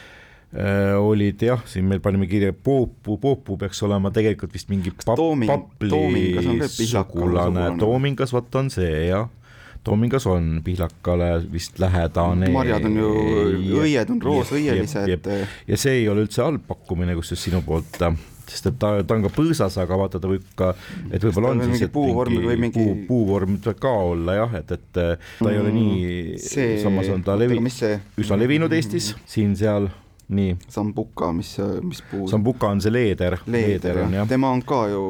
olid 1.00 1.42
jah, 1.42 1.64
siin 1.68 1.88
meil 1.88 2.02
panime 2.04 2.28
kirja 2.30 2.52
Poopu, 2.52 3.16
Poopu 3.22 3.56
peaks 3.60 3.82
olema 3.86 4.12
tegelikult 4.14 4.54
vist 4.54 4.70
mingi 4.72 4.92
pap, 4.92 5.16
Tooming, 5.16 5.50
papli 5.50 6.68
sugulane, 6.68 7.72
Toomingas 7.80 8.36
vot 8.36 8.60
on 8.60 8.70
see 8.72 9.08
jah 9.08 9.26
Toomingas 9.86 10.26
on 10.26 10.60
pihlakale 10.64 11.28
vist 11.52 11.78
lähedane. 11.78 12.48
marjad 12.50 12.88
on 12.88 12.96
ju, 12.98 13.10
õied 13.84 14.10
on 14.10 14.22
roosõielised. 14.22 15.28
ja 15.68 15.78
see 15.78 16.00
ei 16.00 16.08
ole 16.10 16.24
üldse 16.26 16.42
halb 16.42 16.64
pakkumine, 16.66 17.14
kusjuures 17.18 17.44
sinu 17.46 17.62
poolt. 17.66 18.00
sest 18.46 18.66
et 18.70 18.78
ta, 18.78 18.92
ta 19.02 19.14
on 19.14 19.26
ka 19.26 19.30
põõsas, 19.34 19.76
aga 19.82 19.98
vaata, 19.98 20.20
ta 20.22 20.30
võib 20.30 20.46
ka, 20.58 20.72
et 21.10 21.22
võib-olla 21.22 21.52
on 21.54 21.62
siis, 21.70 21.86
et 21.86 21.92
puuvorm 21.94 22.38
või 22.44 22.58
mingi 22.66 22.78
puu, 22.78 22.96
puuvorm 23.08 23.56
ka 23.66 23.94
olla 24.10 24.36
jah, 24.40 24.58
et, 24.60 24.74
et 24.74 24.90
ta 24.94 25.50
ei 25.50 25.58
ole 25.62 25.72
nii, 25.74 26.36
samas 26.82 27.10
on 27.14 27.26
ta 27.26 27.38
levi-, 27.38 27.58
üsna 28.22 28.38
levinud 28.38 28.74
Eestis, 28.78 29.14
siin-seal 29.26 29.90
nii. 30.28 30.58
sambuka, 30.68 31.32
mis, 31.34 31.56
mis 31.82 32.02
puu? 32.10 32.28
sambuka 32.30 32.70
on 32.74 32.82
see 32.82 32.94
leeder. 32.94 33.38
leeder, 33.46 34.04
jah 34.04 34.14
ja., 34.20 34.30
tema 34.30 34.50
on 34.54 34.62
ka 34.66 34.86
ju 34.94 35.04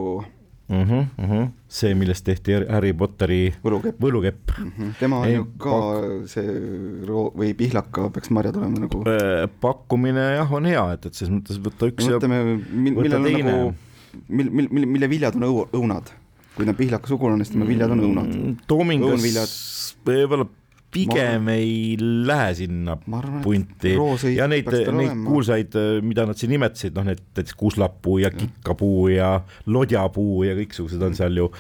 mm. 0.69 0.83
-hmm, 0.83 1.07
mm 1.17 1.31
-hmm. 1.31 1.49
see, 1.69 1.95
millest 1.95 2.25
tehti 2.25 2.59
Harry 2.69 2.93
Potteri 2.93 3.55
võlukepp, 3.65 4.01
võlukepp. 4.03 4.53
Mm 4.59 4.73
-hmm. 4.73 4.93
tema 5.01 5.21
on 5.21 5.33
ju 5.33 5.47
ka 5.59 5.71
pak... 5.71 6.29
see 6.35 6.59
roo- 7.07 7.33
või 7.37 7.55
pihlaka 7.55 8.11
peaks 8.11 8.31
marjad 8.31 8.57
olema 8.57 8.85
nagu. 8.87 9.03
Äh, 9.07 9.49
pakkumine 9.61 10.29
jah, 10.37 10.53
on 10.53 10.65
hea, 10.65 10.93
et, 10.93 11.07
et 11.07 11.15
selles 11.15 11.35
mõttes 11.35 11.59
võtta 11.63 11.91
üks 11.91 12.09
mõtleme, 12.09 12.37
ja 12.37 12.61
millel 12.73 13.19
on 13.19 13.33
nagu, 13.33 13.75
mil-, 14.29 14.51
mil-, 14.51 14.71
mil-, 14.71 14.87
mille 14.87 15.09
viljad 15.09 15.37
on 15.37 15.51
õu-, 15.51 15.69
õunad 15.73 16.15
kui 16.57 16.65
ta 16.65 16.73
on 16.73 16.79
pihlaka 16.79 17.09
sugulane, 17.09 17.45
siis 17.45 17.53
tema 17.53 17.67
viljad 17.69 17.91
on 17.93 18.01
õunad. 18.01 18.31
Mm, 18.33 18.55
toomingas 18.67 19.27
võib-olla 20.07 20.47
pigem 20.97 21.47
ma... 21.49 21.57
ei 21.57 21.97
lähe 22.01 22.53
sinna 22.63 22.97
arvan, 22.97 23.41
punti 23.45 23.95
ja 24.35 24.49
neid, 24.51 24.69
neid 24.97 25.23
kuulsaid, 25.27 25.77
mida 26.07 26.27
nad 26.29 26.39
siin 26.41 26.55
nimetasid, 26.55 26.97
noh, 26.97 27.07
need 27.07 27.23
näiteks 27.37 27.57
kuuslapuu 27.59 28.19
ja 28.23 28.31
kikkapuu 28.35 29.09
ja 29.13 29.31
lodjapuu 29.67 30.45
ja 30.47 30.57
kõiksugused 30.57 31.03
on 31.05 31.17
seal 31.19 31.37
ju 31.37 31.51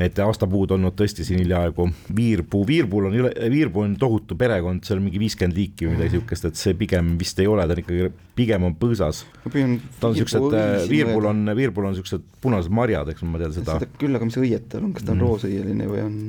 need 0.00 0.18
aastapuud 0.24 0.72
olnud 0.76 0.96
tõesti 0.96 1.26
siin 1.26 1.42
hiljaaegu. 1.42 1.88
viirpuu, 2.16 2.64
viirpuul 2.66 3.10
on, 3.10 3.18
viirpuu 3.52 3.84
on 3.84 3.96
tohutu 4.00 4.36
perekond, 4.38 4.84
seal 4.86 5.00
on 5.00 5.06
mingi 5.08 5.20
viiskümmend 5.20 5.56
liiki 5.56 5.86
või 5.88 5.96
midagi 5.96 6.16
siukest, 6.16 6.50
et 6.50 6.60
see 6.60 6.76
pigem 6.78 7.14
vist 7.20 7.40
ei 7.42 7.48
ole, 7.50 7.66
ta 7.66 7.76
on 7.76 7.82
ikkagi, 7.84 8.10
pigem 8.38 8.68
on 8.68 8.76
põõsas. 8.80 9.24
ta 9.44 10.10
on 10.10 10.18
siuksed, 10.18 10.58
viirpuul 10.90 11.30
on, 11.32 11.46
viirpuul 11.56 11.90
on 11.90 11.98
siuksed 11.98 12.26
punased 12.42 12.72
marjad, 12.72 13.12
eks 13.12 13.26
ma 13.28 13.42
tean 13.42 13.56
seda. 13.56 13.80
küll, 14.00 14.16
aga 14.16 14.28
mis 14.28 14.38
õied 14.40 14.70
tal 14.72 14.86
on, 14.86 14.94
kas 14.96 15.06
ta 15.06 15.12
on 15.12 15.20
mm. 15.20 15.26
roosõieline 15.28 15.90
või 15.90 16.04
on? 16.04 16.20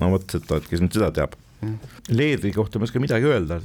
no 0.00 0.12
vot, 0.12 0.36
et 0.36 0.68
kes 0.70 0.82
nüüd 0.84 1.00
seda 1.00 1.10
teab 1.14 1.38
Leedri 2.08 2.52
kohta 2.54 2.78
ma 2.78 2.86
ei 2.86 2.90
oska 2.90 3.02
midagi 3.02 3.28
öelda, 3.28 3.60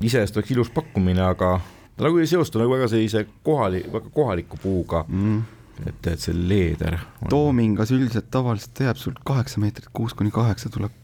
iseenesest 0.00 0.36
oleks 0.40 0.52
ilus 0.54 0.70
pakkumine, 0.74 1.22
aga 1.24 1.56
ta 1.96 2.06
nagu 2.06 2.20
ei 2.20 2.28
seostu 2.30 2.60
nagu 2.60 2.74
väga 2.76 2.90
sellise 2.92 3.26
kohali, 3.46 3.82
väga 3.92 4.12
kohaliku 4.14 4.60
puuga. 4.62 5.04
Mm.. 5.08 5.42
et, 5.86 6.06
et 6.12 6.20
see 6.20 6.32
leeder 6.36 6.94
on.... 6.96 7.28
toomingas 7.32 7.90
üldiselt 7.92 8.30
tavaliselt 8.32 8.80
jääb 8.80 9.00
sul 9.00 9.16
kaheksa 9.28 9.60
meetrit, 9.60 9.90
kuus 9.92 10.14
kuni 10.16 10.32
kaheksa 10.32 10.72
tuleb 10.72 10.94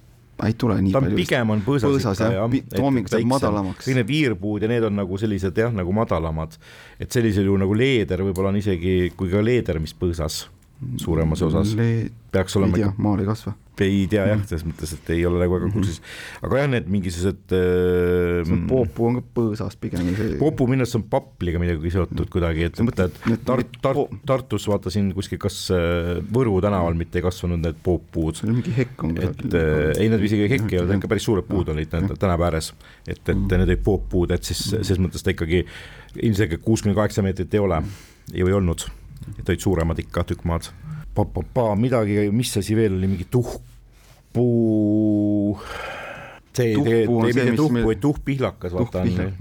ei 0.47 0.55
tule 0.59 0.79
nii 0.83 0.95
ta 0.95 1.03
palju. 1.03 1.19
pigem 1.19 1.53
on 1.55 1.61
põõsas, 1.65 1.91
põõsas 1.91 2.19
ikka 2.19 2.31
jah, 2.35 2.57
tooming 2.75 3.11
saab 3.11 3.29
madalamaks. 3.31 3.87
kõik 3.87 3.99
need 4.01 4.09
viirpuud 4.09 4.65
ja 4.65 4.71
need 4.73 4.87
on 4.89 4.97
nagu 4.99 5.19
sellised 5.21 5.61
jah, 5.61 5.75
nagu 5.77 5.93
madalamad, 5.95 6.57
et 7.01 7.15
sellisel 7.15 7.47
juhul 7.47 7.61
nagu 7.63 7.77
leeder 7.77 8.25
võib-olla 8.27 8.51
on 8.53 8.59
isegi, 8.63 9.13
kui 9.17 9.31
ka 9.33 9.45
leeder, 9.45 9.79
mis 9.83 9.95
põõsas 9.99 10.47
suuremas 10.99 11.45
osas 11.47 11.77
Le... 11.79 11.91
peaks 12.33 12.57
olema. 12.59 12.79
ei 12.79 12.87
tea, 12.87 12.95
maal 12.99 13.23
ei 13.23 13.29
kasva 13.29 13.55
ei 13.85 14.05
tea 14.11 14.25
jah, 14.29 14.41
selles 14.49 14.65
mõttes, 14.67 14.93
et 14.97 15.11
ei 15.15 15.25
ole 15.29 15.41
nagu 15.43 15.57
väga 15.57 15.71
kursis, 15.75 16.01
aga 16.45 16.63
jah, 16.63 16.71
need 16.75 16.89
mingisugused 16.93 17.55
äh,. 17.57 18.53
poopuu 18.71 19.09
on 19.09 19.19
ka 19.19 19.25
põõsas 19.39 19.77
pigem. 19.81 20.13
poopuu 20.41 20.69
minu 20.71 20.87
arust 20.87 20.99
on 20.99 21.07
papliga 21.13 21.61
midagi 21.63 21.93
seotud 21.95 22.31
kuidagi, 22.33 22.69
et 22.71 22.83
mõtled 22.85 23.19
Tart-, 23.47 23.79
Tart-, 23.85 24.17
Tartus 24.29 24.69
vaata 24.71 24.93
siin 24.95 25.11
kuskil, 25.17 25.41
kas 25.43 25.59
äh, 25.75 26.15
Võru 26.33 26.59
tänaval 26.65 26.97
mitte 26.99 27.21
ei 27.21 27.27
kasvanud 27.27 27.63
need 27.63 27.81
pooppuud. 27.85 28.39
seal 28.41 28.55
mingi 28.55 28.75
hekk 28.77 29.07
on. 29.09 29.19
et 29.19 29.45
äh, 29.49 29.93
ei, 29.97 30.09
need 30.13 30.29
isegi 30.29 30.49
hekk 30.53 30.77
ei 30.77 30.83
olnud, 30.83 30.97
ikka 31.01 31.13
päris 31.13 31.29
suured 31.29 31.49
puud 31.49 31.73
olid 31.75 31.93
tänava 31.93 32.49
ääres, 32.51 32.73
et, 33.07 33.21
et 33.21 33.35
mm. 33.35 33.51
need 33.51 33.69
olid 33.69 33.85
pooppuud, 33.85 34.35
et 34.37 34.47
siis 34.47 34.65
selles 34.73 35.03
mõttes 35.03 35.25
ta 35.25 35.35
ikkagi 35.35 35.65
ilmselgelt 36.23 36.65
kuus 36.65 36.85
kuni 36.85 36.97
kaheksa 36.97 37.25
meetrit 37.25 37.55
ei 37.57 37.63
ole, 37.63 37.83
ei 38.35 38.45
olnud, 38.45 38.87
et 39.39 39.49
olid 39.49 39.63
suuremad 39.65 40.01
ikka 40.03 40.27
tükk 40.29 40.47
maad 40.49 40.71
pa-pa-pa, 41.15 41.73
midagi, 41.77 42.27
mis 42.33 42.55
asi 42.57 42.77
veel 42.77 42.97
oli, 42.97 43.11
mingi 43.11 43.27
tuhk, 43.31 43.61
tuhkpuu, 44.33 45.61
see 46.57 46.67
ei 46.73 46.77
tee, 46.77 47.05
tee 47.07 47.45
mitte 47.45 47.57
tuhku, 47.57 47.85
vaid 47.87 48.01
tuhkpihlakas, 48.01 48.73
vaata 48.73 49.05
on. 49.05 49.33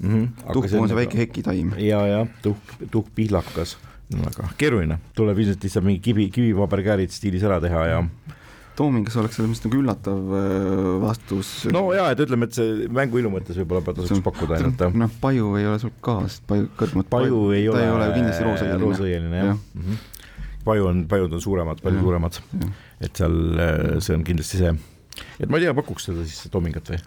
Mhm. 0.00 0.24
tuhkpuu 0.52 0.82
on 0.82 0.88
see 0.88 0.96
väike 0.96 1.18
hekitaim. 1.18 1.72
ja, 1.78 2.06
ja 2.06 2.26
tuhk, 2.42 2.74
tuhkpihlakas, 2.90 3.76
väga 4.16 4.48
keeruline, 4.58 4.98
tuleb 5.16 5.38
ilmselt 5.38 5.64
lihtsalt 5.64 5.86
mingi 5.86 6.00
kivi, 6.04 6.28
kivipaberkäärid 6.34 7.12
stiilis 7.14 7.46
ära 7.46 7.60
teha 7.60 7.86
ja 7.86 8.04
Toomingas 8.80 9.16
oleks 9.20 9.36
selles 9.36 9.50
mõttes 9.50 9.66
nagu 9.66 9.78
üllatav 9.80 10.30
äh, 10.38 10.84
vastus. 11.02 11.48
no 11.74 11.82
ja, 11.92 12.06
et 12.14 12.20
ütleme, 12.24 12.46
et 12.48 12.56
see 12.56 12.86
mängu 12.88 13.20
ilu 13.20 13.32
mõttes 13.32 13.58
võib-olla 13.60 13.92
tasuks 13.92 14.22
pakkuda 14.24 14.56
ainult. 14.56 14.84
noh, 14.96 15.10
Paju 15.20 15.50
ei 15.60 15.66
ole 15.68 15.80
sul 15.82 15.92
ka, 16.00 16.20
sest 16.30 16.46
Paju 16.48 16.70
kõrgemat 16.78 17.10
Paju 17.12 17.42
ei 17.56 17.66
ole, 17.68 17.82
ei 17.84 17.92
ole 17.92 18.08
kindlasti 18.14 18.46
roosõieline. 18.46 18.80
roosõieline 18.84 19.42
jah 19.42 19.50
ja. 19.50 19.58
mm. 19.58 19.84
-hmm. 19.84 20.08
Paju 20.64 20.90
on, 20.90 21.04
pajud 21.08 21.32
on 21.32 21.40
suuremad, 21.40 21.80
palju 21.80 22.02
suuremad. 22.04 22.40
Et 23.00 23.16
seal 23.16 23.36
äh, 23.56 23.98
see 24.04 24.16
on 24.18 24.24
kindlasti 24.26 24.60
see, 24.60 24.74
et 25.40 25.48
ma 25.48 25.60
ei 25.60 25.66
tea, 25.66 25.76
pakuks 25.76 26.10
seda 26.10 26.26
siis 26.28 26.50
toomingat 26.52 26.92
või? 26.92 27.00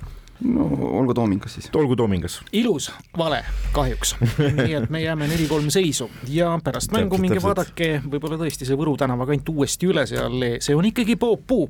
No 0.44 0.68
olgu 1.00 1.14
toomingas 1.14 1.54
siis. 1.58 1.70
olgu 1.76 1.96
toomingas. 1.96 2.41
ilus 2.52 2.91
vale, 3.18 3.44
kahjuks. 3.72 4.16
nii 4.60 4.78
et 4.80 4.89
me 4.94 5.02
jääme 5.04 5.28
neli-kolm 5.28 5.70
seisu 5.74 6.10
ja 6.28 6.52
pärast 6.64 6.94
mängu 6.96 7.18
minge 7.22 7.41
vaadake, 7.44 8.02
võib-olla 8.06 8.39
tõesti 8.41 8.68
see 8.68 8.78
Võru 8.80 8.96
tänava 9.00 9.28
kant 9.30 9.50
uuesti 9.54 9.89
üle 9.89 10.06
seal, 10.10 10.48
see 10.64 10.76
on 10.76 10.88
ikkagi 10.89 11.16
poopuu. 11.20 11.70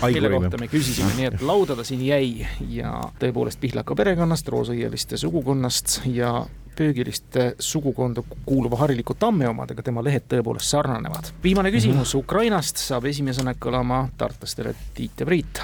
kelle 0.00 0.30
kohta 0.36 0.60
me 0.60 0.68
küsisime, 0.72 1.14
nii 1.18 1.30
et 1.32 1.42
lauda 1.42 1.76
ta 1.78 1.86
siin 1.86 2.04
jäi 2.06 2.46
ja 2.70 2.96
tõepoolest 3.20 3.60
Pihlaka 3.60 3.96
perekonnast, 3.98 4.48
roosõieliste 4.52 5.18
sugukonnast 5.20 6.02
ja 6.10 6.42
pöögiliste 6.76 7.54
sugukonda 7.58 8.22
kuuluva 8.46 8.76
hariliku 8.76 9.14
tamme 9.14 9.48
omadega 9.48 9.82
tema 9.82 10.04
lehed 10.04 10.26
tõepoolest 10.28 10.74
sarnanevad. 10.74 11.32
viimane 11.42 11.70
küsimus 11.70 12.14
mm 12.14 12.18
-hmm. 12.18 12.24
Ukrainast 12.24 12.76
saab 12.76 13.04
esimesena 13.04 13.54
kõlama 13.54 14.08
tartlastele 14.16 14.74
Tiit 14.94 15.20
ja 15.20 15.26
Priit. 15.26 15.60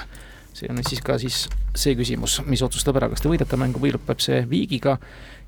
See 0.54 0.70
on 0.70 0.80
siis 0.86 1.02
ka 1.04 1.18
siis 1.18 1.44
see 1.76 1.94
küsimus, 1.98 2.40
mis 2.50 2.62
otsustab 2.66 2.98
ära, 2.98 3.08
kas 3.12 3.22
te 3.22 3.30
võidate 3.30 3.58
mängu 3.60 3.80
või 3.82 3.92
lõpeb 3.94 4.22
see 4.22 4.42
viigiga 4.50 4.96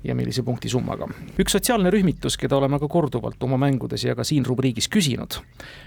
ja 0.03 0.15
millise 0.15 0.43
punkti 0.43 0.69
summaga. 0.69 1.07
üks 1.39 1.55
sotsiaalne 1.55 1.91
rühmitus, 1.91 2.37
keda 2.39 2.57
oleme 2.57 2.79
ka 2.79 2.87
korduvalt 2.91 3.43
oma 3.43 3.57
mängudes 3.59 4.03
ja 4.03 4.15
ka 4.15 4.23
siin 4.23 4.45
rubriigis 4.45 4.89
küsinud. 4.91 5.39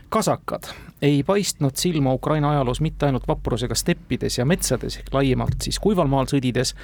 kasakad 0.08 0.68
ei 1.02 1.22
paistnud 1.22 1.76
silma 1.76 2.12
Ukraina 2.12 2.50
ajaloos 2.50 2.80
mitte 2.80 3.06
ainult 3.06 3.28
vaprusega 3.28 3.74
steppides 3.74 4.38
ja 4.38 4.44
metsades 4.44 4.96
ehk 4.96 5.12
laiemalt 5.12 5.60
siis 5.62 5.78
kuival 5.78 6.08
maal 6.08 6.28
sõdides, 6.30 6.74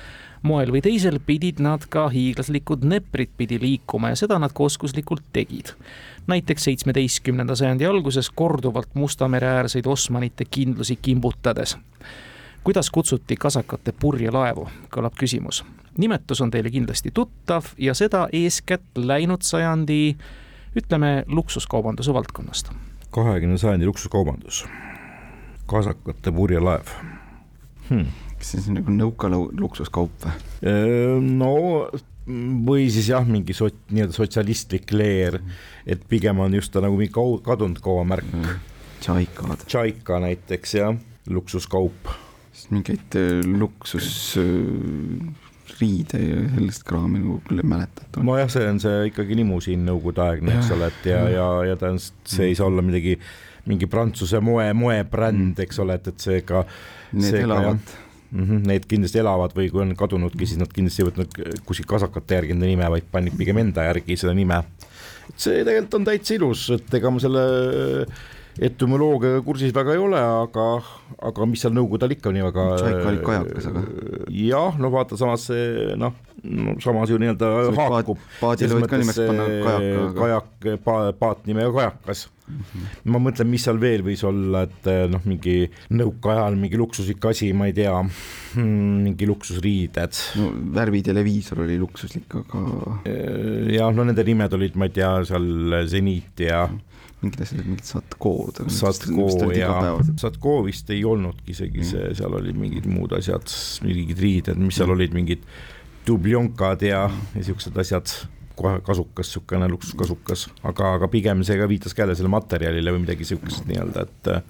moel 0.43 0.73
või 0.73 0.83
teisel 0.83 1.21
pidid 1.21 1.61
nad 1.61 1.87
ka 1.89 2.09
hiiglaslikud 2.13 2.85
neprid 2.85 3.31
pidi 3.37 3.61
liikuma 3.61 4.13
ja 4.13 4.17
seda 4.17 4.39
nad 4.39 4.53
ka 4.53 4.65
oskuslikult 4.65 5.25
tegid. 5.33 5.75
Näiteks 6.27 6.65
seitsmeteistkümnenda 6.65 7.57
sajandi 7.57 7.87
alguses 7.87 8.31
korduvalt 8.31 8.95
Musta 8.95 9.29
mere 9.29 9.49
äärseid 9.49 9.87
Osmanite 9.87 10.45
kindlusi 10.45 10.97
kimbutades. 10.97 11.77
kuidas 12.65 12.91
kutsuti 12.91 13.37
kasakate 13.37 13.93
purjelaevu, 13.93 14.69
kõlab 14.97 15.15
küsimus. 15.19 15.65
nimetus 15.99 16.41
on 16.41 16.51
teile 16.51 16.71
kindlasti 16.71 17.11
tuttav 17.15 17.65
ja 17.79 17.95
seda 17.95 18.29
eeskätt 18.33 18.97
läinud 18.97 19.43
sajandi 19.43 20.17
ütleme 20.77 21.25
luksuskaubanduse 21.27 22.15
valdkonnast. 22.15 22.71
kahekümne 23.11 23.59
sajandi 23.59 23.87
luksuskaubandus, 23.87 24.67
kasakate 25.67 26.33
purjelaev 26.33 26.87
hmm 27.91 28.07
kas 28.43 28.57
see 28.57 28.73
on 28.73 28.81
nagu 28.81 28.95
nõukaluksuskaup 28.97 30.25
või? 30.25 30.33
no 31.39 31.53
või 32.27 32.89
siis 32.93 33.09
jah, 33.11 33.25
mingi 33.27 33.55
sot-, 33.57 33.81
nii-öelda 33.91 34.17
sotsialistlik 34.17 34.93
leer, 34.95 35.41
et 35.87 36.03
pigem 36.09 36.43
on 36.45 36.55
just 36.55 36.73
ta 36.75 36.83
nagu 36.85 36.99
mingi 36.99 37.15
kau-, 37.15 37.41
kadunud 37.45 37.83
kaubamärk 37.83 38.29
mm.. 38.31 38.69
Tšaikad. 39.03 39.65
Tšaika 39.67 40.21
näiteks 40.23 40.77
jah, 40.79 40.93
luksuskaup. 41.31 42.13
mingeid 42.71 43.17
luksus 43.59 44.37
riide 45.81 46.21
ja 46.21 46.43
sellist 46.53 46.85
kraami 46.87 47.23
nagu 47.23 47.39
küll 47.47 47.63
ei 47.63 47.67
mäleta. 47.67 48.05
nojah, 48.23 48.51
see 48.53 48.69
on 48.69 48.79
see 48.83 49.09
ikkagi 49.09 49.39
limusiin 49.41 49.83
nõukogudeaegne, 49.89 50.59
eks 50.59 50.71
ole, 50.77 50.91
et 50.93 51.09
ja, 51.11 51.23
ja, 51.33 51.49
ja 51.73 51.79
ta 51.81 51.91
on, 51.95 51.99
see 51.99 52.53
ei 52.53 52.59
saa 52.59 52.69
olla 52.69 52.85
midagi, 52.85 53.17
mingi 53.67 53.89
prantsuse 53.91 54.39
moe, 54.45 54.69
moebränd, 54.77 55.59
eks 55.65 55.83
ole, 55.83 55.99
et, 55.99 56.13
et 56.13 56.29
seega. 56.29 56.65
Need 57.19 57.43
elavad 57.43 57.97
mm. 58.33 58.45
-hmm, 58.45 58.67
need 58.69 58.89
kindlasti 58.89 59.23
elavad 59.23 59.55
või 59.57 59.71
kui 59.71 59.85
on 59.85 59.97
kadunudki, 59.99 60.49
siis 60.49 60.61
nad 60.61 60.73
kindlasti 60.73 61.05
ei 61.05 61.09
võtnud 61.11 61.41
kuskil 61.69 61.89
kasakate 61.89 62.41
järgi 62.41 62.57
enda 62.57 62.69
nime, 62.69 62.91
vaid 62.97 63.09
panid 63.13 63.37
pigem 63.39 63.61
enda 63.63 63.89
järgi 63.91 64.17
seda 64.17 64.35
nime. 64.35 64.63
see 65.37 65.63
tegelikult 65.65 66.01
on 66.01 66.07
täitsa 66.11 66.35
ilus, 66.35 66.69
et 66.75 66.95
ega 66.95 67.11
ma 67.11 67.23
selle 67.23 67.45
etümoloogiaga 68.61 69.41
kursis 69.47 69.73
väga 69.75 69.95
ei 69.95 70.01
ole, 70.03 70.19
aga, 70.21 70.67
aga 71.31 71.47
mis 71.49 71.63
seal 71.65 71.73
nõukogude 71.73 72.05
ajal 72.05 72.17
ikka 72.19 72.33
nii 72.35 72.45
väga. 72.45 72.67
Tšaik 72.83 73.07
oli 73.09 73.23
kajakas, 73.25 73.69
aga. 73.71 73.85
jah, 74.43 74.77
no 74.83 74.91
vaata, 74.93 75.17
samas 75.21 75.47
see 75.49 75.97
noh, 76.01 76.19
no 76.43 76.77
samas 76.85 77.13
ju 77.13 77.21
nii-öelda 77.23 77.73
haakub. 77.79 78.21
paadile 78.43 78.77
võid 78.77 78.91
ka 78.93 79.01
nimeks 79.01 79.23
panna 79.23 79.49
kajaka. 79.49 80.13
kajak 80.21 80.85
pa,, 80.85 80.99
paat 81.17 81.49
nimega 81.49 81.73
kajakas 81.79 82.27
ma 83.13 83.21
mõtlen, 83.23 83.51
mis 83.51 83.67
seal 83.67 83.81
veel 83.83 84.05
võis 84.07 84.23
olla, 84.29 84.65
et 84.69 84.89
eh, 84.91 85.05
noh, 85.11 85.25
mingi 85.29 85.57
nõukaajal 85.95 86.59
mingi 86.61 86.81
luksuslik 86.81 87.25
asi, 87.31 87.53
ma 87.57 87.69
ei 87.71 87.77
tea, 87.77 87.95
hmm, 88.03 89.03
mingi 89.09 89.29
luksusriided. 89.31 90.23
no 90.41 90.53
värviteleviisor 90.79 91.65
oli 91.67 91.81
luksuslik, 91.81 92.39
aga. 92.43 92.63
ja 93.73 93.91
no 93.95 94.07
nende 94.09 94.25
nimed 94.27 94.57
olid, 94.59 94.79
ma 94.79 94.89
ei 94.89 94.97
tea, 95.01 95.13
seal 95.29 95.83
Zeniit 95.91 96.43
ja 96.47 96.67
mingid 97.23 97.43
asjad 97.45 97.67
mingid 97.67 97.87
Satko. 97.87 98.33
Satko 98.73 99.51
ja 99.55 99.75
Satko 100.19 100.57
vist 100.67 100.91
ei 100.91 101.05
olnudki 101.07 101.55
isegi 101.55 101.85
see, 101.87 102.09
mm. 102.09 102.19
seal 102.19 102.35
olid 102.39 102.59
mingid 102.59 102.89
muud 102.91 103.15
asjad, 103.17 103.47
mingid 103.87 104.23
riided, 104.23 104.59
mis 104.59 104.79
seal 104.79 104.91
mm. 104.91 104.97
olid, 104.97 105.17
mingid 105.17 105.47
dubljonkad 106.07 106.83
ja, 106.87 107.05
ja 107.37 107.45
siuksed 107.47 107.79
asjad 107.79 108.11
kohe 108.59 108.81
kasukas, 108.85 109.31
niisugune 109.31 109.69
luksuskasukas, 109.73 110.49
aga, 110.69 110.95
aga 110.99 111.09
pigem 111.13 111.43
see 111.47 111.57
ka 111.61 111.69
viitas 111.71 111.95
ka 111.97 112.05
jälle 112.05 112.17
selle 112.19 112.33
materjalile 112.33 112.95
või 112.95 113.05
midagi 113.05 113.25
niisugust 113.25 113.67
nii-öelda, 113.69 114.05
et 114.07 114.31
äh, 114.33 114.43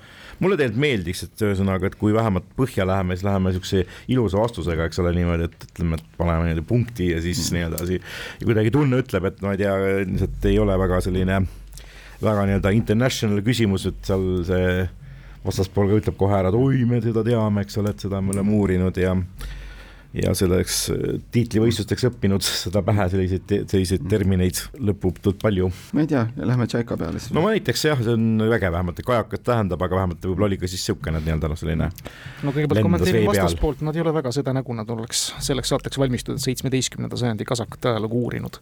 mulle 0.42 0.58
tegelikult 0.58 0.82
meeldiks, 0.82 1.24
et 1.26 1.44
ühesõnaga, 1.46 1.88
et 1.88 1.98
kui 2.00 2.14
vähemalt 2.14 2.48
põhja 2.58 2.86
läheme, 2.88 3.16
siis 3.16 3.26
läheme 3.26 3.52
niisuguse 3.52 3.84
ilusa 4.12 4.40
vastusega, 4.40 4.88
eks 4.88 5.02
ole, 5.02 5.14
niimoodi, 5.16 5.48
et 5.50 5.66
ütleme, 5.68 5.98
et 5.98 6.16
paneme 6.18 6.48
nii-öelda 6.48 6.66
punkti 6.68 7.12
ja 7.12 7.20
siis 7.22 7.52
nii 7.54 7.66
edasi. 7.68 8.00
ja 8.40 8.48
kuidagi 8.48 8.74
tunne 8.74 9.02
ütleb, 9.04 9.28
et 9.30 9.44
ma 9.44 9.54
ei 9.54 9.62
tea, 9.62 9.76
lihtsalt 10.02 10.50
ei 10.50 10.58
ole 10.62 10.78
väga 10.82 11.00
selline, 11.04 11.38
väga 12.22 12.48
nii-öelda 12.50 12.74
international 12.78 13.42
küsimus, 13.46 13.86
et 13.90 14.02
seal 14.08 14.28
see 14.48 14.66
vastaspool 15.46 15.90
ka 15.90 16.02
ütleb 16.02 16.18
kohe 16.18 16.38
ära, 16.38 16.52
et 16.52 16.58
oi, 16.58 16.84
me 16.88 17.00
seda 17.02 17.24
teame, 17.26 17.64
eks 17.66 17.78
ole, 17.82 17.94
et 17.94 18.06
seda 18.06 18.22
me 18.22 18.34
oleme 18.34 18.54
uurinud 18.58 18.98
ja 18.98 19.14
ja 20.12 20.34
selleks 20.36 20.78
äh, 20.92 21.14
tiitlivõistlusteks 21.32 22.04
õppinud 22.10 22.44
seda 22.64 22.82
pähe 22.84 23.06
selliseid, 23.12 23.54
selliseid 23.70 24.04
termineid 24.10 24.60
lõputult 24.76 25.40
palju. 25.42 25.70
ma 25.96 26.04
ei 26.04 26.10
tea, 26.10 26.26
lähme 26.36 26.66
Tšaika 26.68 26.98
peale 27.00 27.20
siis. 27.22 27.32
no 27.36 27.44
näiteks 27.46 27.84
jah, 27.88 28.02
see 28.04 28.16
on 28.16 28.44
vägev, 28.50 28.74
vähemalt 28.74 29.00
kajakat 29.06 29.44
tähendab, 29.46 29.82
aga 29.86 30.00
vähemalt 30.02 30.26
võib-olla 30.28 30.50
oli 30.50 30.58
ka 30.60 30.68
siis 30.68 30.82
niisugune 30.82 31.22
nii-öelda 31.22 31.48
noh, 31.52 31.60
selline 31.60 31.88
no 31.88 32.52
kõigepealt 32.52 32.84
kommenteerin 32.84 33.28
vastaspoolt, 33.30 33.84
nad 33.86 33.96
ei 33.96 34.04
ole 34.04 34.12
väga 34.18 34.34
seda 34.36 34.54
nägu, 34.56 34.76
nad 34.76 34.90
oleks 34.92 35.24
selleks 35.40 35.72
saateks 35.72 36.00
valmistunud 36.02 36.42
seitsmeteistkümnenda 36.44 37.16
sajandi 37.16 37.48
kasakate 37.48 37.94
ajalugu 37.94 38.26
uurinud. 38.26 38.60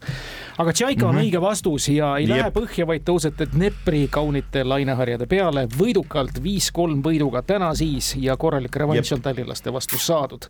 aga 0.59 0.73
Tšaika 0.73 1.09
on 1.09 1.15
mm 1.15 1.19
-hmm. 1.19 1.25
õige 1.25 1.43
vastus 1.43 1.89
ja 1.89 2.13
ei 2.17 2.29
Jep. 2.29 2.37
lähe 2.37 2.55
põhja, 2.55 2.87
vaid 2.87 3.03
tõusete 3.09 3.51
Dnepri 3.51 4.07
kaunite 4.11 4.65
laineharjade 4.65 5.27
peale 5.27 5.67
võidukalt 5.67 6.43
viis-kolm 6.43 7.03
võiduga 7.03 7.43
täna 7.43 7.75
siis 7.75 8.15
ja 8.17 8.37
korralik 8.37 8.77
revanš 8.77 9.13
on 9.13 9.23
tallinlaste 9.23 9.73
vastu 9.73 9.99
saadud 9.99 10.47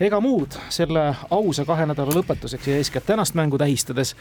ega 0.00 0.20
muud 0.20 0.56
selle 0.72 1.06
ausa 1.30 1.64
kahe 1.68 1.86
nädala 1.88 2.14
lõpetuseks 2.18 2.68
ja 2.68 2.80
eeskätt 2.80 3.06
tänast 3.08 3.36
mängu 3.38 3.58
tähistades 3.58 4.14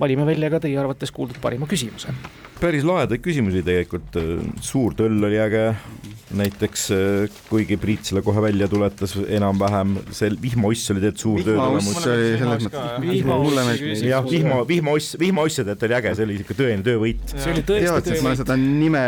valime 0.00 0.26
välja 0.26 0.50
ka 0.50 0.60
teie 0.60 0.78
arvates 0.78 1.12
kuuldud 1.14 1.38
parima 1.40 1.66
küsimuse. 1.70 2.14
päris 2.60 2.84
lahedaid 2.84 3.22
küsimusi 3.22 3.62
tegelikult, 3.62 4.18
suur 4.60 4.94
töll 4.98 5.24
oli 5.24 5.38
äge, 5.42 5.74
näiteks 6.36 6.88
kuigi 7.48 7.76
Priit 7.80 8.08
selle 8.08 8.22
kohe 8.24 8.42
välja 8.42 8.68
tuletas 8.70 9.14
enam-vähem, 9.22 9.96
see 10.14 10.30
vihmaoss 10.42 10.92
oli 10.92 11.02
tegelikult 11.02 11.22
suur 11.22 11.44
töö 11.44 11.56
tulemus. 11.58 11.98
oli 12.06 12.28
selles 12.40 12.66
mõttes, 12.66 13.24
mulle 13.28 13.64
meeldis. 13.66 14.04
jah, 14.06 14.24
vihma, 14.26 14.60
vihmaoss, 14.68 15.16
vihmaosside 15.20 15.76
oli 15.76 15.96
äge, 15.98 16.14
see 16.18 16.26
oli 16.26 16.38
siuke 16.40 16.56
tõeline 16.58 16.86
töövõit. 16.86 17.22
see 17.34 17.52
oli 17.52 17.64
tõesti 17.68 18.04
töövõit. 18.08 18.22
ma 18.22 18.30
olen 18.30 18.40
seda 18.40 18.56
nime 18.60 19.02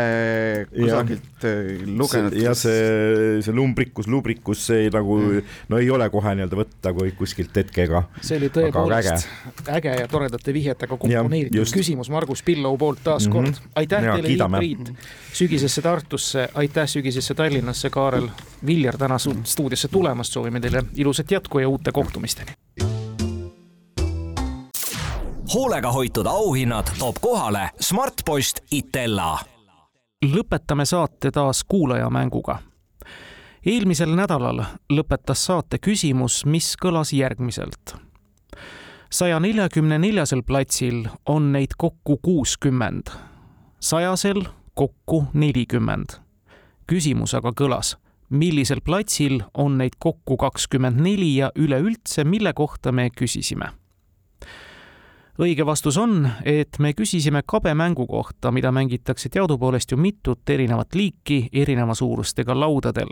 kusagilt 0.71 1.47
äh, 1.49 1.83
lugenud. 1.87 2.37
ja 2.39 2.55
see, 2.57 3.41
see 3.45 3.55
lumbrikus, 3.55 4.09
lubrikus, 4.11 4.65
see 4.69 4.89
nagu 4.93 5.19
mm. 5.21 5.55
no 5.73 5.81
ei 5.81 5.89
ole 5.93 6.09
kohe 6.13 6.35
nii-öelda 6.37 6.61
võtta 6.61 6.93
kui 6.97 7.15
kuskilt 7.17 7.55
hetkega. 7.61 8.05
see 8.21 8.39
oli 8.39 8.51
tõepoolest 8.53 9.13
äge. 9.15 9.75
äge 9.79 9.97
ja 10.03 10.09
toredate 10.11 10.55
vihjetega 10.55 10.99
komponeeritud 11.01 11.75
küsimus 11.75 12.11
Margus 12.13 12.43
Pillau 12.45 12.77
poolt 12.79 13.03
taas 13.05 13.27
kord 13.27 13.51
mm. 13.51 13.59
-hmm. 13.59 13.75
aitäh 13.81 14.09
ja, 14.09 14.17
teile, 14.21 14.49
Priit, 14.55 14.93
sügisesse 15.35 15.81
Tartusse, 15.85 16.47
aitäh 16.53 16.87
sügisesse 16.89 17.14
Tallinnasse, 17.35 17.89
Kaarel 17.89 18.29
Viljar 18.65 18.97
täna 18.97 19.17
stuudiosse 19.43 19.87
tulemast, 19.87 20.33
soovime 20.33 20.59
teile 20.59 20.83
ilusat 20.95 21.31
jätku 21.31 21.59
ja 21.59 21.69
uute 21.69 21.91
kohtumisteni. 21.91 22.51
hoolega 25.53 25.91
hoitud 25.91 26.25
auhinnad 26.25 26.87
toob 26.99 27.15
kohale 27.21 27.69
Smartpost 27.79 28.59
Itella. 28.71 29.39
lõpetame 30.25 30.85
saate 30.85 31.31
taas 31.31 31.63
kuulajamänguga 31.63 32.59
eelmisel 33.65 34.15
nädalal 34.15 34.63
lõpetas 34.93 35.45
saate 35.45 35.77
küsimus, 35.77 36.45
mis 36.45 36.75
kõlas 36.81 37.13
järgmiselt 37.13 37.95
saja 39.15 39.39
neljakümne 39.39 39.99
neljasel 39.99 40.43
platsil 40.43 41.05
on 41.25 41.51
neid 41.51 41.77
kokku 41.77 42.17
kuuskümmend, 42.17 43.13
sajasel 43.79 44.43
kokku 44.73 45.25
nelikümmend. 45.33 46.24
Küsimus 46.87 47.33
aga 47.37 47.51
kõlas, 47.55 47.95
millisel 48.29 48.81
platsil 48.81 49.41
on 49.53 49.77
neid 49.77 49.97
kokku 49.99 50.37
kakskümmend 50.37 51.01
neli 51.01 51.35
ja 51.39 51.51
üleüldse, 51.55 52.23
mille 52.23 52.53
kohta 52.53 52.91
me 52.91 53.09
küsisime? 53.09 53.71
Õige 55.35 55.65
vastus 55.67 55.97
on, 55.99 56.29
et 56.47 56.77
me 56.79 56.93
küsisime 56.95 57.41
kabemängu 57.43 58.05
kohta, 58.07 58.53
mida 58.55 58.71
mängitakse 58.71 59.27
teadupoolest 59.29 59.91
ju 59.91 59.97
mitut 59.99 60.49
erinevat 60.49 60.95
liiki 60.95 61.49
erineva 61.51 61.93
suurustega 61.93 62.55
laudadel. 62.55 63.11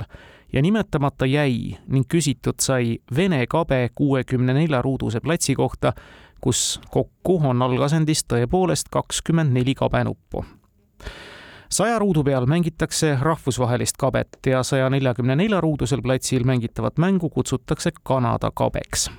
Ja 0.53 0.61
nimetamata 0.61 1.27
jäi 1.27 1.75
ning 1.87 2.07
küsitud 2.07 2.63
sai 2.63 2.97
Vene 3.15 3.43
kabe 3.47 3.89
kuuekümne 3.95 4.55
nelja 4.55 4.81
ruuduse 4.81 5.19
platsi 5.19 5.55
kohta, 5.55 5.91
kus 6.39 6.79
kokku 6.89 7.41
on 7.43 7.61
algasendis 7.61 8.23
tõepoolest 8.23 8.87
kakskümmend 8.91 9.51
neli 9.51 9.75
kabenuppu 9.75 10.45
saja 11.73 11.99
ruudu 11.99 12.23
peal 12.23 12.45
mängitakse 12.45 13.17
rahvusvahelist 13.21 13.97
kabet 13.97 14.37
ja 14.45 14.63
saja 14.63 14.89
neljakümne 14.93 15.35
nelja 15.35 15.61
ruudusel 15.61 16.01
platsil 16.01 16.45
mängitavat 16.45 16.97
mängu 16.97 17.29
kutsutakse 17.29 17.91
Kanada 18.03 18.51
kabeks 18.53 19.09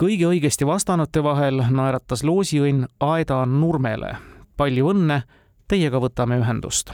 kõigi 0.00 0.24
õigesti 0.24 0.64
vastanute 0.64 1.20
vahel 1.20 1.60
naeratas 1.70 2.22
loosiõnn 2.24 2.86
Aeda 3.04 3.42
Nurmele. 3.46 4.16
palju 4.56 4.90
õnne, 4.92 5.22
teiega 5.68 6.00
võtame 6.00 6.38
ühendust. 6.40 6.92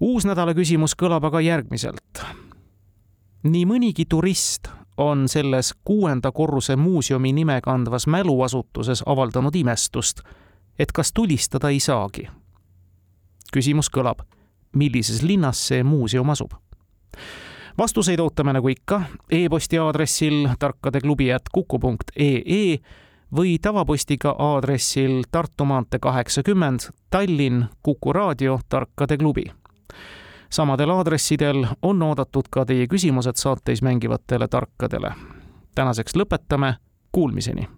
uus 0.00 0.24
nädala 0.24 0.54
küsimus 0.54 0.94
kõlab 0.96 1.24
aga 1.24 1.40
järgmiselt. 1.40 2.24
nii 3.42 3.66
mõnigi 3.66 4.06
turist 4.08 4.68
on 4.96 5.28
selles 5.28 5.74
kuuenda 5.84 6.32
korruse 6.32 6.76
muuseumi 6.76 7.32
nime 7.32 7.60
kandvas 7.60 8.06
mäluasutuses 8.06 9.02
avaldanud 9.06 9.54
imestust, 9.54 10.20
et 10.78 10.92
kas 10.92 11.12
tulistada 11.12 11.68
ei 11.68 11.80
saagi. 11.80 12.28
Küsimus 13.52 13.90
kõlab, 13.90 14.22
millises 14.76 15.22
linnas 15.22 15.68
see 15.68 15.82
muuseum 15.82 16.30
asub 16.30 16.52
vastuseid 17.78 18.20
ootame 18.20 18.52
nagu 18.52 18.68
ikka 18.68 19.02
e-posti 19.30 19.78
aadressil 19.78 20.48
tarkadeklubi.kuku.ee 20.58 22.78
või 23.36 23.58
tavapostiga 23.62 24.34
aadressil 24.38 25.22
Tartu 25.30 25.64
maantee 25.64 25.98
kaheksakümmend, 25.98 26.80
Tallinn, 27.10 27.64
Kuku 27.82 28.12
raadio, 28.12 28.60
Tarkade 28.68 29.16
klubi. 29.16 29.44
samadel 30.50 30.90
aadressidel 30.90 31.66
on 31.82 32.02
oodatud 32.02 32.44
ka 32.50 32.64
teie 32.64 32.86
küsimused 32.86 33.36
saateis 33.36 33.82
mängivatele 33.82 34.48
tarkadele. 34.48 35.12
tänaseks 35.74 36.16
lõpetame, 36.16 36.74
kuulmiseni 37.12 37.77